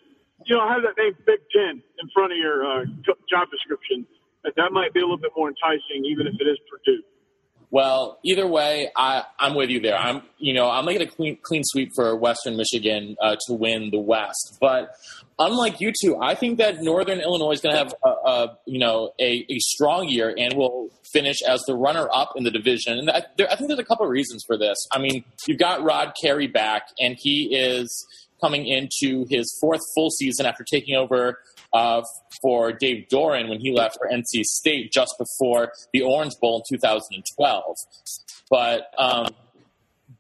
you 0.47 0.57
know, 0.57 0.67
have 0.69 0.83
that 0.83 0.97
name 1.01 1.15
Big 1.27 1.41
Ten 1.53 1.83
in 1.83 2.09
front 2.15 2.33
of 2.33 2.39
your 2.39 2.65
uh, 2.65 2.85
job 3.29 3.49
description. 3.51 4.07
That 4.45 4.73
might 4.73 4.93
be 4.95 5.01
a 5.01 5.03
little 5.03 5.19
bit 5.19 5.33
more 5.37 5.49
enticing, 5.49 6.05
even 6.05 6.27
if 6.27 6.35
it 6.41 6.45
is 6.45 6.59
Purdue. 6.71 7.03
Well, 7.73 8.19
either 8.25 8.49
way, 8.49 8.91
I, 8.97 9.23
I'm 9.39 9.55
with 9.55 9.71
you 9.71 9.79
there. 9.79 9.97
I'm, 9.97 10.23
you 10.39 10.55
know, 10.55 10.69
I'm 10.69 10.85
making 10.85 11.03
a 11.03 11.07
clean, 11.07 11.39
clean 11.41 11.63
sweep 11.65 11.91
for 11.95 12.17
Western 12.17 12.57
Michigan 12.57 13.17
uh, 13.23 13.37
to 13.47 13.55
win 13.55 13.91
the 13.93 14.01
West. 14.01 14.59
But 14.61 14.91
unlike 15.39 15.81
you 15.81 15.93
two, 16.03 16.17
I 16.21 16.35
think 16.35 16.59
that 16.59 16.83
Northern 16.83 17.21
Illinois 17.21 17.53
is 17.53 17.61
going 17.61 17.77
to 17.77 17.79
have, 17.79 17.95
a, 18.05 18.09
a, 18.09 18.59
you 18.67 18.81
know, 18.81 19.13
a, 19.21 19.47
a 19.49 19.59
strong 19.61 20.09
year 20.09 20.35
and 20.37 20.55
will 20.55 20.89
finish 21.13 21.43
as 21.43 21.63
the 21.69 21.77
runner-up 21.77 22.33
in 22.35 22.43
the 22.43 22.51
division. 22.51 22.99
And 22.99 23.09
I, 23.09 23.23
there, 23.37 23.49
I 23.49 23.55
think 23.55 23.69
there's 23.69 23.79
a 23.79 23.85
couple 23.85 24.05
of 24.05 24.11
reasons 24.11 24.43
for 24.45 24.59
this. 24.59 24.77
I 24.93 24.99
mean, 24.99 25.25
you've 25.47 25.61
got 25.61 25.85
Rod 25.85 26.15
Carey 26.21 26.49
back, 26.49 26.89
and 26.99 27.17
he 27.21 27.55
is 27.55 28.05
coming 28.41 28.67
into 28.67 29.27
his 29.29 29.57
fourth 29.61 29.83
full 29.95 30.11
season 30.11 30.47
after 30.47 30.65
taking 30.65 30.97
over 30.97 31.39
uh, 31.73 32.03
for 32.43 32.73
Dave 32.73 33.07
Doeren 33.13 33.49
when 33.49 33.61
he 33.61 33.73
left 33.73 33.97
for 33.99 34.09
NC 34.09 34.43
State 34.43 34.93
just 34.93 35.15
before 35.19 35.73
the 35.93 36.03
Orange 36.03 36.33
Bowl 36.41 36.63
in 36.71 36.77
2012. 36.77 37.77
But 38.51 38.93
um, 38.99 39.29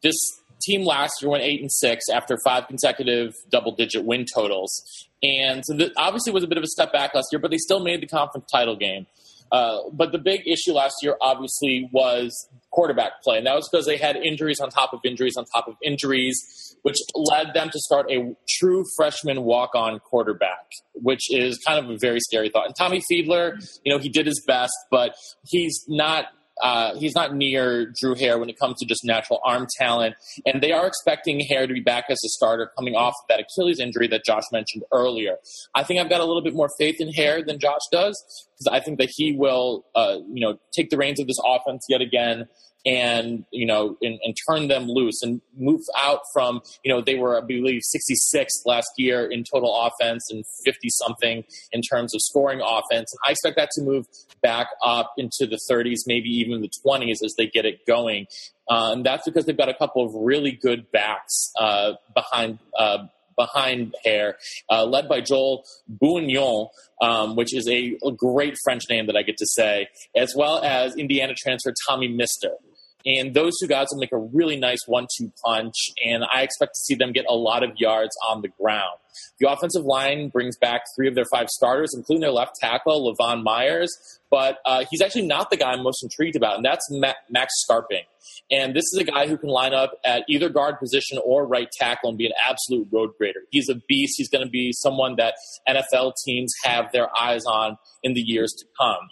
this 0.02 0.16
team 0.62 0.84
last 0.84 1.20
year 1.20 1.30
went 1.30 1.42
eight 1.42 1.60
and 1.60 1.72
six 1.72 2.04
after 2.12 2.38
five 2.44 2.68
consecutive 2.68 3.34
double-digit 3.50 4.04
win 4.04 4.24
totals, 4.32 5.08
and 5.22 5.64
so 5.64 5.76
obviously 5.96 6.32
was 6.32 6.44
a 6.44 6.46
bit 6.46 6.58
of 6.58 6.64
a 6.64 6.68
step 6.68 6.92
back 6.92 7.14
last 7.14 7.28
year. 7.32 7.40
But 7.40 7.50
they 7.50 7.58
still 7.58 7.80
made 7.80 8.00
the 8.00 8.06
conference 8.06 8.46
title 8.52 8.76
game. 8.76 9.06
Uh, 9.52 9.78
but 9.92 10.12
the 10.12 10.18
big 10.18 10.46
issue 10.46 10.72
last 10.72 10.94
year, 11.02 11.16
obviously, 11.20 11.88
was 11.92 12.48
quarterback 12.70 13.22
play, 13.22 13.38
and 13.38 13.46
that 13.46 13.54
was 13.54 13.68
because 13.70 13.86
they 13.86 13.96
had 13.96 14.16
injuries 14.16 14.60
on 14.60 14.70
top 14.70 14.92
of 14.92 15.00
injuries 15.04 15.34
on 15.36 15.44
top 15.46 15.66
of 15.66 15.74
injuries, 15.82 16.76
which 16.82 16.96
led 17.14 17.52
them 17.52 17.68
to 17.70 17.78
start 17.80 18.10
a 18.10 18.34
true 18.48 18.84
freshman 18.96 19.42
walk-on 19.42 19.98
quarterback, 19.98 20.66
which 20.94 21.30
is 21.30 21.58
kind 21.66 21.84
of 21.84 21.90
a 21.90 21.98
very 22.00 22.20
scary 22.20 22.48
thought. 22.48 22.66
And 22.66 22.74
Tommy 22.76 23.02
Fiedler, 23.10 23.54
you 23.84 23.92
know, 23.92 23.98
he 23.98 24.08
did 24.08 24.26
his 24.26 24.42
best, 24.46 24.72
but 24.90 25.14
he's 25.48 25.84
not 25.88 26.26
uh, 26.62 26.94
he's 26.96 27.14
not 27.14 27.34
near 27.34 27.92
Drew 28.00 28.14
Hare 28.14 28.38
when 28.38 28.48
it 28.48 28.58
comes 28.58 28.78
to 28.78 28.86
just 28.86 29.04
natural 29.04 29.40
arm 29.44 29.66
talent. 29.78 30.14
And 30.46 30.62
they 30.62 30.72
are 30.72 30.86
expecting 30.86 31.40
Hare 31.48 31.66
to 31.66 31.74
be 31.74 31.80
back 31.80 32.04
as 32.08 32.18
a 32.24 32.28
starter 32.28 32.70
coming 32.76 32.94
off 32.94 33.14
of 33.20 33.28
that 33.28 33.40
Achilles 33.40 33.80
injury 33.80 34.08
that 34.08 34.24
Josh 34.24 34.44
mentioned 34.52 34.84
earlier. 34.92 35.36
I 35.74 35.82
think 35.82 36.00
I've 36.00 36.10
got 36.10 36.20
a 36.20 36.24
little 36.24 36.42
bit 36.42 36.54
more 36.54 36.70
faith 36.78 36.96
in 37.00 37.12
Hare 37.12 37.42
than 37.44 37.58
Josh 37.58 37.82
does 37.92 38.22
because 38.58 38.72
I 38.72 38.80
think 38.80 38.98
that 38.98 39.10
he 39.14 39.36
will, 39.36 39.86
uh, 39.94 40.18
you 40.32 40.46
know, 40.46 40.58
take 40.74 40.90
the 40.90 40.96
reins 40.96 41.20
of 41.20 41.26
this 41.26 41.38
offense 41.44 41.86
yet 41.88 42.00
again 42.00 42.46
and 42.86 43.44
you 43.50 43.66
know 43.66 43.96
and, 44.00 44.18
and, 44.24 44.34
turn 44.48 44.68
them 44.68 44.86
loose 44.86 45.20
and 45.22 45.40
move 45.56 45.82
out 45.98 46.20
from 46.32 46.62
you 46.82 46.92
know 46.92 47.00
they 47.00 47.14
were 47.14 47.36
I 47.36 47.44
believe 47.44 47.82
66th 47.82 48.64
last 48.64 48.88
year 48.96 49.30
in 49.30 49.44
total 49.44 49.74
offense 49.86 50.28
and 50.30 50.44
50 50.64 50.88
something 50.90 51.44
in 51.72 51.82
terms 51.82 52.14
of 52.14 52.20
scoring 52.22 52.60
offense. 52.60 53.12
And 53.12 53.20
I 53.26 53.32
expect 53.32 53.56
that 53.56 53.70
to 53.72 53.82
move 53.82 54.06
back 54.42 54.68
up 54.84 55.12
into 55.18 55.46
the 55.46 55.58
30s, 55.70 56.00
maybe 56.06 56.28
even 56.28 56.60
the 56.62 56.70
20s 56.86 57.22
as 57.24 57.34
they 57.36 57.46
get 57.46 57.64
it 57.64 57.86
going. 57.86 58.26
Uh, 58.70 58.92
and 58.92 59.04
that's 59.04 59.24
because 59.24 59.44
they've 59.44 59.56
got 59.56 59.68
a 59.68 59.74
couple 59.74 60.04
of 60.04 60.12
really 60.14 60.52
good 60.52 60.90
backs 60.90 61.52
uh, 61.58 61.92
behind. 62.14 62.58
Uh, 62.78 63.06
behind 63.36 63.94
Hare, 64.04 64.36
uh, 64.70 64.84
led 64.84 65.08
by 65.08 65.22
Joel 65.22 65.64
Bouillon, 65.88 66.68
um, 67.00 67.36
which 67.36 67.54
is 67.54 67.66
a, 67.68 67.96
a, 68.06 68.12
great 68.12 68.54
French 68.62 68.82
name 68.90 69.06
that 69.06 69.16
I 69.16 69.22
get 69.22 69.38
to 69.38 69.46
say, 69.46 69.88
as 70.14 70.34
well 70.36 70.62
as 70.62 70.94
Indiana 70.96 71.32
transfer 71.34 71.72
Tommy 71.88 72.08
Mister. 72.08 72.50
And 73.06 73.34
those 73.34 73.52
two 73.60 73.66
guys 73.66 73.86
will 73.90 73.98
make 73.98 74.12
a 74.12 74.18
really 74.18 74.56
nice 74.56 74.80
one 74.86 75.06
two 75.16 75.32
punch, 75.44 75.74
and 76.04 76.24
I 76.24 76.42
expect 76.42 76.74
to 76.74 76.80
see 76.80 76.94
them 76.94 77.12
get 77.12 77.24
a 77.28 77.34
lot 77.34 77.62
of 77.62 77.70
yards 77.76 78.14
on 78.28 78.42
the 78.42 78.48
ground. 78.48 78.98
The 79.38 79.50
offensive 79.50 79.84
line 79.84 80.28
brings 80.28 80.56
back 80.56 80.82
three 80.94 81.08
of 81.08 81.14
their 81.14 81.24
five 81.32 81.48
starters, 81.48 81.92
including 81.94 82.20
their 82.20 82.30
left 82.30 82.52
tackle, 82.60 83.14
Levon 83.14 83.42
Myers, 83.42 83.90
but 84.30 84.58
uh, 84.64 84.84
he's 84.90 85.00
actually 85.00 85.26
not 85.26 85.50
the 85.50 85.56
guy 85.56 85.72
I'm 85.72 85.82
most 85.82 86.02
intrigued 86.02 86.36
about, 86.36 86.56
and 86.56 86.64
that's 86.64 86.86
Max 86.90 87.54
Scharping. 87.68 88.04
And 88.50 88.74
this 88.74 88.84
is 88.92 88.98
a 89.00 89.04
guy 89.04 89.26
who 89.26 89.36
can 89.36 89.48
line 89.48 89.72
up 89.74 89.92
at 90.04 90.24
either 90.28 90.48
guard 90.48 90.78
position 90.78 91.18
or 91.24 91.46
right 91.46 91.70
tackle 91.70 92.10
and 92.10 92.18
be 92.18 92.26
an 92.26 92.32
absolute 92.48 92.88
road 92.92 93.10
grader. 93.16 93.40
He's 93.50 93.68
a 93.68 93.76
beast. 93.88 94.14
He's 94.18 94.28
going 94.28 94.44
to 94.44 94.50
be 94.50 94.72
someone 94.72 95.16
that 95.16 95.34
NFL 95.68 96.14
teams 96.24 96.52
have 96.64 96.92
their 96.92 97.08
eyes 97.18 97.44
on 97.46 97.78
in 98.02 98.14
the 98.14 98.20
years 98.20 98.52
to 98.58 98.66
come. 98.80 99.08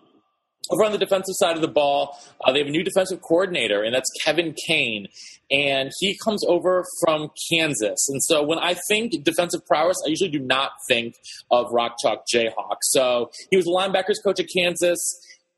Over 0.71 0.85
on 0.85 0.93
the 0.93 0.99
defensive 0.99 1.35
side 1.37 1.57
of 1.57 1.63
the 1.63 1.69
ball, 1.69 2.19
uh, 2.45 2.53
they 2.53 2.59
have 2.59 2.69
a 2.69 2.71
new 2.71 2.83
defensive 2.83 3.21
coordinator, 3.23 3.83
and 3.83 3.95
that's 3.95 4.11
Kevin 4.25 4.55
Kane. 4.67 5.09
And 5.51 5.91
he 5.99 6.19
comes 6.23 6.45
over 6.47 6.85
from 7.03 7.31
Kansas. 7.51 8.07
And 8.11 8.23
so 8.23 8.43
when 8.43 8.59
I 8.59 8.77
think 8.89 9.25
defensive 9.25 9.65
prowess, 9.67 9.97
I 10.05 10.11
usually 10.11 10.31
do 10.31 10.41
not 10.41 10.73
think 10.89 11.15
of 11.51 11.67
Rock 11.73 11.97
Chalk 12.03 12.25
Jayhawk. 12.33 12.79
So 12.83 13.31
he 13.51 13.57
was 13.57 13.67
a 13.67 13.71
linebackers 13.71 14.23
coach 14.23 14.41
at 14.41 14.47
Kansas. 14.55 14.99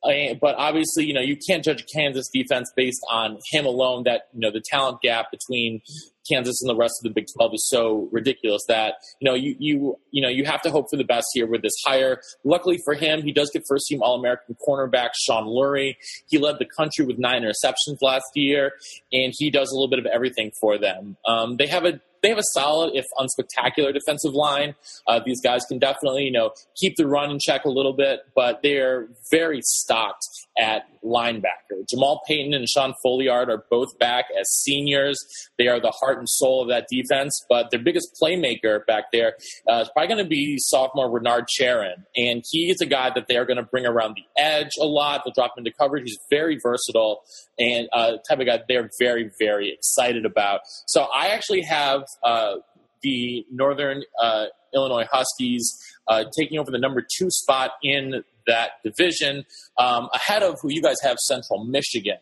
Uh, 0.03 0.35
but 0.40 0.55
obviously, 0.57 1.05
you 1.05 1.12
know, 1.12 1.20
you 1.20 1.37
can't 1.49 1.62
judge 1.62 1.85
Kansas 1.92 2.31
defense 2.33 2.73
based 2.75 3.01
on 3.11 3.38
him 3.51 3.66
alone. 3.66 4.05
That 4.05 4.29
you 4.33 4.40
know, 4.40 4.51
the 4.51 4.62
talent 4.64 5.03
gap 5.03 5.27
between 5.31 5.83
Kansas 6.31 6.61
and 6.62 6.71
the 6.71 6.77
rest 6.77 6.95
of 7.01 7.05
the 7.05 7.14
Big 7.14 7.27
12 7.37 7.55
is 7.55 7.69
so 7.69 8.09
ridiculous 8.12 8.62
that 8.69 8.95
you 9.21 9.29
know 9.29 9.35
you 9.35 9.57
you 9.59 9.99
you 10.11 10.23
know 10.23 10.29
you 10.29 10.45
have 10.45 10.62
to 10.62 10.71
hope 10.71 10.87
for 10.90 10.97
the 10.97 11.05
best 11.05 11.27
here 11.35 11.47
with 11.47 11.62
this 11.62 11.75
hire. 11.85 12.21
Luckily 12.45 12.79
for 12.85 12.95
him, 12.95 13.23
he 13.23 13.33
does 13.33 13.51
get 13.53 13.62
first 13.69 13.87
team 13.87 14.03
All 14.03 14.19
American 14.19 14.57
cornerback 14.66 15.11
Shawun 15.29 15.47
Lurry. 15.47 15.97
He 16.29 16.38
led 16.38 16.59
the 16.59 16.66
country 16.66 17.05
with 17.05 17.19
nine 17.19 17.43
interceptions 17.43 17.99
last 18.01 18.27
year, 18.35 18.73
and 19.12 19.33
he 19.37 19.51
does 19.51 19.71
a 19.71 19.75
little 19.75 19.88
bit 19.88 19.99
of 19.99 20.07
everything 20.07 20.53
for 20.61 20.79
them. 20.79 21.16
Um, 21.27 21.57
they 21.57 21.66
have 21.66 21.85
a 21.85 22.01
they 22.23 22.29
have 22.29 22.38
a 22.38 22.45
solid, 22.53 22.95
if 22.95 23.07
unspectacular, 23.19 23.93
defensive 23.93 24.35
line. 24.35 24.75
Uh, 25.07 25.21
these 25.25 25.40
guys 25.40 25.64
can 25.64 25.79
definitely, 25.79 26.25
you 26.25 26.33
know, 26.33 26.53
keep 26.77 26.97
the 26.97 27.07
run 27.07 27.31
in 27.31 27.38
check 27.38 27.64
a 27.64 27.71
little 27.71 27.93
bit, 27.93 28.21
but 28.35 28.61
they're 28.62 29.09
very 29.31 29.61
stocked 29.62 30.27
at 30.59 30.87
linebacker. 31.05 31.87
Jamal 31.89 32.21
Payton 32.27 32.55
and 32.55 32.69
Sean 32.69 32.95
Folliard 33.03 33.51
are 33.51 33.65
both 33.71 33.99
back 33.99 34.27
as 34.39 34.49
seniors. 34.51 35.19
They 35.59 35.69
are 35.69 35.81
the 35.81 35.91
heart 35.91 36.19
and 36.19 36.29
soul 36.29 36.63
of 36.63 36.69
that 36.69 36.87
defense, 36.91 37.45
but 37.49 37.71
their 37.71 37.81
biggest 37.81 38.19
playmaker 38.23 38.85
back 38.87 39.05
there 39.13 39.35
uh, 39.69 39.81
is 39.81 39.91
probably 39.95 40.15
going 40.15 40.25
to 40.25 40.29
be 40.29 40.57
sophomore 40.59 41.11
Renard 41.11 41.47
Sharon. 41.51 42.05
And 42.16 42.43
he 42.51 42.70
is 42.70 42.81
a 42.81 42.87
guy 42.87 43.11
that 43.14 43.27
they 43.29 43.37
are 43.37 43.45
going 43.45 43.57
to 43.57 43.62
bring 43.62 43.87
around 43.87 44.16
the 44.16 44.41
edge 44.41 44.70
a 44.81 44.85
lot. 44.85 45.22
They'll 45.24 45.33
drop 45.33 45.57
him 45.57 45.64
into 45.64 45.77
coverage. 45.77 46.05
He's 46.07 46.18
very 46.31 46.59
versatile 46.62 47.22
and 47.59 47.89
uh, 47.93 48.16
type 48.29 48.41
of 48.41 48.47
guy 48.47 48.61
they're 48.68 48.91
very, 48.99 49.31
very 49.39 49.72
excited 49.72 50.24
about. 50.24 50.61
So 50.87 51.03
I 51.14 51.29
actually 51.29 51.62
have 51.62 52.05
uh, 52.22 52.57
the 53.03 53.45
Northern 53.51 54.03
uh, 54.20 54.47
Illinois 54.74 55.07
Huskies 55.11 55.77
uh, 56.09 56.24
taking 56.37 56.59
over 56.59 56.70
the 56.70 56.79
number 56.79 57.05
two 57.18 57.31
spot 57.31 57.72
in 57.83 58.22
that 58.47 58.82
division 58.84 59.45
um, 59.78 60.09
ahead 60.14 60.43
of 60.43 60.57
who 60.61 60.70
you 60.70 60.82
guys 60.82 60.97
have, 61.03 61.18
Central 61.18 61.64
Michigan. 61.64 62.18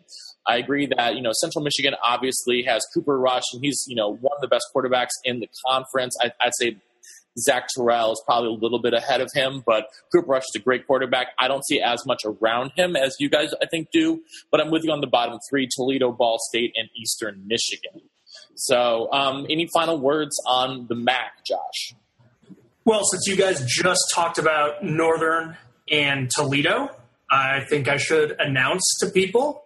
I 0.47 0.57
agree 0.57 0.89
that 0.97 1.15
you 1.15 1.23
know 1.23 1.33
Central 1.33 1.63
Michigan 1.63 1.95
obviously 2.03 2.63
has 2.63 2.85
Cooper 2.95 3.19
Rush, 3.19 3.45
and 3.53 3.63
he's 3.63 3.85
you 3.87 3.97
know 3.97 4.09
one 4.09 4.33
of 4.35 4.41
the 4.41 4.49
best 4.49 4.67
quarterbacks 4.75 5.11
in 5.25 5.41
the 5.41 5.49
conference. 5.67 6.17
I, 6.23 6.33
would 6.45 6.55
say 6.55 6.77
Zach 7.39 7.69
Terrell 7.75 8.13
is 8.13 8.23
probably 8.25 8.49
a 8.49 8.59
little 8.59 8.81
bit 8.81 8.95
ahead 8.95 9.21
of 9.21 9.31
him, 9.35 9.63
but 9.67 9.89
Cooper 10.13 10.27
Rush 10.27 10.45
is 10.55 10.61
a 10.61 10.63
great 10.63 10.87
quarterback. 10.87 11.29
I 11.39 11.49
don't 11.49 11.65
see 11.67 11.81
as 11.81 12.05
much 12.07 12.23
around 12.25 12.73
him 12.77 12.97
as 12.97 13.15
you 13.21 13.29
guys 13.29 13.53
I 13.63 13.67
think 13.67 13.89
do, 13.93 14.23
but 14.51 14.61
I'm 14.61 14.71
with 14.71 14.85
you 14.85 14.93
on 14.93 15.01
the 15.01 15.07
bottom 15.07 15.39
three: 15.51 15.69
Toledo, 15.75 16.13
Ball 16.13 16.39
State, 16.49 16.73
and 16.77 16.89
Eastern 16.97 17.47
Michigan. 17.47 18.03
So, 18.55 19.09
um, 19.13 19.47
any 19.49 19.69
final 19.73 19.99
words 19.99 20.41
on 20.47 20.87
the 20.89 20.95
MAC, 20.95 21.45
Josh? 21.47 21.95
Well, 22.85 23.05
since 23.05 23.27
you 23.27 23.37
guys 23.37 23.65
just 23.67 24.01
talked 24.15 24.39
about 24.39 24.83
Northern 24.83 25.57
and 25.91 26.31
Toledo, 26.31 26.91
I 27.31 27.65
think 27.69 27.89
I 27.89 27.97
should 27.97 28.37
announce 28.39 28.83
to 29.01 29.11
people 29.11 29.65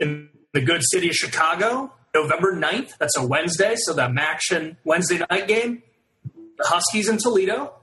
in 0.00 0.28
the 0.52 0.60
good 0.60 0.82
city 0.84 1.08
of 1.08 1.14
Chicago, 1.14 1.92
November 2.14 2.54
9th, 2.54 2.96
that's 2.98 3.16
a 3.16 3.26
Wednesday, 3.26 3.74
so 3.76 3.92
the 3.92 4.08
MACtion 4.08 4.76
Wednesday 4.84 5.20
night 5.30 5.48
game, 5.48 5.82
the 6.24 6.64
Huskies 6.64 7.08
in 7.08 7.18
Toledo. 7.18 7.74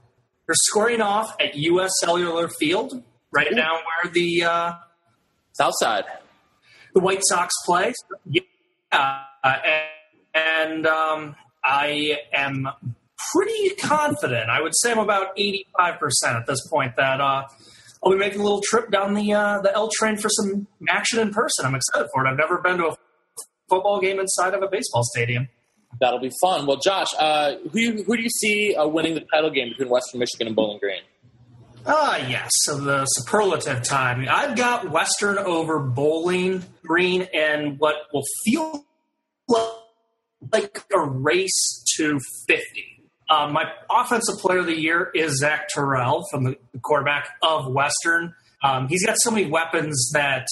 They're 0.46 0.54
scoring 0.56 1.00
off 1.00 1.34
at 1.40 1.54
U.S. 1.54 1.92
Cellular 2.00 2.48
Field, 2.48 3.02
right 3.30 3.48
now 3.52 3.74
where 3.74 4.12
the 4.12 4.44
uh, 4.44 4.72
South 5.52 5.74
Side. 5.78 6.04
the 6.94 7.00
White 7.00 7.22
Sox 7.22 7.54
play. 7.64 7.92
Yeah, 8.26 8.42
uh, 8.92 9.22
and, 9.44 9.84
and 10.34 10.86
um, 10.86 11.36
I 11.64 12.18
am 12.32 12.68
pretty 13.32 13.74
confident. 13.76 14.50
I 14.50 14.60
would 14.60 14.72
say 14.76 14.92
I'm 14.92 14.98
about 14.98 15.28
85 15.36 15.98
percent 15.98 16.36
at 16.36 16.46
this 16.46 16.66
point 16.68 16.96
that 16.96 17.20
uh, 17.20 17.46
I'll 18.02 18.12
be 18.12 18.18
making 18.18 18.40
a 18.40 18.42
little 18.42 18.62
trip 18.62 18.90
down 18.90 19.14
the 19.14 19.32
uh, 19.32 19.60
the 19.60 19.74
L 19.74 19.90
train 19.92 20.16
for 20.16 20.28
some 20.28 20.66
action 20.88 21.18
in 21.20 21.30
person. 21.32 21.64
I'm 21.64 21.74
excited 21.74 22.08
for 22.12 22.24
it. 22.24 22.28
I've 22.28 22.38
never 22.38 22.58
been 22.58 22.78
to 22.78 22.88
a 22.88 22.96
football 23.68 24.00
game 24.00 24.20
inside 24.20 24.54
of 24.54 24.62
a 24.62 24.68
baseball 24.68 25.02
stadium. 25.04 25.48
That'll 26.00 26.20
be 26.20 26.30
fun. 26.40 26.66
Well, 26.66 26.78
Josh, 26.78 27.06
uh, 27.18 27.54
who, 27.72 28.02
who 28.02 28.16
do 28.16 28.22
you 28.22 28.28
see 28.28 28.74
uh, 28.74 28.86
winning 28.86 29.14
the 29.14 29.24
title 29.32 29.50
game 29.50 29.68
between 29.68 29.88
Western 29.88 30.20
Michigan 30.20 30.48
and 30.48 30.56
Bowling 30.56 30.78
Green? 30.78 31.02
Ah, 31.86 32.16
yes. 32.16 32.50
So 32.62 32.78
the 32.80 33.04
superlative 33.04 33.82
time. 33.84 34.26
I've 34.28 34.56
got 34.56 34.90
Western 34.90 35.38
over 35.38 35.78
Bowling 35.78 36.64
Green 36.82 37.28
and 37.34 37.78
what 37.78 37.94
will 38.12 38.24
feel 38.44 38.84
like 40.52 40.82
a 40.94 41.00
race 41.00 41.84
to 41.96 42.18
50. 42.48 42.93
Um, 43.30 43.52
my 43.52 43.64
offensive 43.90 44.36
player 44.38 44.58
of 44.58 44.66
the 44.66 44.78
year 44.78 45.10
is 45.14 45.38
Zach 45.38 45.68
Terrell 45.68 46.24
from 46.30 46.44
the 46.44 46.56
quarterback 46.82 47.28
of 47.42 47.72
Western. 47.72 48.34
Um, 48.62 48.88
he's 48.88 49.04
got 49.04 49.16
so 49.18 49.30
many 49.30 49.50
weapons 49.50 50.10
that 50.12 50.46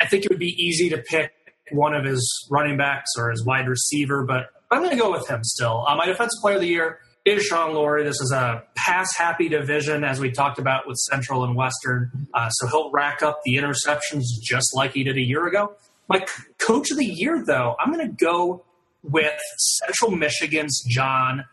I, 0.00 0.06
think 0.06 0.24
it 0.24 0.30
would 0.30 0.38
be 0.38 0.54
easy 0.58 0.88
to 0.90 0.98
pick 0.98 1.32
one 1.70 1.94
of 1.94 2.04
his 2.04 2.48
running 2.50 2.76
backs 2.76 3.10
or 3.16 3.30
his 3.30 3.44
wide 3.44 3.68
receiver, 3.68 4.24
but 4.24 4.50
I'm 4.70 4.78
going 4.78 4.90
to 4.90 4.96
go 4.96 5.10
with 5.10 5.28
him 5.28 5.44
still. 5.44 5.84
Uh, 5.86 5.96
my 5.96 6.06
defensive 6.06 6.40
player 6.40 6.56
of 6.56 6.60
the 6.60 6.68
year 6.68 7.00
is 7.24 7.48
Shawun 7.50 7.74
Lurry. 7.74 8.04
This 8.04 8.20
is 8.20 8.32
a 8.32 8.64
pass 8.74 9.16
happy 9.16 9.48
division, 9.48 10.04
as 10.04 10.20
we 10.20 10.30
talked 10.30 10.58
about 10.58 10.86
with 10.86 10.96
Central 10.96 11.44
and 11.44 11.54
Western. 11.54 12.28
Uh, 12.34 12.48
so 12.50 12.66
he'll 12.66 12.90
rack 12.90 13.22
up 13.22 13.40
the 13.44 13.56
interceptions 13.56 14.24
just 14.42 14.74
like 14.74 14.92
he 14.92 15.04
did 15.04 15.16
a 15.16 15.22
year 15.22 15.46
ago. 15.46 15.74
My 16.08 16.24
coach 16.58 16.90
of 16.90 16.96
the 16.96 17.06
year, 17.06 17.44
though, 17.44 17.76
I'm 17.78 17.92
going 17.92 18.06
to 18.06 18.12
go 18.12 18.64
with 19.02 19.38
Central 19.58 20.10
Michigan's 20.12 20.82
John 20.88 21.44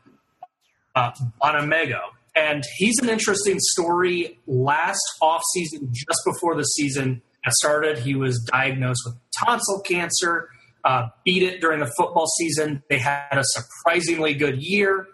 uh, 0.98 1.12
Bonamego. 1.42 2.00
And 2.36 2.64
he's 2.78 2.96
an 3.02 3.10
interesting 3.10 3.58
story. 3.60 4.40
Last 4.48 5.04
offseason, 5.22 5.92
just 5.92 6.20
before 6.26 6.56
the 6.56 6.64
season 6.64 7.22
started, 7.50 8.00
he 8.00 8.16
was 8.16 8.40
diagnosed 8.52 9.02
with 9.06 9.16
tonsil 9.46 9.82
cancer, 9.82 10.50
uh, 10.84 11.10
beat 11.24 11.44
it 11.44 11.62
during 11.62 11.80
the 11.80 11.92
football 11.98 12.26
season. 12.38 12.84
They 12.90 12.98
had 12.98 13.28
a 13.32 13.44
surprisingly 13.44 14.34
good 14.34 14.62
year 14.62 15.08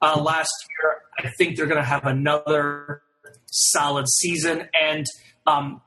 uh, 0.00 0.20
last 0.20 0.52
year. 0.70 0.96
I 1.18 1.30
think 1.38 1.56
they're 1.56 1.66
going 1.66 1.82
to 1.82 1.88
have 1.88 2.06
another 2.06 3.02
solid 3.46 4.08
season. 4.08 4.68
And 4.80 5.06
um, 5.46 5.80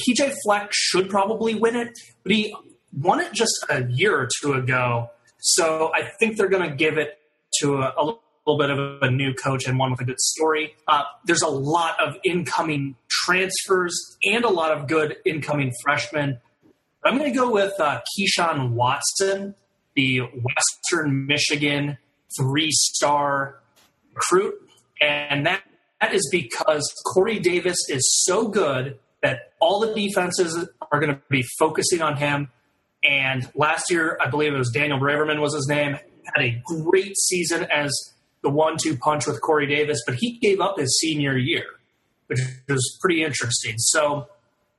PJ 0.00 0.34
Fleck 0.44 0.70
should 0.72 1.08
probably 1.08 1.54
win 1.54 1.76
it, 1.76 1.98
but 2.22 2.32
he 2.32 2.54
won 2.92 3.20
it 3.20 3.32
just 3.32 3.64
a 3.68 3.84
year 3.90 4.18
or 4.18 4.28
two 4.40 4.52
ago. 4.54 5.10
So 5.38 5.92
I 5.94 6.02
think 6.20 6.36
they're 6.36 6.48
going 6.48 6.68
to 6.68 6.76
give 6.76 6.98
it 6.98 7.18
to 7.60 7.76
a, 7.78 7.92
a 7.96 8.14
little 8.46 8.58
bit 8.58 8.70
of 8.70 9.02
a 9.02 9.10
new 9.10 9.32
coach 9.34 9.66
and 9.66 9.78
one 9.78 9.90
with 9.90 10.00
a 10.00 10.04
good 10.04 10.20
story. 10.20 10.74
Uh, 10.88 11.02
there's 11.24 11.42
a 11.42 11.48
lot 11.48 12.00
of 12.00 12.16
incoming 12.24 12.96
transfers 13.08 14.16
and 14.24 14.44
a 14.44 14.48
lot 14.48 14.72
of 14.76 14.88
good 14.88 15.16
incoming 15.24 15.72
freshmen. 15.82 16.38
I'm 17.04 17.18
going 17.18 17.32
to 17.32 17.38
go 17.38 17.52
with 17.52 17.72
uh, 17.78 18.00
Keyshawn 18.18 18.70
Watson, 18.70 19.54
the 19.94 20.20
Western 20.20 21.26
Michigan 21.26 21.98
three-star 22.38 23.60
recruit, 24.14 24.54
and 25.00 25.46
that, 25.46 25.62
that 26.00 26.14
is 26.14 26.28
because 26.32 26.92
Corey 27.12 27.38
Davis 27.38 27.76
is 27.88 28.22
so 28.24 28.48
good 28.48 28.98
that 29.22 29.52
all 29.60 29.80
the 29.80 29.94
defenses 29.94 30.68
are 30.90 31.00
going 31.00 31.14
to 31.14 31.20
be 31.28 31.44
focusing 31.58 32.02
on 32.02 32.16
him. 32.16 32.50
And 33.04 33.48
last 33.54 33.90
year, 33.90 34.16
I 34.20 34.28
believe 34.28 34.54
it 34.54 34.58
was 34.58 34.70
Daniel 34.70 34.98
Braverman 34.98 35.40
was 35.40 35.54
his 35.54 35.66
name, 35.68 35.98
had 36.34 36.44
a 36.44 36.62
great 36.64 37.16
season 37.16 37.64
as 37.64 37.92
the 38.42 38.50
one-two 38.50 38.96
punch 38.96 39.26
with 39.26 39.40
Corey 39.40 39.66
Davis, 39.66 40.00
but 40.06 40.16
he 40.16 40.38
gave 40.38 40.60
up 40.60 40.78
his 40.78 40.98
senior 40.98 41.36
year, 41.36 41.64
which 42.26 42.40
was 42.68 42.98
pretty 43.00 43.22
interesting. 43.22 43.74
So 43.78 44.28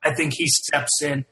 I 0.03 0.14
think 0.14 0.34
he 0.34 0.47
steps 0.47 1.01
in 1.01 1.26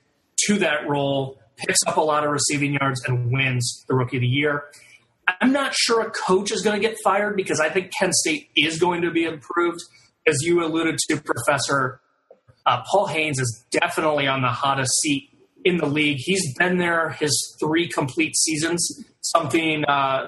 to 0.46 0.58
that 0.60 0.88
role, 0.88 1.40
picks 1.58 1.80
up 1.86 1.98
a 1.98 2.02
lot 2.02 2.24
of 2.24 2.32
receiving 2.32 2.74
yards, 2.74 3.04
and 3.06 3.32
wins 3.32 3.84
the 3.88 3.96
Rookie 3.96 4.18
of 4.18 4.22
the 4.22 4.28
Year. 4.28 4.66
I'm 5.40 5.52
not 5.52 5.74
sure 5.76 6.02
a 6.02 6.10
coach 6.10 6.52
is 6.52 6.62
going 6.62 6.82
to 6.82 6.88
get 6.88 6.98
fired 7.04 7.36
because 7.36 7.60
I 7.60 7.70
think 7.70 7.92
Kent 7.98 8.14
State 8.14 8.50
is 8.56 8.80
going 8.80 9.02
to 9.04 9.12
be 9.12 9.24
improved. 9.24 9.80
As 10.28 10.38
you 10.42 10.64
alluded 10.64 11.00
to, 11.10 11.18
Professor, 11.18 12.00
uh, 12.66 12.84
Paul 12.90 13.08
Haynes 13.08 13.40
is 13.40 13.66
definitely 13.72 14.28
on 14.28 14.42
the 14.42 14.50
hottest 14.50 14.92
seat 15.02 15.30
in 15.64 15.78
the 15.78 15.86
league. 15.86 16.18
He's 16.20 16.54
been 16.56 16.78
there 16.78 17.10
his 17.12 17.56
three 17.60 17.88
complete 17.88 18.36
seasons, 18.36 19.04
something 19.22 19.86
uh, 19.86 20.28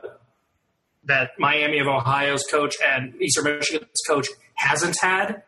that 1.06 1.32
Miami 1.38 1.80
of 1.80 1.88
Ohio's 1.88 2.44
coach 2.50 2.76
and 2.86 3.14
Eastern 3.22 3.46
Michigan's 3.46 3.88
coach 4.08 4.28
hasn't 4.56 4.98
had. 5.02 5.44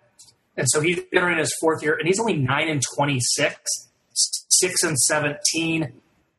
And 0.57 0.67
so 0.69 0.81
he's 0.81 0.99
entering 1.13 1.37
his 1.37 1.53
fourth 1.59 1.83
year, 1.83 1.95
and 1.95 2.07
he's 2.07 2.19
only 2.19 2.37
9 2.37 2.69
and 2.69 2.81
26, 2.95 3.89
6 4.13 4.83
and 4.83 4.97
17. 4.97 5.93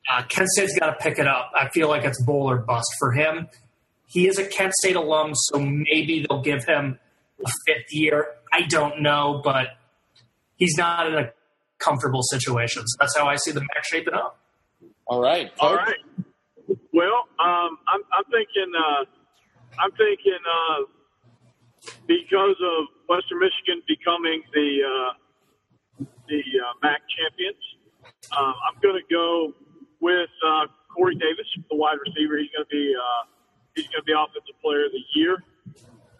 Uh, 0.08 0.22
Kent 0.28 0.48
State's 0.50 0.78
got 0.78 0.86
to 0.86 0.96
pick 1.02 1.18
it 1.18 1.26
up. 1.26 1.50
I 1.54 1.68
feel 1.68 1.88
like 1.88 2.04
it's 2.04 2.22
bowl 2.22 2.50
or 2.50 2.58
bust 2.58 2.88
for 2.98 3.12
him. 3.12 3.48
He 4.06 4.28
is 4.28 4.38
a 4.38 4.46
Kent 4.46 4.72
State 4.74 4.96
alum, 4.96 5.32
so 5.34 5.58
maybe 5.58 6.24
they'll 6.26 6.42
give 6.42 6.64
him 6.64 6.98
a 7.44 7.50
fifth 7.66 7.92
year. 7.92 8.28
I 8.52 8.62
don't 8.62 9.02
know, 9.02 9.40
but 9.44 9.76
he's 10.56 10.76
not 10.78 11.08
in 11.08 11.14
a 11.14 11.32
comfortable 11.78 12.22
situation. 12.22 12.82
So 12.86 12.96
that's 13.00 13.16
how 13.16 13.26
I 13.26 13.36
see 13.36 13.50
the 13.50 13.60
MAC 13.60 13.84
shaping 13.84 14.14
up. 14.14 14.38
All 15.06 15.20
right. 15.20 15.50
All 15.58 15.74
right. 15.74 15.96
Well, 16.96 17.28
um, 17.36 17.76
I'm, 17.92 18.00
I'm 18.08 18.24
thinking. 18.32 18.72
Uh, 18.72 19.04
I'm 19.76 19.92
thinking 20.00 20.40
uh, 20.40 20.80
because 22.08 22.56
of 22.56 22.88
Western 23.04 23.44
Michigan 23.44 23.84
becoming 23.84 24.40
the 24.56 24.68
uh, 24.80 25.12
the 26.24 26.40
uh, 26.40 26.72
MAC 26.80 27.04
champions, 27.12 27.60
um, 28.32 28.56
I'm 28.64 28.80
going 28.80 28.96
to 28.96 29.04
go 29.12 29.52
with 30.00 30.32
uh, 30.40 30.72
Corey 30.88 31.20
Davis, 31.20 31.44
the 31.68 31.76
wide 31.76 32.00
receiver. 32.00 32.40
He's 32.40 32.48
going 32.56 32.64
to 32.64 32.72
be 32.72 32.96
uh, 32.96 33.22
he's 33.76 33.92
going 33.92 34.00
to 34.00 34.08
be 34.08 34.16
offensive 34.16 34.56
player 34.64 34.88
of 34.88 34.92
the 34.96 35.04
year. 35.12 35.36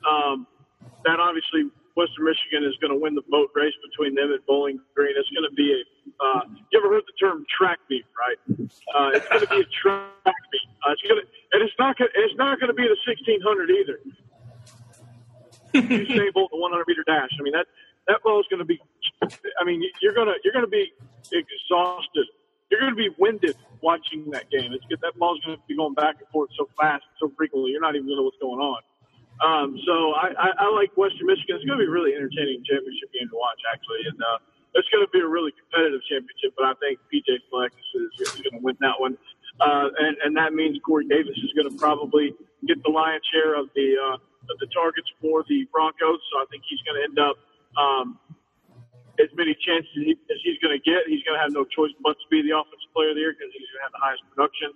Um, 0.05 0.47
that 1.09 1.25
obviously 1.25 1.73
Western 1.97 2.29
Michigan 2.29 2.69
is 2.69 2.77
going 2.85 2.93
to 2.93 3.01
win 3.01 3.17
the 3.17 3.25
boat 3.33 3.49
race 3.57 3.73
between 3.81 4.13
them 4.13 4.29
and 4.29 4.45
Bowling 4.45 4.77
Green. 4.93 5.17
It's 5.17 5.33
going 5.33 5.49
to 5.49 5.57
be 5.57 5.73
a. 5.73 5.81
Uh, 6.21 6.41
you 6.71 6.79
ever 6.79 6.93
heard 6.95 7.05
the 7.07 7.17
term 7.19 7.45
track 7.47 7.79
meet? 7.91 8.05
Right. 8.17 8.39
Uh, 8.95 9.11
it's 9.15 9.29
going 9.29 9.41
to 9.41 9.49
be 9.49 9.61
a 9.61 9.71
track 9.71 10.43
meet. 10.53 10.69
Uh, 10.87 10.93
it's 10.93 11.03
going 11.03 11.21
to, 11.21 11.27
and 11.53 11.63
it's 11.63 11.75
not. 11.79 11.97
Gonna, 11.99 12.11
it's 12.15 12.37
not 12.37 12.61
going 12.61 12.69
to 12.69 12.75
be 12.75 12.85
the 12.85 12.97
1600 13.07 13.71
either. 13.71 14.01
Usain 15.75 16.33
Bolt, 16.35 16.51
the 16.51 16.57
100 16.57 16.85
meter 16.89 17.05
dash. 17.05 17.31
I 17.39 17.43
mean 17.43 17.53
that 17.53 17.67
that 18.09 18.23
ball 18.23 18.41
is 18.41 18.47
going 18.49 18.61
to 18.61 18.69
be. 18.69 18.81
I 19.61 19.65
mean 19.65 19.83
you're 20.01 20.15
going 20.15 20.29
to 20.29 20.35
you're 20.45 20.55
going 20.55 20.65
to 20.65 20.71
be 20.71 20.93
exhausted. 21.33 22.27
You're 22.71 22.81
going 22.81 22.93
to 22.93 22.99
be 22.99 23.11
winded 23.19 23.57
watching 23.83 24.31
that 24.31 24.51
game. 24.51 24.73
It's 24.73 24.85
that 24.89 25.15
ball's 25.19 25.39
going 25.45 25.57
to 25.57 25.63
be 25.69 25.77
going 25.77 25.95
back 25.95 26.17
and 26.19 26.29
forth 26.31 26.51
so 26.59 26.69
fast, 26.81 27.05
so 27.21 27.31
frequently. 27.37 27.71
You're 27.71 27.81
not 27.81 27.95
even 27.95 28.07
going 28.09 28.19
to 28.19 28.23
know 28.23 28.27
what's 28.27 28.43
going 28.43 28.59
on. 28.59 28.83
Um, 29.37 29.79
so 29.85 30.17
I, 30.17 30.33
I, 30.35 30.49
I 30.65 30.69
like 30.73 30.97
Western 30.97 31.29
Michigan. 31.29 31.61
It's 31.61 31.65
going 31.69 31.79
to 31.79 31.85
be 31.85 31.89
a 31.89 31.93
really 31.93 32.17
entertaining 32.17 32.65
championship 32.65 33.13
game 33.13 33.29
to 33.29 33.37
watch, 33.37 33.61
actually, 33.69 34.09
and 34.09 34.19
uh, 34.19 34.39
it's 34.77 34.89
going 34.93 35.05
to 35.05 35.11
be 35.13 35.21
a 35.21 35.29
really 35.29 35.53
competitive 35.57 36.01
championship. 36.09 36.55
But 36.57 36.67
I 36.71 36.75
think 36.81 37.01
PJ 37.11 37.29
Flex 37.51 37.75
is, 37.75 38.11
is 38.21 38.41
going 38.45 38.61
to 38.61 38.65
win 38.65 38.77
that 38.81 38.97
one, 39.01 39.17
uh, 39.61 39.89
and 39.99 40.17
and 40.25 40.33
that 40.37 40.55
means 40.55 40.79
Corey 40.87 41.07
Davis 41.09 41.37
is 41.41 41.53
going 41.57 41.69
to 41.71 41.77
probably 41.77 42.35
get 42.69 42.83
the 42.85 42.93
lion's 42.93 43.25
share 43.33 43.57
of 43.59 43.69
the 43.75 43.97
uh, 43.99 44.17
of 44.53 44.57
the 44.61 44.69
targets 44.73 45.09
for 45.21 45.45
the 45.49 45.67
Broncos. 45.73 46.21
So 46.33 46.35
I 46.41 46.47
think 46.53 46.63
he's 46.69 46.83
going 46.87 47.01
to 47.01 47.05
end 47.09 47.19
up 47.19 47.37
um, 47.81 48.19
as 49.21 49.29
many 49.37 49.57
chances 49.61 49.91
he- 49.95 50.21
as 50.31 50.39
he's 50.45 50.59
going 50.61 50.77
to 50.77 50.83
get. 50.83 51.09
He's 51.09 51.23
going 51.25 51.37
to 51.39 51.43
have 51.43 51.53
no 51.53 51.65
choice 51.67 51.93
but 52.03 52.17
to 52.17 52.27
be 52.31 52.43
the 52.43 52.55
offensive 52.57 52.91
player 52.95 53.11
of 53.13 53.17
the 53.17 53.25
year 53.25 53.35
because 53.35 53.53
he's 53.53 53.69
going 53.73 53.83
to 53.83 53.87
have 53.91 53.97
the 53.97 54.05
highest 54.05 54.25
production. 54.33 54.71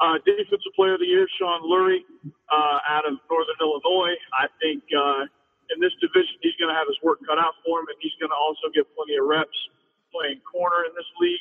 Uh, 0.00 0.16
defensive 0.26 0.74
player 0.76 0.94
of 0.94 1.00
the 1.00 1.06
year, 1.06 1.28
Shawun 1.40 1.62
Lurry, 1.62 2.04
uh, 2.50 2.78
out 2.88 3.06
of 3.06 3.14
Northern 3.30 3.56
Illinois. 3.60 4.16
I 4.34 4.48
think 4.60 4.82
uh, 4.92 5.24
in 5.74 5.80
this 5.80 5.94
division, 6.02 6.36
he's 6.44 6.56
going 6.60 6.70
to 6.72 6.78
have 6.78 6.88
his 6.90 6.98
work 7.02 7.20
cut 7.26 7.38
out 7.38 7.54
for 7.66 7.80
him, 7.80 7.86
and 7.90 7.98
he's 8.02 8.14
going 8.20 8.30
to 8.32 8.38
also 8.40 8.68
get 8.74 8.86
plenty 8.96 9.16
of 9.18 9.26
reps 9.28 9.56
playing 10.14 10.40
corner 10.46 10.84
in 10.88 10.92
this 10.96 11.08
league. 11.20 11.38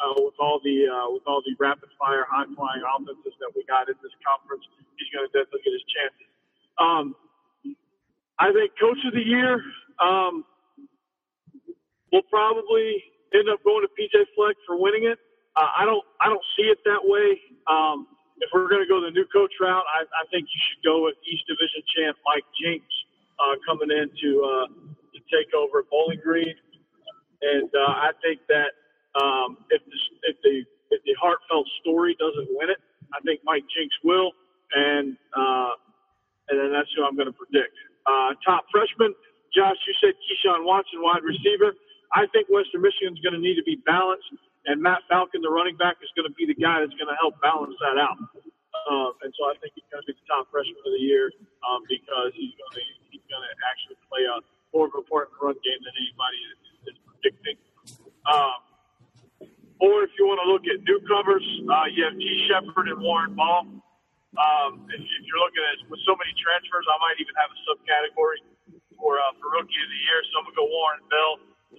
uh, 0.00 0.14
with 0.18 0.34
all 0.40 0.60
the 0.64 0.88
uh, 0.90 1.08
with 1.12 1.22
all 1.26 1.42
the 1.46 1.54
rapid 1.60 1.88
fire, 1.98 2.26
high 2.28 2.46
flying 2.56 2.82
offenses 2.84 3.34
that 3.40 3.52
we 3.54 3.62
got 3.68 3.88
in 3.88 3.96
this 4.02 4.14
conference. 4.26 4.64
He's 4.98 5.10
going 5.14 5.26
to 5.28 5.32
definitely 5.32 5.62
get 5.64 5.74
his 5.76 5.86
chances. 5.88 6.28
Um, 6.80 7.06
I 8.38 8.52
think 8.52 8.72
Coach 8.80 9.00
of 9.06 9.14
the 9.14 9.24
Year 9.24 9.62
um, 10.00 10.44
will 12.12 12.26
probably 12.30 13.02
end 13.34 13.48
up 13.50 13.62
going 13.64 13.84
to 13.86 13.90
PJ 13.94 14.14
Fleck 14.36 14.56
for 14.66 14.80
winning 14.80 15.06
it. 15.06 15.18
Uh, 15.56 15.70
I 15.78 15.84
don't 15.86 16.04
I 16.20 16.28
don't 16.30 16.44
see 16.58 16.68
it 16.70 16.78
that 16.86 17.02
way. 17.04 17.38
Um, 17.68 18.08
if 18.40 18.50
we're 18.54 18.68
going 18.68 18.82
to 18.84 18.90
go 18.90 19.00
the 19.00 19.12
new 19.12 19.26
coach 19.32 19.52
route, 19.60 19.84
I, 19.88 20.04
I 20.04 20.24
think 20.32 20.48
you 20.50 20.60
should 20.70 20.82
go 20.84 21.04
with 21.04 21.16
East 21.28 21.44
Division 21.48 21.82
champ 21.96 22.18
Mike 22.26 22.46
Jinks 22.58 22.95
uh, 23.38 23.56
coming 23.66 23.90
in 23.90 24.10
to 24.10 24.30
uh, 24.44 24.66
to 25.14 25.18
take 25.32 25.52
over 25.54 25.84
Bowling 25.90 26.20
Green, 26.22 26.54
and 27.42 27.70
uh, 27.70 27.92
I 28.08 28.10
think 28.22 28.40
that 28.48 28.72
um, 29.18 29.58
if 29.70 29.82
the 29.84 29.98
if 30.30 30.36
the 30.42 30.54
if 30.90 31.00
the 31.04 31.14
heartfelt 31.20 31.66
story 31.82 32.16
doesn't 32.18 32.48
win 32.56 32.70
it, 32.70 32.80
I 33.14 33.20
think 33.24 33.40
Mike 33.44 33.64
Jinks 33.74 33.96
will, 34.04 34.32
and 34.74 35.16
uh, 35.36 35.72
and 36.50 36.56
then 36.60 36.70
that's 36.72 36.90
who 36.96 37.04
I'm 37.04 37.16
going 37.16 37.30
to 37.30 37.36
predict. 37.36 37.74
Uh, 38.06 38.34
top 38.46 38.66
freshman, 38.72 39.14
Josh, 39.54 39.78
you 39.86 39.94
said 40.00 40.14
Keyshawn 40.26 40.64
Watson, 40.64 41.02
wide 41.02 41.24
receiver. 41.24 41.74
I 42.14 42.26
think 42.32 42.48
Western 42.48 42.82
Michigan's 42.82 43.20
going 43.20 43.34
to 43.34 43.42
need 43.42 43.56
to 43.56 43.66
be 43.66 43.82
balanced 43.84 44.30
and 44.66 44.82
Matt 44.82 45.06
Falcon, 45.08 45.40
the 45.42 45.50
running 45.50 45.76
back, 45.76 45.96
is 46.02 46.10
going 46.18 46.26
to 46.28 46.34
be 46.34 46.44
the 46.44 46.58
guy 46.58 46.82
that's 46.82 46.94
going 46.98 47.08
to 47.08 47.18
help 47.22 47.38
balance 47.40 47.74
that 47.80 47.96
out. 48.02 48.18
Um, 48.86 49.12
and 49.24 49.32
so 49.34 49.50
I 49.50 49.54
think 49.58 49.74
he's 49.74 49.88
going 49.90 50.02
to 50.04 50.08
be 50.08 50.14
the 50.14 50.26
top 50.28 50.46
freshman 50.52 50.78
of 50.78 50.92
the 50.94 51.02
year 51.02 51.32
um, 51.66 51.82
because 51.88 52.30
he's 52.36 52.54
going 52.54 52.74
to 52.78 52.84
he's 53.10 53.24
going 53.26 53.42
to 53.42 53.52
actually 53.66 53.98
play 54.06 54.22
a 54.28 54.38
more 54.70 54.90
important 54.92 55.34
run 55.40 55.56
game 55.64 55.80
than 55.80 55.94
anybody 55.96 56.38
is, 56.52 56.60
is 56.92 56.96
predicting. 57.08 57.58
Um, 58.28 58.60
or 59.80 60.04
if 60.04 60.12
you 60.16 60.24
want 60.24 60.40
to 60.40 60.48
look 60.48 60.64
at 60.64 60.80
newcomers, 60.88 61.44
uh, 61.68 61.86
you 61.92 62.04
have 62.08 62.16
T. 62.16 62.24
Shepard 62.48 62.88
and 62.88 63.00
Warren 63.00 63.36
Ball. 63.36 63.68
Um, 64.36 64.84
if, 64.92 65.00
if 65.00 65.22
you're 65.24 65.40
looking 65.40 65.64
at 65.64 65.80
with 65.88 66.00
so 66.04 66.12
many 66.16 66.32
transfers, 66.36 66.84
I 66.88 66.96
might 67.00 67.16
even 67.20 67.32
have 67.40 67.48
a 67.52 67.58
subcategory 67.64 68.40
for 68.96 69.20
uh, 69.20 69.32
for 69.40 69.52
rookie 69.56 69.80
of 69.80 69.88
the 69.88 70.00
year. 70.08 70.20
So 70.32 70.40
I'm 70.40 70.44
gonna 70.48 70.60
go 70.60 70.68
Warren 70.68 71.04
Ball, 71.08 71.32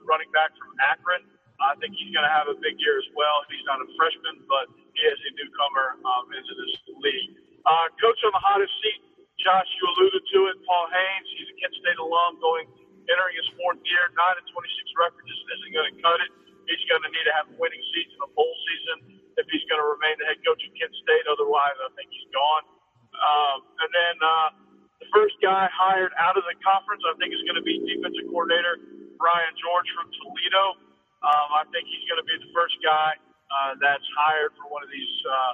running 0.06 0.30
back 0.34 0.54
from 0.58 0.74
Akron. 0.82 1.26
I 1.58 1.74
think 1.82 1.98
he's 1.98 2.14
going 2.14 2.26
to 2.26 2.34
have 2.34 2.48
a 2.50 2.58
big 2.62 2.78
year 2.78 3.02
as 3.02 3.10
well. 3.18 3.42
He's 3.50 3.66
not 3.66 3.82
a 3.82 3.88
freshman, 3.98 4.46
but 4.46 4.70
he 4.94 5.02
is 5.02 5.18
a 5.18 5.32
newcomer 5.42 5.98
um, 6.06 6.30
into 6.34 6.54
this 6.54 6.74
league. 7.02 7.34
Uh, 7.66 7.90
coach 7.98 8.20
on 8.24 8.32
the 8.32 8.44
hottest 8.44 8.74
seat, 8.86 9.02
Josh, 9.42 9.70
you 9.78 9.84
alluded 9.90 10.24
to 10.24 10.40
it. 10.54 10.56
Paul 10.66 10.86
Haynes, 10.90 11.28
he's 11.38 11.50
a 11.50 11.56
Kent 11.62 11.74
State 11.82 12.00
alum, 12.02 12.42
going 12.42 12.66
entering 13.10 13.36
his 13.38 13.50
fourth 13.58 13.82
year. 13.86 14.10
Nine 14.14 14.38
and 14.38 14.48
26 14.50 15.02
record 15.02 15.24
just 15.26 15.44
isn't 15.58 15.74
going 15.74 15.90
to 15.94 15.98
cut 16.02 16.20
it. 16.26 16.32
He's 16.68 16.84
going 16.92 17.04
to 17.06 17.12
need 17.12 17.26
to 17.26 17.34
have 17.38 17.48
a 17.48 17.56
winning 17.56 17.82
season, 17.96 18.18
a 18.22 18.30
bowl 18.36 18.54
season, 18.68 18.98
if 19.40 19.48
he's 19.50 19.64
going 19.72 19.80
to 19.80 19.88
remain 19.88 20.20
the 20.20 20.28
head 20.28 20.42
coach 20.44 20.60
of 20.62 20.72
Kent 20.76 20.94
State. 21.06 21.26
Otherwise, 21.32 21.78
I 21.80 21.90
think 21.96 22.12
he's 22.12 22.28
gone. 22.36 22.66
Um, 23.18 23.58
and 23.82 23.90
then 23.94 24.16
uh, 24.20 24.50
the 25.00 25.08
first 25.16 25.40
guy 25.40 25.70
hired 25.72 26.12
out 26.20 26.36
of 26.36 26.44
the 26.44 26.58
conference, 26.60 27.02
I 27.08 27.16
think, 27.18 27.32
is 27.32 27.42
going 27.48 27.58
to 27.58 27.66
be 27.66 27.80
defensive 27.88 28.28
coordinator 28.30 28.78
Brian 29.18 29.54
George 29.58 29.90
from 29.96 30.08
Toledo. 30.22 30.87
Um, 31.28 31.50
I 31.60 31.68
think 31.76 31.84
he's 31.92 32.08
going 32.08 32.24
to 32.24 32.28
be 32.28 32.40
the 32.40 32.52
first 32.56 32.80
guy 32.80 33.20
uh, 33.52 33.76
that's 33.84 34.08
hired 34.16 34.56
for 34.56 34.72
one 34.72 34.80
of 34.80 34.88
these 34.88 35.16
uh, 35.28 35.54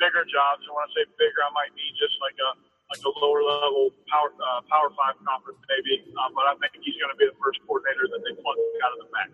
bigger 0.00 0.24
jobs. 0.24 0.64
And 0.64 0.72
when 0.72 0.88
I 0.88 0.90
say 0.96 1.04
bigger, 1.20 1.44
I 1.44 1.52
might 1.52 1.72
mean 1.76 1.92
just 2.00 2.16
like 2.24 2.36
a 2.40 2.50
like 2.86 3.02
a 3.02 3.12
lower 3.18 3.42
level 3.42 3.90
power 4.08 4.30
uh, 4.40 4.64
power 4.72 4.88
five 4.96 5.20
conference 5.20 5.60
maybe. 5.68 6.00
Um, 6.16 6.32
but 6.32 6.48
I 6.48 6.56
think 6.56 6.80
he's 6.80 6.96
going 6.96 7.12
to 7.12 7.18
be 7.18 7.28
the 7.28 7.36
first 7.36 7.60
coordinator 7.68 8.08
that 8.08 8.20
they 8.24 8.32
plug 8.40 8.56
out 8.56 8.92
of 8.96 8.98
the 9.04 9.08
back. 9.12 9.28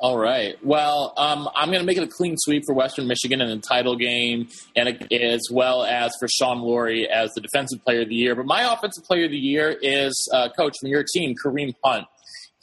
All 0.00 0.16
right. 0.16 0.56
Well, 0.64 1.12
um, 1.18 1.48
I'm 1.54 1.68
going 1.68 1.80
to 1.80 1.86
make 1.86 1.98
it 1.98 2.02
a 2.02 2.08
clean 2.08 2.36
sweep 2.38 2.62
for 2.64 2.74
Western 2.74 3.06
Michigan 3.06 3.42
in 3.42 3.48
the 3.48 3.58
title 3.58 3.96
game, 3.96 4.48
and 4.74 4.88
as 5.12 5.48
well 5.50 5.84
as 5.84 6.12
for 6.18 6.26
Shawun 6.26 6.62
Lurry 6.62 7.06
as 7.06 7.32
the 7.34 7.42
defensive 7.42 7.84
player 7.84 8.00
of 8.02 8.08
the 8.08 8.14
year. 8.14 8.34
But 8.34 8.46
my 8.46 8.72
offensive 8.72 9.04
player 9.04 9.26
of 9.26 9.30
the 9.30 9.36
year 9.36 9.76
is 9.82 10.28
uh, 10.32 10.48
coach 10.56 10.76
from 10.80 10.88
your 10.88 11.04
team, 11.04 11.34
Kareem 11.36 11.74
Hunt 11.84 12.06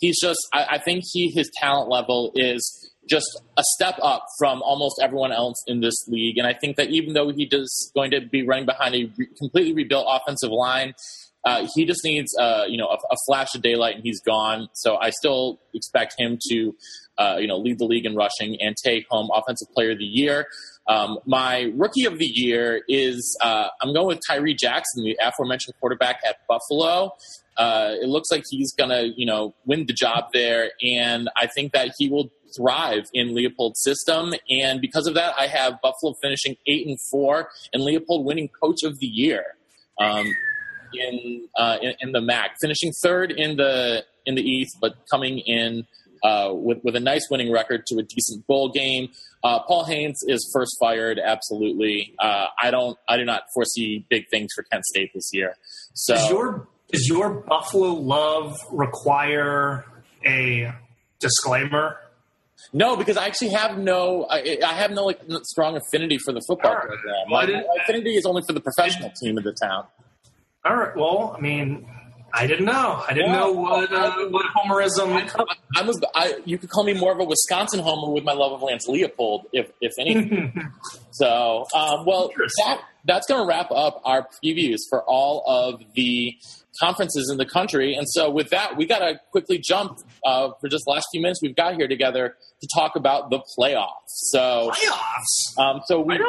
he's 0.01 0.19
just 0.19 0.39
I, 0.53 0.65
I 0.71 0.77
think 0.79 1.03
he 1.09 1.29
his 1.29 1.49
talent 1.59 1.89
level 1.89 2.33
is 2.35 2.89
just 3.09 3.41
a 3.57 3.63
step 3.75 3.95
up 4.01 4.25
from 4.37 4.61
almost 4.61 4.99
everyone 5.01 5.31
else 5.31 5.63
in 5.67 5.81
this 5.81 5.95
league. 6.07 6.37
And 6.37 6.45
I 6.45 6.53
think 6.53 6.77
that 6.77 6.89
even 6.89 7.13
though 7.13 7.31
he 7.31 7.47
is 7.51 7.91
going 7.95 8.11
to 8.11 8.21
be 8.21 8.45
running 8.45 8.65
behind 8.65 8.95
a 8.95 9.11
re- 9.17 9.27
completely 9.37 9.73
rebuilt 9.73 10.05
offensive 10.07 10.51
line, 10.51 10.93
uh, 11.43 11.67
he 11.73 11.85
just 11.85 12.03
needs 12.03 12.31
uh, 12.39 12.65
you 12.67 12.77
know 12.77 12.87
a, 12.87 12.95
a, 12.95 13.15
flash 13.27 13.55
of 13.55 13.61
daylight 13.61 13.95
and 13.95 14.03
he's 14.03 14.21
gone. 14.21 14.69
So 14.73 14.97
I 14.97 15.09
still 15.09 15.59
expect 15.73 16.15
him 16.17 16.37
to 16.49 16.75
uh, 17.17 17.37
you 17.39 17.47
know 17.47 17.57
lead 17.57 17.79
the 17.79 17.85
league 17.85 18.05
in 18.05 18.15
rushing 18.15 18.57
and 18.61 18.75
take 18.83 19.05
home 19.09 19.29
offensive 19.33 19.67
player 19.73 19.91
of 19.91 19.97
the 19.97 20.05
year. 20.05 20.45
Um, 20.87 21.19
my 21.25 21.71
rookie 21.75 22.05
of 22.05 22.17
the 22.17 22.25
year 22.25 22.81
is 22.87 23.37
uh, 23.41 23.67
I'm 23.81 23.93
going 23.93 24.07
with 24.07 24.19
Tyree 24.27 24.55
Jackson, 24.55 25.03
the 25.03 25.17
aforementioned 25.21 25.75
quarterback 25.79 26.19
at 26.27 26.37
Buffalo. 26.47 27.13
Uh, 27.57 27.95
it 28.01 28.07
looks 28.07 28.31
like 28.31 28.43
he's 28.49 28.73
going 28.73 28.89
to, 28.89 29.13
you 29.15 29.25
know, 29.25 29.53
win 29.65 29.85
the 29.85 29.93
job 29.93 30.25
there, 30.33 30.71
and 30.81 31.29
I 31.35 31.47
think 31.47 31.73
that 31.73 31.91
he 31.97 32.09
will 32.09 32.31
thrive 32.55 33.05
in 33.13 33.29
Leipold's 33.29 33.81
system. 33.83 34.33
And 34.49 34.81
because 34.81 35.07
of 35.07 35.13
that, 35.15 35.35
I 35.37 35.47
have 35.47 35.79
Buffalo 35.81 36.13
finishing 36.21 36.55
eight 36.67 36.87
and 36.87 36.97
four, 37.11 37.49
and 37.73 37.83
Leipold 37.83 38.23
winning 38.23 38.49
Coach 38.61 38.83
of 38.83 38.99
the 38.99 39.05
Year 39.05 39.43
um, 39.99 40.25
in, 40.93 41.47
uh, 41.57 41.77
in, 41.81 41.93
in 41.99 42.11
the 42.11 42.21
MAC, 42.21 42.55
finishing 42.59 42.91
third 43.03 43.31
in 43.31 43.57
the 43.57 44.03
in 44.25 44.35
the 44.35 44.41
East, 44.41 44.77
but 44.79 44.95
coming 45.09 45.39
in 45.39 45.85
uh, 46.23 46.51
with 46.53 46.79
with 46.83 46.95
a 46.95 46.99
nice 46.99 47.27
winning 47.29 47.51
record 47.51 47.85
to 47.87 47.97
a 47.97 48.03
decent 48.03 48.45
bowl 48.47 48.69
game. 48.69 49.09
Uh, 49.43 49.59
Paul 49.67 49.85
Haynes 49.85 50.23
is 50.27 50.49
first 50.53 50.75
fired, 50.79 51.19
absolutely. 51.19 52.13
Uh, 52.19 52.47
I 52.61 52.69
don't, 52.69 52.97
I 53.09 53.17
do 53.17 53.25
not 53.25 53.43
foresee 53.53 54.05
big 54.09 54.25
things 54.29 54.51
for 54.55 54.63
Kent 54.71 54.85
State 54.85 55.11
this 55.13 55.29
year. 55.33 55.55
So 55.93 56.13
is 56.13 56.29
your 56.29 56.67
does 56.91 57.07
your 57.07 57.29
Buffalo 57.29 57.93
love 57.93 58.57
require 58.71 59.85
a 60.25 60.73
disclaimer? 61.19 61.97
No, 62.73 62.95
because 62.95 63.17
I 63.17 63.25
actually 63.25 63.49
have 63.51 63.77
no, 63.77 64.27
I, 64.29 64.59
I 64.63 64.73
have 64.73 64.91
no 64.91 65.05
like 65.05 65.21
strong 65.43 65.77
affinity 65.77 66.17
for 66.23 66.33
the 66.33 66.41
football 66.47 66.75
right. 66.75 66.87
program. 66.87 67.15
My, 67.29 67.45
my 67.45 67.63
affinity 67.81 68.15
is 68.15 68.25
only 68.25 68.43
for 68.45 68.53
the 68.53 68.61
professional 68.61 69.11
team 69.21 69.37
of 69.37 69.43
the 69.43 69.53
town. 69.53 69.85
All 70.63 70.75
right. 70.75 70.95
Well, 70.95 71.33
I 71.35 71.41
mean, 71.41 71.87
I 72.33 72.47
didn't 72.47 72.65
know. 72.65 73.03
I 73.07 73.13
didn't 73.13 73.31
know 73.33 73.51
what 73.51 73.91
uh, 73.91 74.27
what 74.29 74.45
homerism. 74.55 75.29
I, 75.37 75.79
I 75.79 75.81
was. 75.83 76.01
I, 76.15 76.39
you 76.45 76.57
could 76.57 76.69
call 76.69 76.83
me 76.83 76.93
more 76.93 77.11
of 77.11 77.19
a 77.19 77.23
Wisconsin 77.23 77.79
homer 77.79 78.11
with 78.11 78.23
my 78.23 78.33
love 78.33 78.51
of 78.53 78.61
Lance 78.61 78.87
Leipold, 78.87 79.43
if 79.51 79.71
if 79.81 79.91
anything. 79.99 80.71
so, 81.21 81.65
um, 81.75 82.05
well, 82.05 82.31
that 82.63 82.81
that's 83.05 83.27
going 83.27 83.41
to 83.41 83.47
wrap 83.47 83.71
up 83.71 84.01
our 84.05 84.27
previews 84.43 84.77
for 84.89 85.03
all 85.03 85.43
of 85.47 85.81
the 85.95 86.35
conferences 86.79 87.29
in 87.31 87.37
the 87.37 87.45
country. 87.45 87.95
And 87.95 88.07
so, 88.09 88.29
with 88.29 88.49
that, 88.49 88.77
we 88.77 88.85
got 88.85 88.99
to 88.99 89.19
quickly 89.31 89.59
jump 89.63 89.99
uh, 90.25 90.49
for 90.59 90.67
just 90.67 90.85
the 90.85 90.91
last 90.91 91.05
few 91.11 91.21
minutes 91.21 91.39
we've 91.41 91.55
got 91.55 91.75
here 91.75 91.87
together 91.87 92.35
to 92.61 92.67
talk 92.75 92.95
about 92.95 93.29
the 93.29 93.39
playoffs. 93.57 93.89
So, 94.07 94.71
playoffs. 94.73 95.59
Um, 95.59 95.81
so 95.85 96.01
we, 96.01 96.19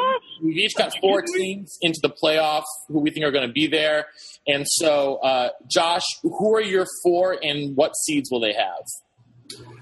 we've 0.43 0.57
each 0.57 0.77
got 0.77 0.93
four 1.01 1.23
teams 1.23 1.79
into 1.81 2.01
the 2.03 2.13
playoffs 2.23 2.65
who 2.89 3.01
we 3.01 3.11
think 3.11 3.25
are 3.25 3.33
going 3.33 3.47
to 3.47 3.53
be 3.53 3.67
there. 3.67 4.07
And 4.47 4.67
so, 4.67 5.17
uh, 5.17 5.51
Josh, 5.71 6.05
who 6.23 6.55
are 6.55 6.63
your 6.63 6.87
four, 7.03 7.37
and 7.41 7.77
what 7.77 7.93
seeds 7.97 8.31
will 8.31 8.41
they 8.41 8.55
have? 8.55 9.73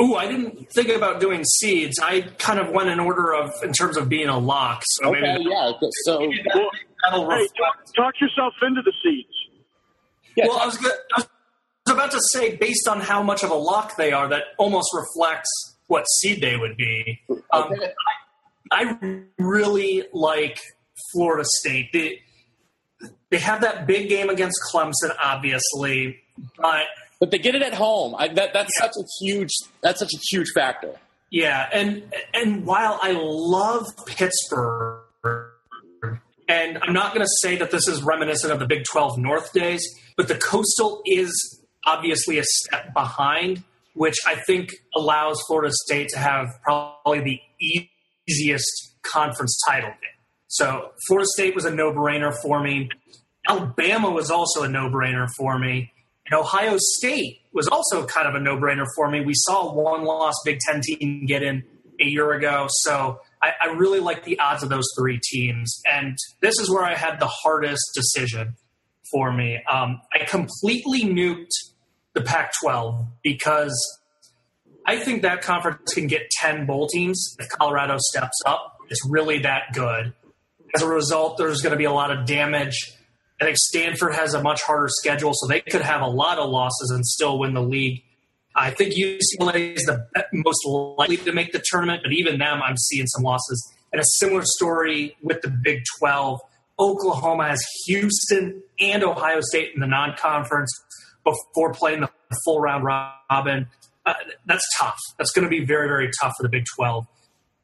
Ooh, 0.00 0.14
I 0.14 0.28
didn't 0.28 0.70
think 0.70 0.88
about 0.88 1.20
doing 1.20 1.44
seeds. 1.44 1.98
I 1.98 2.22
kind 2.38 2.60
of 2.60 2.70
went 2.70 2.88
in 2.88 3.00
order 3.00 3.34
of 3.34 3.52
in 3.62 3.72
terms 3.72 3.96
of 3.96 4.08
being 4.08 4.28
a 4.28 4.38
lock. 4.38 4.82
So 4.86 5.10
okay, 5.10 5.20
maybe 5.20 5.46
yeah. 5.50 5.72
So 6.04 6.20
well, 6.20 7.30
hey, 7.30 7.46
talk, 7.58 7.94
talk 7.96 8.14
yourself 8.20 8.54
into 8.62 8.82
the 8.82 8.92
seeds. 9.02 9.28
Yeah, 10.36 10.46
well, 10.46 10.58
I 10.58 10.66
was, 10.66 10.76
gonna, 10.76 10.94
I 11.16 11.24
was 11.86 11.94
about 11.94 12.10
to 12.12 12.20
say, 12.32 12.56
based 12.56 12.86
on 12.86 13.00
how 13.00 13.22
much 13.22 13.42
of 13.42 13.50
a 13.50 13.56
lock 13.56 13.96
they 13.96 14.12
are, 14.12 14.28
that 14.28 14.44
almost 14.56 14.90
reflects 14.94 15.50
what 15.88 16.04
seed 16.20 16.40
they 16.40 16.56
would 16.56 16.76
be. 16.76 17.20
Um, 17.50 17.72
okay. 17.72 17.92
I, 18.70 18.96
I, 19.00 19.20
really 19.38 20.04
like 20.12 20.60
Florida 21.12 21.44
State. 21.44 21.88
They, 21.92 22.20
they 23.30 23.38
have 23.38 23.62
that 23.62 23.86
big 23.86 24.08
game 24.08 24.30
against 24.30 24.60
Clemson, 24.72 25.14
obviously, 25.20 26.20
but 26.56 26.84
but 27.20 27.30
they 27.30 27.38
get 27.38 27.54
it 27.54 27.62
at 27.62 27.74
home. 27.74 28.14
I, 28.16 28.28
that, 28.28 28.52
that's 28.52 28.70
yeah. 28.78 28.86
such 28.86 28.94
a 28.98 29.04
huge 29.20 29.50
that's 29.82 30.00
such 30.00 30.12
a 30.14 30.18
huge 30.30 30.48
factor. 30.54 30.94
Yeah, 31.30 31.68
and 31.72 32.10
and 32.32 32.64
while 32.64 32.98
I 33.02 33.12
love 33.18 33.86
Pittsburgh, 34.06 35.02
and 36.48 36.78
I'm 36.82 36.94
not 36.94 37.14
going 37.14 37.24
to 37.24 37.32
say 37.42 37.56
that 37.56 37.70
this 37.70 37.86
is 37.86 38.02
reminiscent 38.02 38.52
of 38.52 38.58
the 38.58 38.66
Big 38.66 38.84
12 38.90 39.18
North 39.18 39.52
days, 39.52 39.86
but 40.16 40.28
the 40.28 40.36
Coastal 40.36 41.02
is 41.04 41.30
obviously 41.84 42.38
a 42.38 42.44
step 42.44 42.94
behind, 42.94 43.62
which 43.94 44.16
I 44.26 44.36
think 44.36 44.70
allows 44.96 45.42
Florida 45.46 45.72
State 45.84 46.08
to 46.10 46.18
have 46.18 46.48
probably 46.62 47.20
the 47.20 47.40
easiest 48.26 48.96
conference 49.02 49.58
title 49.68 49.90
game. 49.90 50.18
So 50.46 50.92
Florida 51.06 51.26
State 51.34 51.54
was 51.54 51.66
a 51.66 51.70
no 51.70 51.92
brainer 51.92 52.34
for 52.42 52.62
me. 52.62 52.88
Alabama 53.46 54.10
was 54.10 54.30
also 54.30 54.62
a 54.62 54.68
no 54.68 54.88
brainer 54.88 55.26
for 55.36 55.58
me. 55.58 55.92
And 56.30 56.38
Ohio 56.38 56.76
State 56.78 57.40
was 57.52 57.68
also 57.68 58.04
kind 58.06 58.28
of 58.28 58.34
a 58.34 58.40
no 58.40 58.56
brainer 58.56 58.86
for 58.94 59.10
me. 59.10 59.20
We 59.20 59.34
saw 59.34 59.72
one 59.72 60.04
loss 60.04 60.34
Big 60.44 60.58
Ten 60.60 60.80
team 60.82 61.26
get 61.26 61.42
in 61.42 61.64
a 62.00 62.04
year 62.04 62.32
ago. 62.32 62.66
So 62.70 63.20
I, 63.42 63.52
I 63.60 63.66
really 63.72 64.00
like 64.00 64.24
the 64.24 64.38
odds 64.38 64.62
of 64.62 64.68
those 64.68 64.86
three 64.98 65.20
teams. 65.22 65.80
And 65.90 66.16
this 66.40 66.58
is 66.58 66.70
where 66.70 66.84
I 66.84 66.94
had 66.94 67.18
the 67.18 67.26
hardest 67.26 67.82
decision 67.94 68.56
for 69.10 69.32
me. 69.32 69.60
Um, 69.70 70.00
I 70.12 70.24
completely 70.24 71.02
nuked 71.02 71.50
the 72.14 72.20
Pac 72.20 72.52
12 72.60 73.06
because 73.22 73.98
I 74.86 74.98
think 74.98 75.22
that 75.22 75.42
conference 75.42 75.92
can 75.94 76.06
get 76.06 76.30
10 76.30 76.66
bowl 76.66 76.88
teams 76.88 77.36
if 77.38 77.48
Colorado 77.48 77.98
steps 77.98 78.38
up. 78.46 78.76
It's 78.88 79.00
really 79.08 79.40
that 79.40 79.72
good. 79.72 80.14
As 80.74 80.82
a 80.82 80.88
result, 80.88 81.38
there's 81.38 81.62
going 81.62 81.72
to 81.72 81.78
be 81.78 81.84
a 81.84 81.92
lot 81.92 82.10
of 82.10 82.26
damage. 82.26 82.92
I 83.40 83.44
think 83.44 83.56
Stanford 83.58 84.14
has 84.14 84.34
a 84.34 84.42
much 84.42 84.62
harder 84.62 84.88
schedule, 84.88 85.32
so 85.34 85.46
they 85.46 85.60
could 85.60 85.82
have 85.82 86.00
a 86.00 86.06
lot 86.06 86.38
of 86.38 86.50
losses 86.50 86.90
and 86.90 87.06
still 87.06 87.38
win 87.38 87.54
the 87.54 87.62
league. 87.62 88.02
I 88.54 88.70
think 88.70 88.94
UCLA 88.94 89.76
is 89.76 89.84
the 89.84 90.08
most 90.32 90.66
likely 90.66 91.18
to 91.18 91.32
make 91.32 91.52
the 91.52 91.62
tournament, 91.64 92.02
but 92.02 92.12
even 92.12 92.38
them, 92.38 92.60
I'm 92.62 92.76
seeing 92.76 93.06
some 93.06 93.22
losses. 93.22 93.72
And 93.92 94.00
a 94.00 94.04
similar 94.18 94.42
story 94.44 95.16
with 95.22 95.40
the 95.42 95.50
Big 95.50 95.82
12. 95.98 96.40
Oklahoma 96.80 97.48
has 97.48 97.64
Houston 97.86 98.62
and 98.80 99.04
Ohio 99.04 99.40
State 99.40 99.72
in 99.74 99.80
the 99.80 99.86
non 99.86 100.14
conference 100.16 100.72
before 101.24 101.72
playing 101.72 102.00
the 102.00 102.10
full 102.44 102.60
round 102.60 102.84
robin. 102.84 103.68
Uh, 104.04 104.14
that's 104.46 104.66
tough. 104.78 104.98
That's 105.18 105.30
going 105.30 105.44
to 105.44 105.50
be 105.50 105.64
very, 105.64 105.86
very 105.86 106.10
tough 106.20 106.32
for 106.36 106.42
the 106.42 106.48
Big 106.48 106.64
12. 106.76 107.06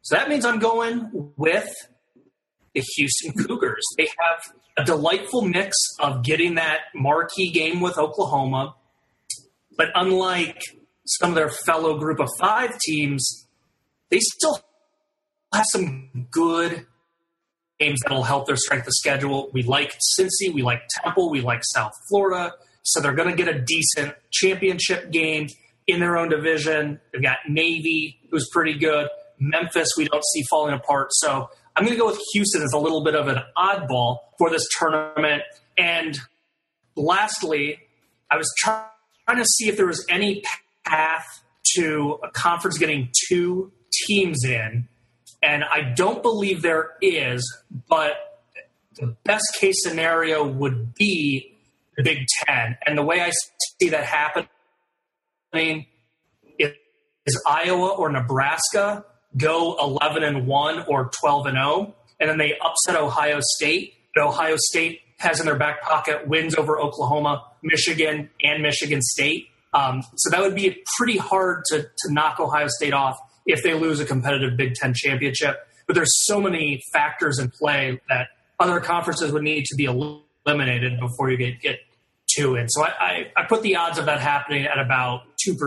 So 0.03 0.17
that 0.17 0.29
means 0.29 0.45
I'm 0.45 0.59
going 0.59 1.33
with 1.37 1.69
the 2.75 2.83
Houston 2.97 3.33
Cougars. 3.33 3.83
They 3.97 4.09
have 4.19 4.53
a 4.77 4.85
delightful 4.85 5.43
mix 5.43 5.77
of 6.01 6.23
getting 6.23 6.57
that 6.57 6.81
marquee 6.95 7.51
game 7.51 7.81
with 7.81 7.97
Oklahoma, 7.99 8.75
but 9.77 9.89
unlike 9.95 10.61
some 11.07 11.31
of 11.31 11.37
their 11.37 11.51
fellow 11.51 11.99
group 11.99 12.21
of 12.21 12.29
five 12.41 12.79
teams, 12.79 13.47
they 14.11 14.19
still 14.21 14.61
have 15.53 15.65
some 15.71 16.29
good 16.31 16.87
games 17.79 18.01
that'll 18.03 18.23
help 18.23 18.47
their 18.47 18.57
strength 18.57 18.87
of 18.87 18.93
schedule. 18.95 19.51
We 19.53 19.63
like 19.63 19.95
Cincy, 20.19 20.53
we 20.53 20.63
like 20.63 20.83
Temple, 21.03 21.31
we 21.31 21.41
like 21.41 21.63
South 21.65 21.93
Florida. 22.09 22.55
So 22.83 23.01
they're 23.01 23.15
going 23.15 23.31
to 23.31 23.37
get 23.37 23.55
a 23.55 23.59
decent 23.61 24.15
championship 24.31 25.11
game 25.11 25.49
in 25.87 26.01
their 26.01 26.17
own 26.17 26.29
division. 26.29 27.01
They've 27.13 27.23
got 27.23 27.39
Navy, 27.49 28.19
who's 28.31 28.49
pretty 28.53 28.79
good. 28.79 29.09
Memphis, 29.39 29.89
we 29.97 30.07
don't 30.07 30.25
see 30.33 30.43
falling 30.51 30.75
apart. 30.75 31.09
So 31.13 31.51
I'm 31.77 31.85
going 31.85 31.97
to 31.97 32.01
go 32.01 32.07
with 32.07 32.21
Houston 32.33 32.63
as 32.63 32.73
a 32.73 32.79
little 32.79 33.03
bit 33.03 33.17
of 33.17 33.27
an 33.29 33.39
oddball 33.57 34.19
for 34.39 34.49
this 34.49 34.67
tournament. 34.79 35.43
And 35.77 36.17
lastly, 36.97 37.81
I 38.31 38.37
was 38.37 38.53
trying 38.59 39.39
to 39.39 39.45
see 39.45 39.69
if 39.69 39.77
there 39.77 39.87
was 39.87 40.05
any 40.09 40.45
path 40.85 41.43
to 41.77 42.19
a 42.23 42.31
conference 42.31 42.79
getting 42.79 43.11
two 43.29 43.73
teams 44.07 44.45
in. 44.45 44.89
And 45.43 45.65
I 45.65 45.93
don't 45.95 46.23
believe 46.23 46.63
there 46.63 46.93
is, 47.03 47.43
but 47.89 48.13
the 48.97 49.17
best 49.25 49.57
case 49.59 49.83
scenario 49.83 50.47
would 50.47 50.95
be 50.95 51.57
the 51.97 52.05
Big 52.05 52.27
Ten. 52.47 52.77
And 52.87 52.97
the 52.97 53.03
way 53.03 53.21
I 53.21 53.33
see 53.81 53.89
that 53.91 54.05
happening 54.05 55.87
is 57.27 57.43
Iowa 57.47 57.89
or 57.89 58.11
Nebraska 58.11 59.05
go 59.37 59.77
11 59.81 60.23
and 60.23 60.47
1 60.47 60.85
or 60.89 61.11
12 61.21 61.47
and 61.47 61.57
0, 61.57 61.95
and 62.21 62.31
then 62.31 62.39
they 62.39 62.59
upset 62.59 62.97
Ohio 62.97 63.41
State. 63.41 63.95
Ohio 64.17 64.57
State 64.57 65.01
has 65.19 65.41
in 65.41 65.47
their 65.47 65.57
back 65.57 65.83
pocket 65.83 66.29
wins 66.29 66.55
over 66.55 66.81
Oklahoma, 66.81 67.45
Michigan, 67.63 68.31
and 68.43 68.63
Michigan 68.63 69.03
State. 69.03 69.49
Um, 69.73 70.03
so 70.17 70.31
that 70.31 70.41
would 70.41 70.55
be 70.55 70.83
pretty 70.97 71.19
hard 71.19 71.65
to, 71.71 71.83
to 71.83 72.13
knock 72.13 72.39
Ohio 72.39 72.69
State 72.69 72.93
off 72.93 73.17
if 73.47 73.63
they 73.63 73.75
lose 73.75 74.01
a 74.01 74.05
competitive 74.05 74.57
Big 74.57 74.75
Ten 74.75 74.95
championship. 74.95 75.67
But 75.87 75.97
there's 75.97 76.13
so 76.27 76.41
many 76.41 76.83
factors 76.93 77.39
in 77.39 77.51
play 77.51 78.01
that 78.09 78.29
other 78.61 78.81
conferences 78.81 79.33
would 79.33 79.43
need 79.43 79.65
to 79.67 79.75
be 79.77 79.85
eliminated 79.85 80.99
before 81.01 81.31
you 81.31 81.37
get, 81.37 81.61
get 81.61 81.81
two 82.35 82.57
in. 82.57 82.69
So 82.69 82.85
I, 82.85 82.89
I, 83.01 83.33
I 83.37 83.45
put 83.45 83.63
the 83.63 83.77
odds 83.77 83.99
of 83.99 84.07
that 84.07 84.21
happening 84.21 84.65
at 84.65 84.79
about 84.79 85.23
2%. 85.47 85.59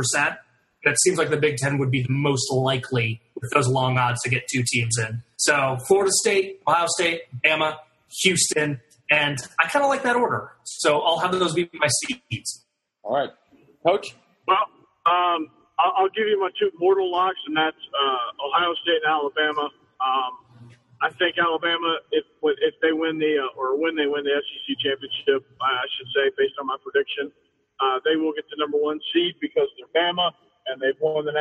That 0.85 0.99
seems 1.01 1.17
like 1.17 1.29
the 1.29 1.37
Big 1.37 1.57
Ten 1.57 1.77
would 1.79 1.91
be 1.91 2.03
the 2.03 2.11
most 2.11 2.51
likely 2.51 3.21
with 3.41 3.51
those 3.51 3.67
long 3.67 3.97
odds 3.97 4.21
to 4.23 4.29
get 4.29 4.43
two 4.51 4.63
teams 4.65 4.97
in. 4.97 5.23
So 5.37 5.77
Florida 5.87 6.11
State, 6.11 6.61
Ohio 6.67 6.87
State, 6.87 7.21
Bama, 7.45 7.77
Houston, 8.23 8.79
and 9.09 9.37
I 9.59 9.67
kind 9.67 9.83
of 9.83 9.89
like 9.89 10.03
that 10.03 10.15
order. 10.15 10.51
So 10.63 10.99
I'll 10.99 11.19
have 11.19 11.31
those 11.31 11.53
be 11.53 11.69
my 11.73 11.87
seeds. 11.87 12.65
All 13.03 13.15
right. 13.15 13.29
Coach? 13.85 14.15
Well, 14.47 14.67
um, 15.05 15.47
I'll, 15.79 15.93
I'll, 15.97 16.13
give 16.13 16.27
you 16.27 16.39
my 16.41 16.49
two 16.59 16.71
mortal 16.79 17.11
locks, 17.11 17.39
and 17.47 17.55
that's 17.55 17.79
uh, 17.95 18.45
Ohio 18.47 18.73
State 18.83 18.99
and 19.05 19.11
Alabama. 19.13 19.69
Um, 20.01 20.33
I 21.01 21.09
think 21.13 21.37
Alabama, 21.37 22.01
if 22.11 22.25
if 22.41 22.73
they 22.81 22.91
win 22.91 23.19
the 23.19 23.37
uh, 23.37 23.59
or 23.59 23.79
when 23.79 23.95
they 23.95 24.07
win 24.07 24.25
the 24.25 24.33
SEC 24.33 24.67
championship, 24.81 25.45
I 25.61 25.85
should 25.95 26.09
say, 26.11 26.33
based 26.35 26.57
on 26.59 26.65
my 26.65 26.75
prediction, 26.81 27.31
uh, 27.79 28.01
they 28.03 28.17
will 28.17 28.33
get 28.33 28.49
the 28.49 28.57
number 28.57 28.77
one 28.77 28.99
seed 29.13 29.35
because 29.39 29.69
they're 29.77 29.93
Bama 29.93 30.31
and 30.67 30.81
they've 30.81 30.97
won 30.99 31.25
the 31.25 31.31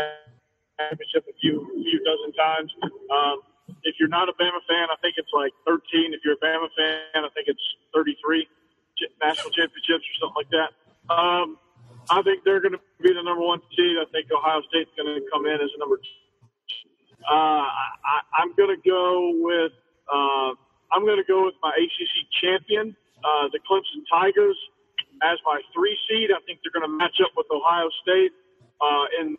championship 0.78 1.24
a 1.28 1.34
few 1.40 1.64
few 1.74 2.00
dozen 2.04 2.32
times. 2.36 2.70
Um, 3.10 3.36
if 3.82 3.96
you're 3.98 4.12
not 4.12 4.28
a 4.28 4.34
Bama 4.34 4.62
fan, 4.68 4.88
I 4.92 4.96
think 5.02 5.14
it's 5.16 5.32
like 5.32 5.52
13. 5.66 6.14
If 6.14 6.20
you're 6.24 6.38
a 6.38 6.42
Bama 6.42 6.68
fan, 6.76 7.24
I 7.24 7.30
think 7.34 7.48
it's 7.48 7.62
33 7.94 8.46
national 9.20 9.50
championships 9.50 10.04
or 10.04 10.14
something 10.20 10.38
like 10.38 10.52
that. 10.54 10.70
Um, 11.12 11.58
I 12.10 12.22
think 12.22 12.44
they're 12.44 12.60
going 12.60 12.74
to 12.74 12.82
be 13.02 13.12
the 13.12 13.22
number 13.22 13.42
one 13.42 13.60
seed. 13.74 13.98
I 13.98 14.06
think 14.12 14.30
Ohio 14.30 14.62
State's 14.70 14.90
going 14.96 15.10
to 15.10 15.20
come 15.32 15.46
in 15.46 15.58
as 15.58 15.70
a 15.74 15.78
number 15.78 15.96
two. 15.98 16.22
Uh, 17.26 17.66
I, 17.66 18.22
I'm 18.38 18.54
going 18.54 18.70
to 18.70 18.80
go 18.86 19.34
with 19.42 19.74
uh, 20.06 20.54
I'm 20.94 21.02
going 21.02 21.18
to 21.18 21.26
go 21.26 21.44
with 21.44 21.58
my 21.62 21.74
ACC 21.74 22.14
champion, 22.40 22.94
uh, 23.24 23.50
the 23.50 23.58
Clemson 23.66 24.06
Tigers, 24.06 24.56
as 25.22 25.38
my 25.44 25.60
three 25.74 25.98
seed. 26.08 26.30
I 26.30 26.38
think 26.46 26.60
they're 26.62 26.74
going 26.74 26.86
to 26.86 26.96
match 26.96 27.18
up 27.24 27.34
with 27.36 27.46
Ohio 27.50 27.90
State 28.02 28.30
uh, 28.78 29.06
in 29.20 29.36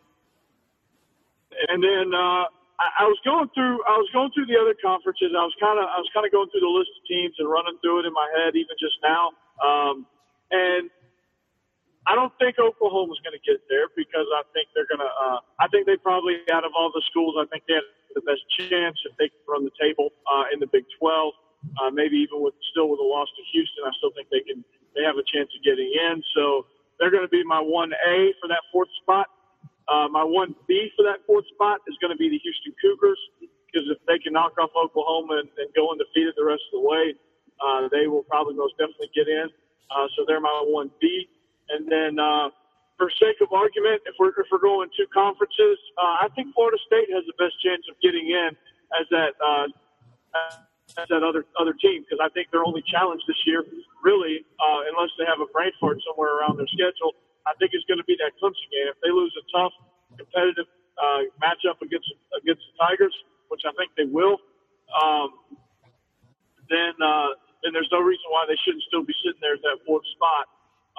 and 1.51 1.79
then 1.83 2.13
uh, 2.13 2.45
I, 2.77 2.87
I 3.01 3.05
was 3.09 3.19
going 3.25 3.49
through 3.55 3.81
I 3.87 3.97
was 3.97 4.09
going 4.13 4.31
through 4.33 4.47
the 4.47 4.57
other 4.59 4.75
conferences. 4.77 5.33
I 5.33 5.43
was 5.43 5.55
kind 5.59 5.79
of 5.79 5.85
I 5.87 5.97
was 5.97 6.09
kind 6.13 6.25
of 6.25 6.31
going 6.31 6.49
through 6.51 6.65
the 6.65 6.73
list 6.73 6.91
of 6.93 7.01
teams 7.07 7.35
and 7.39 7.49
running 7.49 7.77
through 7.81 8.03
it 8.03 8.05
in 8.05 8.13
my 8.13 8.27
head 8.37 8.55
even 8.55 8.75
just 8.79 8.97
now. 9.01 9.33
Um, 9.63 10.05
and 10.51 10.89
I 12.07 12.15
don't 12.15 12.31
think 12.39 12.55
Oklahoma's 12.55 13.19
going 13.19 13.35
to 13.35 13.43
get 13.43 13.59
there 13.67 13.91
because 13.91 14.23
I 14.31 14.47
think 14.55 14.71
they're 14.71 14.87
going 14.87 15.03
to. 15.03 15.11
Uh, 15.11 15.39
I 15.59 15.67
think 15.67 15.83
they 15.83 15.99
probably 15.99 16.39
out 16.55 16.63
of 16.63 16.71
all 16.71 16.87
the 16.93 17.03
schools, 17.11 17.35
I 17.35 17.43
think 17.51 17.67
they 17.67 17.75
have 17.75 17.89
the 18.15 18.23
best 18.23 18.47
chance 18.55 18.95
if 19.03 19.11
they 19.19 19.27
can 19.27 19.43
run 19.43 19.67
the 19.67 19.75
table 19.75 20.15
uh, 20.23 20.47
in 20.55 20.63
the 20.63 20.71
Big 20.71 20.87
12. 21.03 21.33
Uh, 21.83 21.91
maybe 21.91 22.15
even 22.15 22.39
with 22.39 22.55
still 22.71 22.87
with 22.87 23.01
a 23.01 23.03
loss 23.03 23.27
to 23.35 23.43
Houston, 23.51 23.83
I 23.83 23.91
still 23.99 24.15
think 24.15 24.31
they 24.31 24.39
can. 24.39 24.63
They 24.95 25.03
have 25.03 25.19
a 25.19 25.25
chance 25.27 25.51
of 25.51 25.61
getting 25.61 25.91
in. 25.91 26.23
So 26.33 26.65
they're 26.97 27.11
going 27.11 27.27
to 27.27 27.29
be 27.29 27.43
my 27.43 27.59
one 27.59 27.91
A 27.91 28.33
for 28.39 28.47
that 28.47 28.63
fourth 28.71 28.89
spot. 29.03 29.27
Uh, 29.87 30.07
my 30.11 30.23
one 30.23 30.55
B 30.67 30.91
for 30.95 31.03
that 31.03 31.23
fourth 31.25 31.47
spot 31.55 31.79
is 31.87 31.95
going 32.01 32.11
to 32.11 32.19
be 32.19 32.27
the 32.27 32.39
Houston 32.43 32.75
Cougars 32.83 33.19
because 33.39 33.87
if 33.87 33.99
they 34.07 34.19
can 34.19 34.33
knock 34.33 34.55
off 34.59 34.71
Oklahoma 34.75 35.43
and, 35.43 35.49
and 35.57 35.67
go 35.75 35.91
undefeated 35.91 36.35
the 36.35 36.43
rest 36.43 36.63
of 36.73 36.83
the 36.83 36.85
way, 36.87 37.15
uh, 37.63 37.87
they 37.91 38.07
will 38.07 38.23
probably 38.23 38.55
most 38.55 38.75
definitely 38.77 39.11
get 39.15 39.27
in. 39.27 39.47
Uh, 39.91 40.07
so 40.15 40.25
they're 40.27 40.43
my 40.43 40.63
one 40.67 40.91
B. 40.99 41.27
And 41.69 41.87
then, 41.87 42.19
uh, 42.19 42.49
for 42.97 43.11
sake 43.21 43.37
of 43.45 43.53
argument, 43.53 44.01
if 44.09 44.15
we're 44.19 44.33
if 44.35 44.49
we're 44.51 44.63
going 44.63 44.89
two 44.97 45.05
conferences, 45.13 45.77
uh, 46.01 46.25
I 46.25 46.27
think 46.33 46.53
Florida 46.55 46.77
State 46.87 47.13
has 47.13 47.23
the 47.29 47.37
best 47.37 47.53
chance 47.61 47.85
of 47.87 47.95
getting 48.01 48.27
in 48.33 48.57
as 48.97 49.05
that 49.11 49.37
uh, 49.37 49.69
as 50.97 51.07
that 51.09 51.21
other 51.21 51.45
other 51.61 51.77
team 51.77 52.01
because 52.01 52.17
I 52.17 52.29
think 52.33 52.49
their 52.49 52.65
only 52.65 52.81
challenge 52.89 53.21
this 53.27 53.37
year, 53.45 53.63
really, 54.01 54.41
uh, 54.57 54.89
unless 54.89 55.13
they 55.21 55.29
have 55.29 55.39
a 55.39 55.49
brain 55.53 55.71
fart 55.79 56.01
somewhere 56.09 56.41
around 56.41 56.57
their 56.57 56.69
schedule, 56.73 57.13
I 57.47 57.55
think 57.57 57.71
it's 57.73 57.87
going 57.87 57.97
to 57.97 58.07
be 58.07 58.19
that 58.19 58.35
Clemson 58.37 58.67
game. 58.69 58.91
If 58.91 58.99
they 58.99 59.09
lose 59.09 59.31
a 59.39 59.45
tough, 59.55 59.73
competitive 60.19 60.67
uh, 60.99 61.31
matchup 61.39 61.79
against 61.79 62.11
against 62.35 62.63
the 62.67 62.73
Tigers, 62.75 63.15
which 63.47 63.63
I 63.63 63.71
think 63.79 63.95
they 63.95 64.05
will, 64.05 64.37
um, 64.91 65.57
then 66.67 66.93
uh, 66.99 67.31
then 67.63 67.71
there's 67.73 67.89
no 67.91 68.03
reason 68.03 68.27
why 68.29 68.45
they 68.47 68.59
shouldn't 68.63 68.83
still 68.91 69.03
be 69.03 69.15
sitting 69.23 69.39
there 69.41 69.55
at 69.55 69.63
that 69.63 69.79
fourth 69.87 70.05
spot 70.15 70.45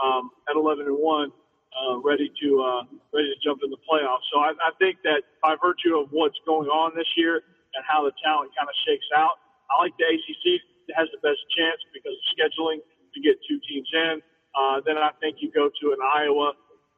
um, 0.03 0.30
at 0.49 0.57
11 0.57 0.86
and 0.86 0.96
one, 0.99 1.30
uh, 1.76 1.99
ready 2.01 2.30
to 2.42 2.49
uh, 2.62 2.82
ready 3.12 3.28
to 3.30 3.38
jump 3.44 3.61
in 3.62 3.70
the 3.70 3.80
playoffs. 3.84 4.24
So 4.32 4.40
I, 4.40 4.57
I 4.64 4.72
think 4.78 4.99
that 5.05 5.22
by 5.42 5.55
virtue 5.61 5.99
of 5.99 6.09
what's 6.11 6.38
going 6.46 6.68
on 6.68 6.96
this 6.96 7.09
year 7.16 7.44
and 7.76 7.82
how 7.86 8.03
the 8.05 8.12
talent 8.24 8.51
kind 8.57 8.66
of 8.66 8.76
shakes 8.88 9.07
out, 9.14 9.38
I 9.70 9.82
like 9.84 9.94
the 10.01 10.09
ACC 10.09 10.64
has 10.96 11.07
the 11.12 11.20
best 11.20 11.40
chance 11.53 11.78
because 11.92 12.16
of 12.16 12.24
scheduling 12.32 12.80
to 12.80 13.18
get 13.20 13.36
two 13.44 13.61
teams 13.68 13.88
in. 13.92 14.22
Uh, 14.59 14.82
then 14.82 14.98
I 14.98 15.14
think 15.22 15.38
you 15.38 15.54
go 15.54 15.70
to 15.70 15.84
an 15.94 16.02
Iowa. 16.02 16.50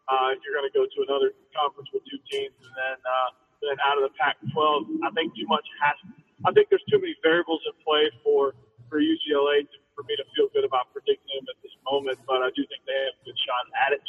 Uh, 0.08 0.32
you're 0.40 0.56
going 0.56 0.64
to 0.64 0.72
go 0.72 0.88
to 0.88 0.98
another 1.04 1.36
conference 1.52 1.92
with 1.92 2.00
two 2.08 2.16
teams, 2.32 2.56
and 2.56 2.72
then 2.72 2.96
uh, 3.04 3.28
then 3.60 3.76
out 3.84 4.00
of 4.00 4.08
the 4.08 4.12
Pac-12, 4.16 5.04
I 5.04 5.12
think 5.12 5.36
too 5.36 5.44
much 5.44 5.68
has. 5.84 6.00
I 6.48 6.56
think 6.56 6.72
there's 6.72 6.82
too 6.88 6.96
many 6.96 7.12
variables 7.20 7.60
in 7.68 7.76
play 7.84 8.08
for 8.24 8.56
for 8.88 9.04
UCLA 9.04 9.68
to, 9.68 9.76
for 9.92 10.08
me 10.08 10.16
to 10.16 10.24
feel 10.32 10.48
good 10.56 10.64
about 10.64 10.88
predicting 10.96 11.36
them 11.36 11.46
at 11.52 11.60
this 11.60 11.76
moment. 11.84 12.16
But 12.24 12.40
I 12.40 12.48
do 12.56 12.64
think 12.64 12.80
they 12.88 12.96
have 12.96 13.20
a 13.20 13.22
good 13.28 13.38
shot 13.44 13.68
at 13.76 13.92
it. 13.92 14.02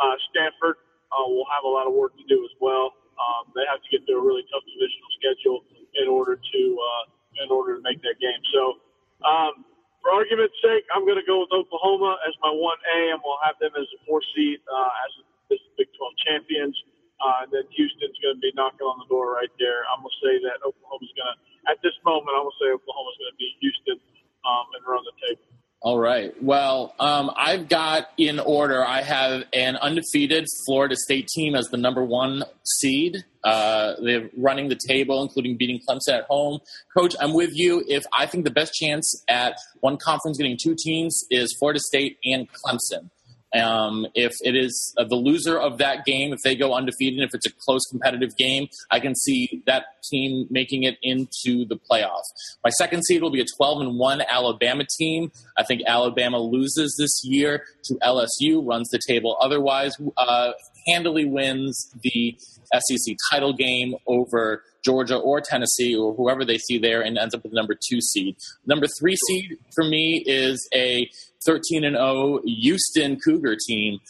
Uh, 0.00 0.16
Stanford 0.32 0.80
uh, 1.12 1.28
will 1.28 1.46
have 1.52 1.68
a 1.68 1.70
lot 1.70 1.84
of 1.84 1.92
work 1.92 2.16
to 2.16 2.26
do 2.26 2.40
as 2.48 2.54
well. 2.64 2.96
Um, 3.20 3.52
they 3.52 3.68
have 3.68 3.84
to 3.84 3.88
get 3.92 4.08
through 4.08 4.24
a 4.24 4.24
really 4.24 4.42
tough 4.48 4.64
divisional 4.64 5.10
schedule 5.20 5.58
in 6.00 6.08
order 6.08 6.40
to 6.40 6.62
uh, 6.80 7.04
in 7.44 7.52
order 7.52 7.76
to 7.76 7.82
make 7.84 8.00
their 8.00 8.16
game. 8.16 8.40
So. 8.56 8.80
Um, 9.20 9.75
argument's 10.10 10.56
sake, 10.62 10.84
I'm 10.94 11.06
going 11.06 11.18
to 11.20 11.26
go 11.26 11.42
with 11.42 11.52
Oklahoma 11.52 12.18
as 12.26 12.34
my 12.42 12.52
1A, 12.52 13.16
and 13.16 13.18
we'll 13.24 13.40
have 13.42 13.56
them 13.62 13.72
as 13.74 13.88
a 13.96 13.98
four 14.04 14.20
seed 14.34 14.60
uh, 14.66 15.04
as 15.06 15.10
the 15.50 15.56
Big 15.78 15.88
12 15.94 16.26
champions. 16.26 16.76
Uh, 17.16 17.46
and 17.46 17.48
then 17.48 17.64
Houston's 17.72 18.18
going 18.20 18.36
to 18.36 18.42
be 18.44 18.52
knocking 18.52 18.84
on 18.84 19.00
the 19.00 19.08
door 19.08 19.32
right 19.40 19.52
there. 19.56 19.88
I'm 19.88 20.04
going 20.04 20.12
to 20.12 20.20
say 20.20 20.34
that 20.44 20.60
Oklahoma's 20.60 21.12
going 21.16 21.32
to, 21.32 21.36
at 21.72 21.80
this 21.80 21.96
moment, 22.04 22.36
I'm 22.36 22.44
going 22.44 22.52
to 22.52 22.60
say 22.60 22.68
Oklahoma's 22.76 23.16
going 23.16 23.32
to 23.32 23.38
beat 23.40 23.56
Houston 23.64 23.98
um, 24.44 24.66
and 24.76 24.84
run 24.84 25.00
the 25.08 25.16
table. 25.24 25.55
All 25.82 25.98
right. 25.98 26.32
Well, 26.42 26.94
um, 26.98 27.30
I've 27.36 27.68
got 27.68 28.08
in 28.16 28.40
order. 28.40 28.84
I 28.84 29.02
have 29.02 29.44
an 29.52 29.76
undefeated 29.76 30.46
Florida 30.66 30.96
State 30.96 31.28
team 31.28 31.54
as 31.54 31.66
the 31.66 31.76
number 31.76 32.02
one 32.02 32.44
seed. 32.64 33.24
Uh, 33.44 33.94
they're 34.02 34.28
running 34.36 34.68
the 34.68 34.78
table, 34.88 35.22
including 35.22 35.56
beating 35.56 35.80
Clemson 35.88 36.18
at 36.18 36.24
home. 36.24 36.58
Coach, 36.96 37.14
I'm 37.20 37.34
with 37.34 37.50
you. 37.52 37.84
If 37.86 38.04
I 38.12 38.26
think 38.26 38.44
the 38.44 38.50
best 38.50 38.72
chance 38.74 39.22
at 39.28 39.56
one 39.80 39.96
conference 39.98 40.38
getting 40.38 40.58
two 40.60 40.74
teams 40.76 41.24
is 41.30 41.54
Florida 41.58 41.78
State 41.78 42.18
and 42.24 42.48
Clemson. 42.52 43.10
Um, 43.54 44.06
if 44.14 44.32
it 44.40 44.56
is 44.56 44.94
uh, 44.98 45.04
the 45.04 45.14
loser 45.14 45.58
of 45.58 45.78
that 45.78 46.04
game, 46.04 46.32
if 46.32 46.40
they 46.44 46.56
go 46.56 46.74
undefeated, 46.74 47.20
if 47.20 47.30
it's 47.32 47.46
a 47.46 47.52
close 47.64 47.82
competitive 47.90 48.36
game, 48.36 48.68
I 48.90 49.00
can 49.00 49.14
see 49.14 49.62
that 49.66 49.84
team 50.10 50.46
making 50.50 50.82
it 50.82 50.96
into 51.02 51.64
the 51.64 51.78
playoff. 51.90 52.22
My 52.64 52.70
second 52.70 53.04
seed 53.04 53.22
will 53.22 53.30
be 53.30 53.40
a 53.40 53.46
12 53.56 53.82
and 53.82 53.98
1 53.98 54.22
Alabama 54.28 54.84
team. 54.98 55.30
I 55.58 55.62
think 55.64 55.82
Alabama 55.86 56.38
loses 56.38 56.96
this 56.98 57.20
year 57.24 57.64
to 57.84 57.94
LSU, 58.02 58.66
runs 58.66 58.88
the 58.90 59.00
table 59.06 59.36
otherwise, 59.40 59.94
uh, 60.16 60.52
handily 60.88 61.24
wins 61.24 61.92
the 62.02 62.36
SEC 62.72 63.16
title 63.30 63.52
game 63.52 63.94
over 64.06 64.62
Georgia 64.84 65.16
or 65.16 65.40
Tennessee 65.40 65.96
or 65.96 66.14
whoever 66.14 66.44
they 66.44 66.58
see 66.58 66.78
there 66.78 67.02
and 67.02 67.18
ends 67.18 67.34
up 67.34 67.42
with 67.42 67.52
the 67.52 67.56
number 67.56 67.74
two 67.74 68.00
seed. 68.00 68.36
Number 68.66 68.86
three 69.00 69.16
seed 69.28 69.56
for 69.74 69.84
me 69.84 70.22
is 70.26 70.68
a 70.72 71.08
13 71.46 71.84
and 71.84 71.96
0 71.96 72.40
Houston 72.44 73.18
Cougar 73.20 73.56
team 73.66 74.00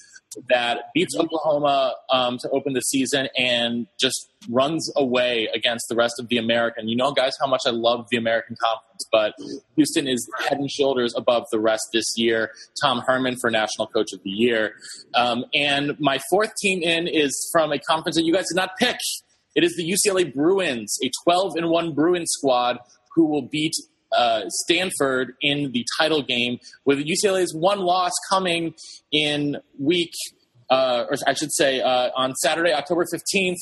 that 0.49 0.93
beats 0.95 1.17
Oklahoma 1.17 1.95
um, 2.11 2.39
to 2.39 2.51
open 2.51 2.75
the 2.75 2.81
season 2.81 3.29
and 3.39 3.87
just 3.99 4.29
runs 4.51 4.91
away 4.97 5.49
against 5.55 5.87
the 5.89 5.97
rest 5.97 6.15
of 6.19 6.29
the 6.29 6.37
American. 6.39 6.89
You 6.89 6.97
know, 6.97 7.13
guys, 7.13 7.35
how 7.41 7.47
much 7.47 7.63
I 7.67 7.71
love 7.71 8.07
the 8.11 8.17
American 8.17 8.57
Conference, 8.61 9.07
but 9.11 9.35
Houston 9.77 10.07
is 10.07 10.29
head 10.47 10.59
and 10.59 10.71
shoulders 10.71 11.15
above 11.17 11.45
the 11.51 11.61
rest 11.61 11.89
this 11.93 12.07
year. 12.17 12.51
Tom 12.83 13.01
Herman 13.07 13.37
for 13.41 13.51
National 13.51 13.87
Coach 13.87 14.13
of 14.13 14.23
the 14.23 14.31
Year. 14.31 14.75
Um, 15.15 15.45
and 15.55 15.99
my 15.99 16.21
fourth 16.31 16.55
team 16.61 16.83
in 16.83 17.07
is 17.07 17.49
from 17.53 17.73
a 17.73 17.79
conference 17.79 18.17
that 18.17 18.25
you 18.25 18.33
guys 18.33 18.47
did 18.49 18.57
not 18.57 18.71
pick. 18.79 18.99
It 19.55 19.65
is 19.65 19.75
the 19.77 19.91
UCLA 19.91 20.33
Bruins, 20.35 20.99
a 21.03 21.11
12 21.25 21.57
and 21.57 21.71
1 21.71 21.95
Bruins 21.95 22.31
squad 22.31 22.79
who 23.15 23.27
will 23.27 23.49
beat 23.49 23.73
uh, 24.17 24.49
Stanford 24.49 25.35
in 25.41 25.73
the 25.73 25.85
title 25.99 26.23
game, 26.23 26.59
with 26.85 26.99
UCLA's 26.99 27.55
one 27.55 27.81
loss 27.81 28.13
coming 28.31 28.75
in 29.13 29.59
week, 29.79 30.13
uh, 30.71 31.05
or 31.11 31.17
I 31.27 31.35
should 31.35 31.53
say, 31.53 31.81
uh, 31.81 32.11
on 32.17 32.35
Saturday, 32.37 32.73
October 32.73 33.05
15th. 33.05 33.59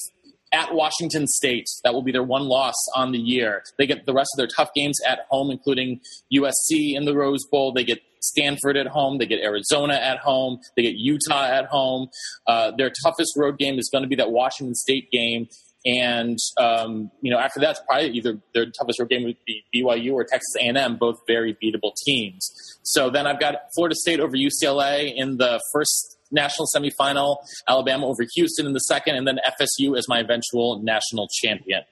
At 0.53 0.73
Washington 0.73 1.27
State, 1.27 1.67
that 1.83 1.95
will 1.95 2.05
be 2.05 2.13
their 2.13 2.23
one 2.23 2.45
loss 2.45 2.77
on 2.95 3.11
the 3.11 3.19
year. 3.19 3.65
They 3.77 3.89
get 3.89 4.07
the 4.07 4.13
rest 4.13 4.31
of 4.35 4.39
their 4.39 4.47
tough 4.47 4.69
games 4.73 4.97
at 5.05 5.27
home, 5.29 5.51
including 5.51 6.01
USC 6.33 6.95
in 6.95 7.07
the 7.07 7.17
Rose 7.17 7.45
Bowl. 7.51 7.73
They 7.73 7.83
get 7.83 7.99
Stanford 8.25 8.77
at 8.77 8.87
home. 8.87 9.19
They 9.19 9.27
get 9.27 9.41
Arizona 9.41 9.95
at 9.95 10.19
home. 10.19 10.59
They 10.77 10.83
get 10.83 10.95
Utah 10.95 11.45
at 11.45 11.67
home. 11.67 12.09
Uh, 12.47 12.73
their 12.77 12.91
toughest 13.05 13.35
road 13.37 13.59
game 13.59 13.79
is 13.79 13.89
going 13.93 14.03
to 14.03 14.09
be 14.09 14.17
that 14.17 14.31
Washington 14.31 14.75
State 14.75 15.11
game 15.11 15.49
and 15.85 16.39
um, 16.59 17.11
you 17.21 17.31
know, 17.31 17.39
after 17.39 17.61
that's 17.61 17.81
probably 17.87 18.11
either 18.11 18.39
their 18.55 18.67
toughest 18.71 18.99
road 18.99 19.11
game 19.11 19.25
would 19.25 19.37
be 19.47 19.65
BYU 19.75 20.13
or 20.13 20.25
Texas 20.25 20.55
A&M, 20.61 20.97
both 20.97 21.19
very 21.27 21.57
beatable 21.63 21.93
teams. 22.05 22.51
So 22.83 23.11
then 23.11 23.27
I've 23.27 23.41
got 23.41 23.57
Florida 23.75 23.95
State 23.95 24.21
over 24.21 24.37
UCLA 24.37 25.13
in 25.15 25.37
the 25.37 25.61
first 25.73 26.19
national 26.31 26.67
semifinal, 26.75 27.37
Alabama 27.69 28.07
over 28.07 28.25
Houston 28.35 28.67
in 28.67 28.73
the 28.73 28.81
second, 28.81 29.17
and 29.17 29.27
then 29.27 29.39
FSU 29.61 29.97
as 29.97 30.09
my 30.09 30.21
eventual 30.21 30.81
national 30.83 31.29
champion. 31.43 31.83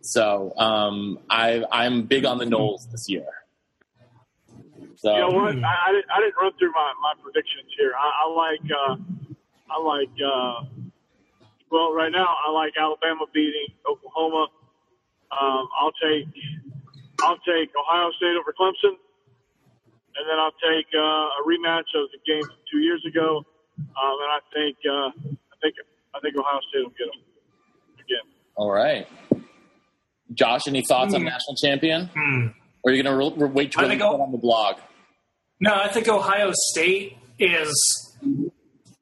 So 0.00 0.56
um, 0.56 1.18
I, 1.28 1.64
I'm 1.72 2.04
big 2.04 2.24
on 2.24 2.38
the 2.38 2.44
Noles 2.44 2.88
this 2.92 3.06
year. 3.08 3.26
So, 4.96 5.12
you 5.12 5.20
know 5.20 5.28
what? 5.28 5.56
I, 5.56 6.00
I, 6.10 6.20
didn't, 6.20 6.36
run 6.40 6.52
through 6.58 6.72
my, 6.72 6.92
my 7.02 7.12
predictions 7.22 7.70
here. 7.76 7.92
I, 7.98 8.24
I 8.24 8.32
like 8.32 8.60
uh, 8.70 8.96
I 9.70 9.82
like 9.82 10.08
uh, 10.24 10.64
well, 11.70 11.92
right 11.92 12.12
now 12.12 12.26
I 12.26 12.50
like 12.52 12.74
Alabama 12.78 13.26
beating 13.32 13.68
Oklahoma. 13.88 14.48
Um, 15.32 15.68
I'll 15.80 15.92
take 16.02 16.26
I'll 17.22 17.38
take 17.38 17.70
Ohio 17.74 18.10
State 18.16 18.36
over 18.38 18.54
Clemson, 18.58 18.94
and 20.14 20.24
then 20.28 20.38
I'll 20.38 20.54
take 20.62 20.86
uh, 20.94 21.00
a 21.00 21.42
rematch 21.46 21.90
of 21.94 22.08
the 22.12 22.20
game 22.26 22.42
from 22.42 22.56
two 22.70 22.78
years 22.78 23.04
ago. 23.06 23.44
Um, 23.78 24.16
and 24.22 24.30
I 24.30 24.40
think 24.54 24.76
uh, 24.86 25.10
I 25.52 25.56
think 25.62 25.74
I 26.14 26.20
think 26.20 26.36
Ohio 26.36 26.60
State 26.70 26.82
will 26.82 26.90
get 26.90 27.08
them 27.10 27.22
again. 27.94 28.26
All 28.54 28.70
right, 28.70 29.06
Josh. 30.32 30.68
Any 30.68 30.82
thoughts 30.82 31.12
mm. 31.12 31.16
on 31.16 31.20
hmm. 31.22 31.28
national 31.28 31.56
champion? 31.56 32.10
Mm. 32.14 32.54
Or 32.82 32.92
are 32.92 32.94
you 32.94 33.02
going 33.02 33.18
to 33.18 33.44
re- 33.44 33.50
wait 33.50 33.72
to 33.72 33.78
put 33.78 33.90
on 33.90 34.30
the 34.30 34.38
blog? 34.38 34.76
No, 35.58 35.74
I 35.74 35.88
think 35.88 36.08
Ohio 36.08 36.52
State 36.54 37.16
is 37.40 38.16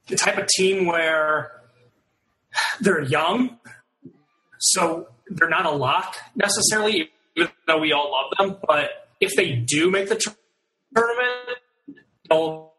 the 0.07 0.17
type 0.17 0.39
of 0.39 0.47
team 0.47 0.87
where 0.87 1.54
they're 2.81 3.03
young, 3.03 3.59
so 4.59 5.09
they're 5.29 5.49
not 5.49 5.67
a 5.67 5.71
lock 5.71 6.17
necessarily, 6.35 7.11
even 7.37 7.51
though 7.67 7.79
we 7.79 7.93
all 7.93 8.13
love 8.13 8.33
them. 8.39 8.59
But 8.67 8.91
if 9.21 9.35
they 9.37 9.53
do 9.53 9.91
make 9.91 10.09
the 10.09 10.17
tournament, 10.95 11.59
they'll 12.29 12.73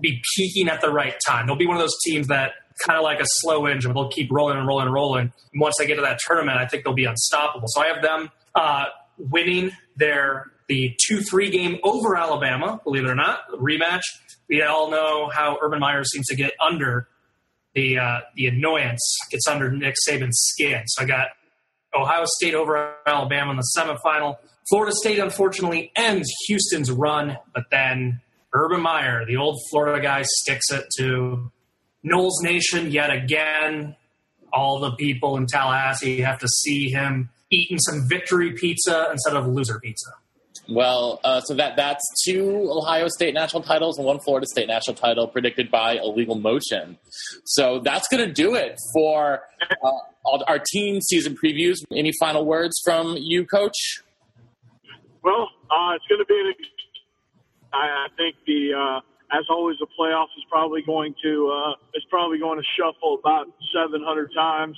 be 0.00 0.22
peaking 0.36 0.68
at 0.68 0.80
the 0.80 0.90
right 0.90 1.14
time. 1.26 1.46
They'll 1.46 1.56
be 1.56 1.66
one 1.66 1.76
of 1.76 1.82
those 1.82 1.96
teams 2.04 2.28
that 2.28 2.52
kind 2.84 2.98
of 2.98 3.04
like 3.04 3.20
a 3.20 3.26
slow 3.26 3.66
engine. 3.66 3.92
They'll 3.94 4.10
keep 4.10 4.30
rolling 4.30 4.58
and 4.58 4.66
rolling 4.66 4.86
and 4.86 4.94
rolling. 4.94 5.32
And 5.52 5.60
once 5.60 5.74
they 5.78 5.86
get 5.86 5.96
to 5.96 6.02
that 6.02 6.18
tournament, 6.26 6.58
I 6.58 6.66
think 6.66 6.84
they'll 6.84 6.94
be 6.94 7.04
unstoppable. 7.04 7.68
So 7.68 7.80
I 7.80 7.86
have 7.88 8.02
them 8.02 8.30
uh, 8.54 8.86
winning 9.18 9.72
their 9.96 10.50
the 10.68 10.96
two 11.06 11.20
three 11.20 11.50
game 11.50 11.78
over 11.84 12.16
Alabama. 12.16 12.80
Believe 12.84 13.04
it 13.04 13.08
or 13.08 13.14
not, 13.14 13.48
rematch. 13.52 14.02
We 14.48 14.62
all 14.62 14.90
know 14.90 15.28
how 15.28 15.58
Urban 15.62 15.80
Meyer 15.80 16.04
seems 16.04 16.26
to 16.26 16.36
get 16.36 16.52
under 16.60 17.08
the 17.76 17.98
uh, 17.98 18.20
the 18.34 18.46
annoyance 18.48 19.16
gets 19.30 19.46
under 19.46 19.70
Nick 19.70 19.94
Saban's 20.08 20.40
skin. 20.48 20.82
So 20.86 21.04
I 21.04 21.06
got 21.06 21.28
Ohio 21.94 22.24
State 22.24 22.54
over 22.54 22.94
Alabama 23.06 23.52
in 23.52 23.58
the 23.58 23.68
semifinal. 23.76 24.38
Florida 24.68 24.92
State 24.96 25.20
unfortunately 25.20 25.92
ends 25.94 26.28
Houston's 26.48 26.90
run, 26.90 27.36
but 27.54 27.64
then 27.70 28.20
Urban 28.52 28.80
Meyer, 28.80 29.24
the 29.26 29.36
old 29.36 29.60
Florida 29.70 30.02
guy, 30.02 30.22
sticks 30.24 30.72
it 30.72 30.86
to 30.98 31.52
Noles 32.04 32.42
Nation 32.42 32.90
yet 32.90 33.10
again. 33.10 33.94
All 34.52 34.80
the 34.80 34.92
people 34.92 35.36
in 35.36 35.46
Tallahassee 35.46 36.20
have 36.22 36.38
to 36.38 36.48
see 36.48 36.88
him 36.88 37.28
eating 37.50 37.78
some 37.78 38.08
victory 38.08 38.54
pizza 38.54 39.08
instead 39.12 39.36
of 39.36 39.46
loser 39.46 39.78
pizza. 39.78 40.10
Well, 40.68 41.20
uh, 41.22 41.40
so 41.42 41.54
that 41.54 41.76
that's 41.76 42.02
two 42.24 42.68
Ohio 42.70 43.06
State 43.08 43.34
national 43.34 43.62
titles 43.62 43.98
and 43.98 44.06
one 44.06 44.18
Florida 44.18 44.46
State 44.46 44.66
national 44.66 44.96
title 44.96 45.28
predicted 45.28 45.70
by 45.70 45.96
Illegal 45.96 46.34
Motion. 46.34 46.98
So 47.44 47.80
that's 47.80 48.08
going 48.08 48.26
to 48.26 48.32
do 48.32 48.54
it 48.54 48.76
for 48.92 49.42
uh, 49.80 50.38
our 50.48 50.58
team 50.58 51.00
season 51.00 51.36
previews. 51.36 51.76
Any 51.94 52.12
final 52.18 52.44
words 52.44 52.80
from 52.84 53.16
you, 53.16 53.46
Coach? 53.46 54.02
Well, 55.22 55.50
uh, 55.70 55.94
it's 55.94 56.06
going 56.08 56.18
to 56.18 56.26
be 56.26 56.34
an. 56.34 56.54
I, 57.72 58.06
I 58.06 58.06
think 58.16 58.36
the 58.46 58.74
uh, 58.74 59.36
as 59.38 59.44
always 59.50 59.76
the 59.78 59.86
playoffs 59.98 60.34
is 60.36 60.44
probably 60.50 60.82
going 60.82 61.14
to 61.22 61.52
uh, 61.52 61.74
it's 61.94 62.06
probably 62.10 62.38
going 62.38 62.58
to 62.58 62.66
shuffle 62.76 63.18
about 63.20 63.46
700 63.72 64.30
times. 64.34 64.76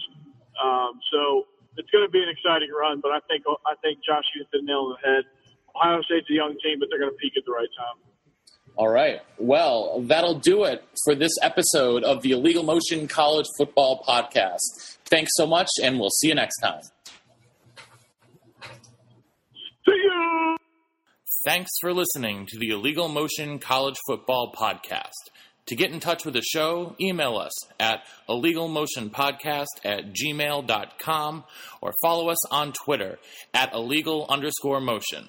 Um, 0.62 1.00
so 1.12 1.46
it's 1.76 1.88
going 1.90 2.04
to 2.04 2.10
be 2.10 2.18
an 2.18 2.28
exciting 2.28 2.68
run. 2.72 3.00
But 3.00 3.12
I 3.12 3.20
think 3.28 3.44
I 3.64 3.74
think 3.80 4.04
Josh 4.04 4.24
hit 4.36 4.48
the 4.52 4.60
nail 4.60 4.92
on 4.92 4.96
the 5.00 5.08
head 5.08 5.24
Ohio 5.80 6.02
State's 6.02 6.28
a 6.30 6.34
young 6.34 6.56
team, 6.62 6.78
but 6.80 6.88
they're 6.90 6.98
going 6.98 7.10
to 7.12 7.16
peak 7.16 7.32
at 7.36 7.44
the 7.44 7.52
right 7.52 7.68
time. 7.76 7.96
All 8.76 8.88
right. 8.88 9.20
Well, 9.38 10.02
that'll 10.06 10.38
do 10.38 10.64
it 10.64 10.84
for 11.04 11.14
this 11.14 11.32
episode 11.42 12.04
of 12.04 12.22
the 12.22 12.30
Illegal 12.32 12.62
Motion 12.62 13.08
College 13.08 13.46
Football 13.58 14.04
Podcast. 14.06 14.98
Thanks 15.06 15.32
so 15.34 15.46
much, 15.46 15.68
and 15.82 15.98
we'll 15.98 16.10
see 16.10 16.28
you 16.28 16.34
next 16.34 16.60
time. 16.60 16.80
See 19.84 19.92
you. 19.92 20.56
Thanks 21.44 21.70
for 21.80 21.92
listening 21.92 22.46
to 22.46 22.58
the 22.58 22.70
Illegal 22.70 23.08
Motion 23.08 23.58
College 23.58 23.96
Football 24.06 24.52
Podcast. 24.56 25.10
To 25.66 25.76
get 25.76 25.90
in 25.92 26.00
touch 26.00 26.24
with 26.24 26.34
the 26.34 26.42
show, 26.42 26.96
email 27.00 27.36
us 27.36 27.52
at 27.78 28.02
illegalmotionpodcast 28.28 29.66
at 29.84 30.14
gmail.com 30.14 31.44
or 31.82 31.92
follow 32.00 32.30
us 32.30 32.52
on 32.52 32.72
Twitter 32.72 33.18
at 33.52 33.74
illegal 33.74 34.24
underscore 34.30 34.80
motion. 34.80 35.28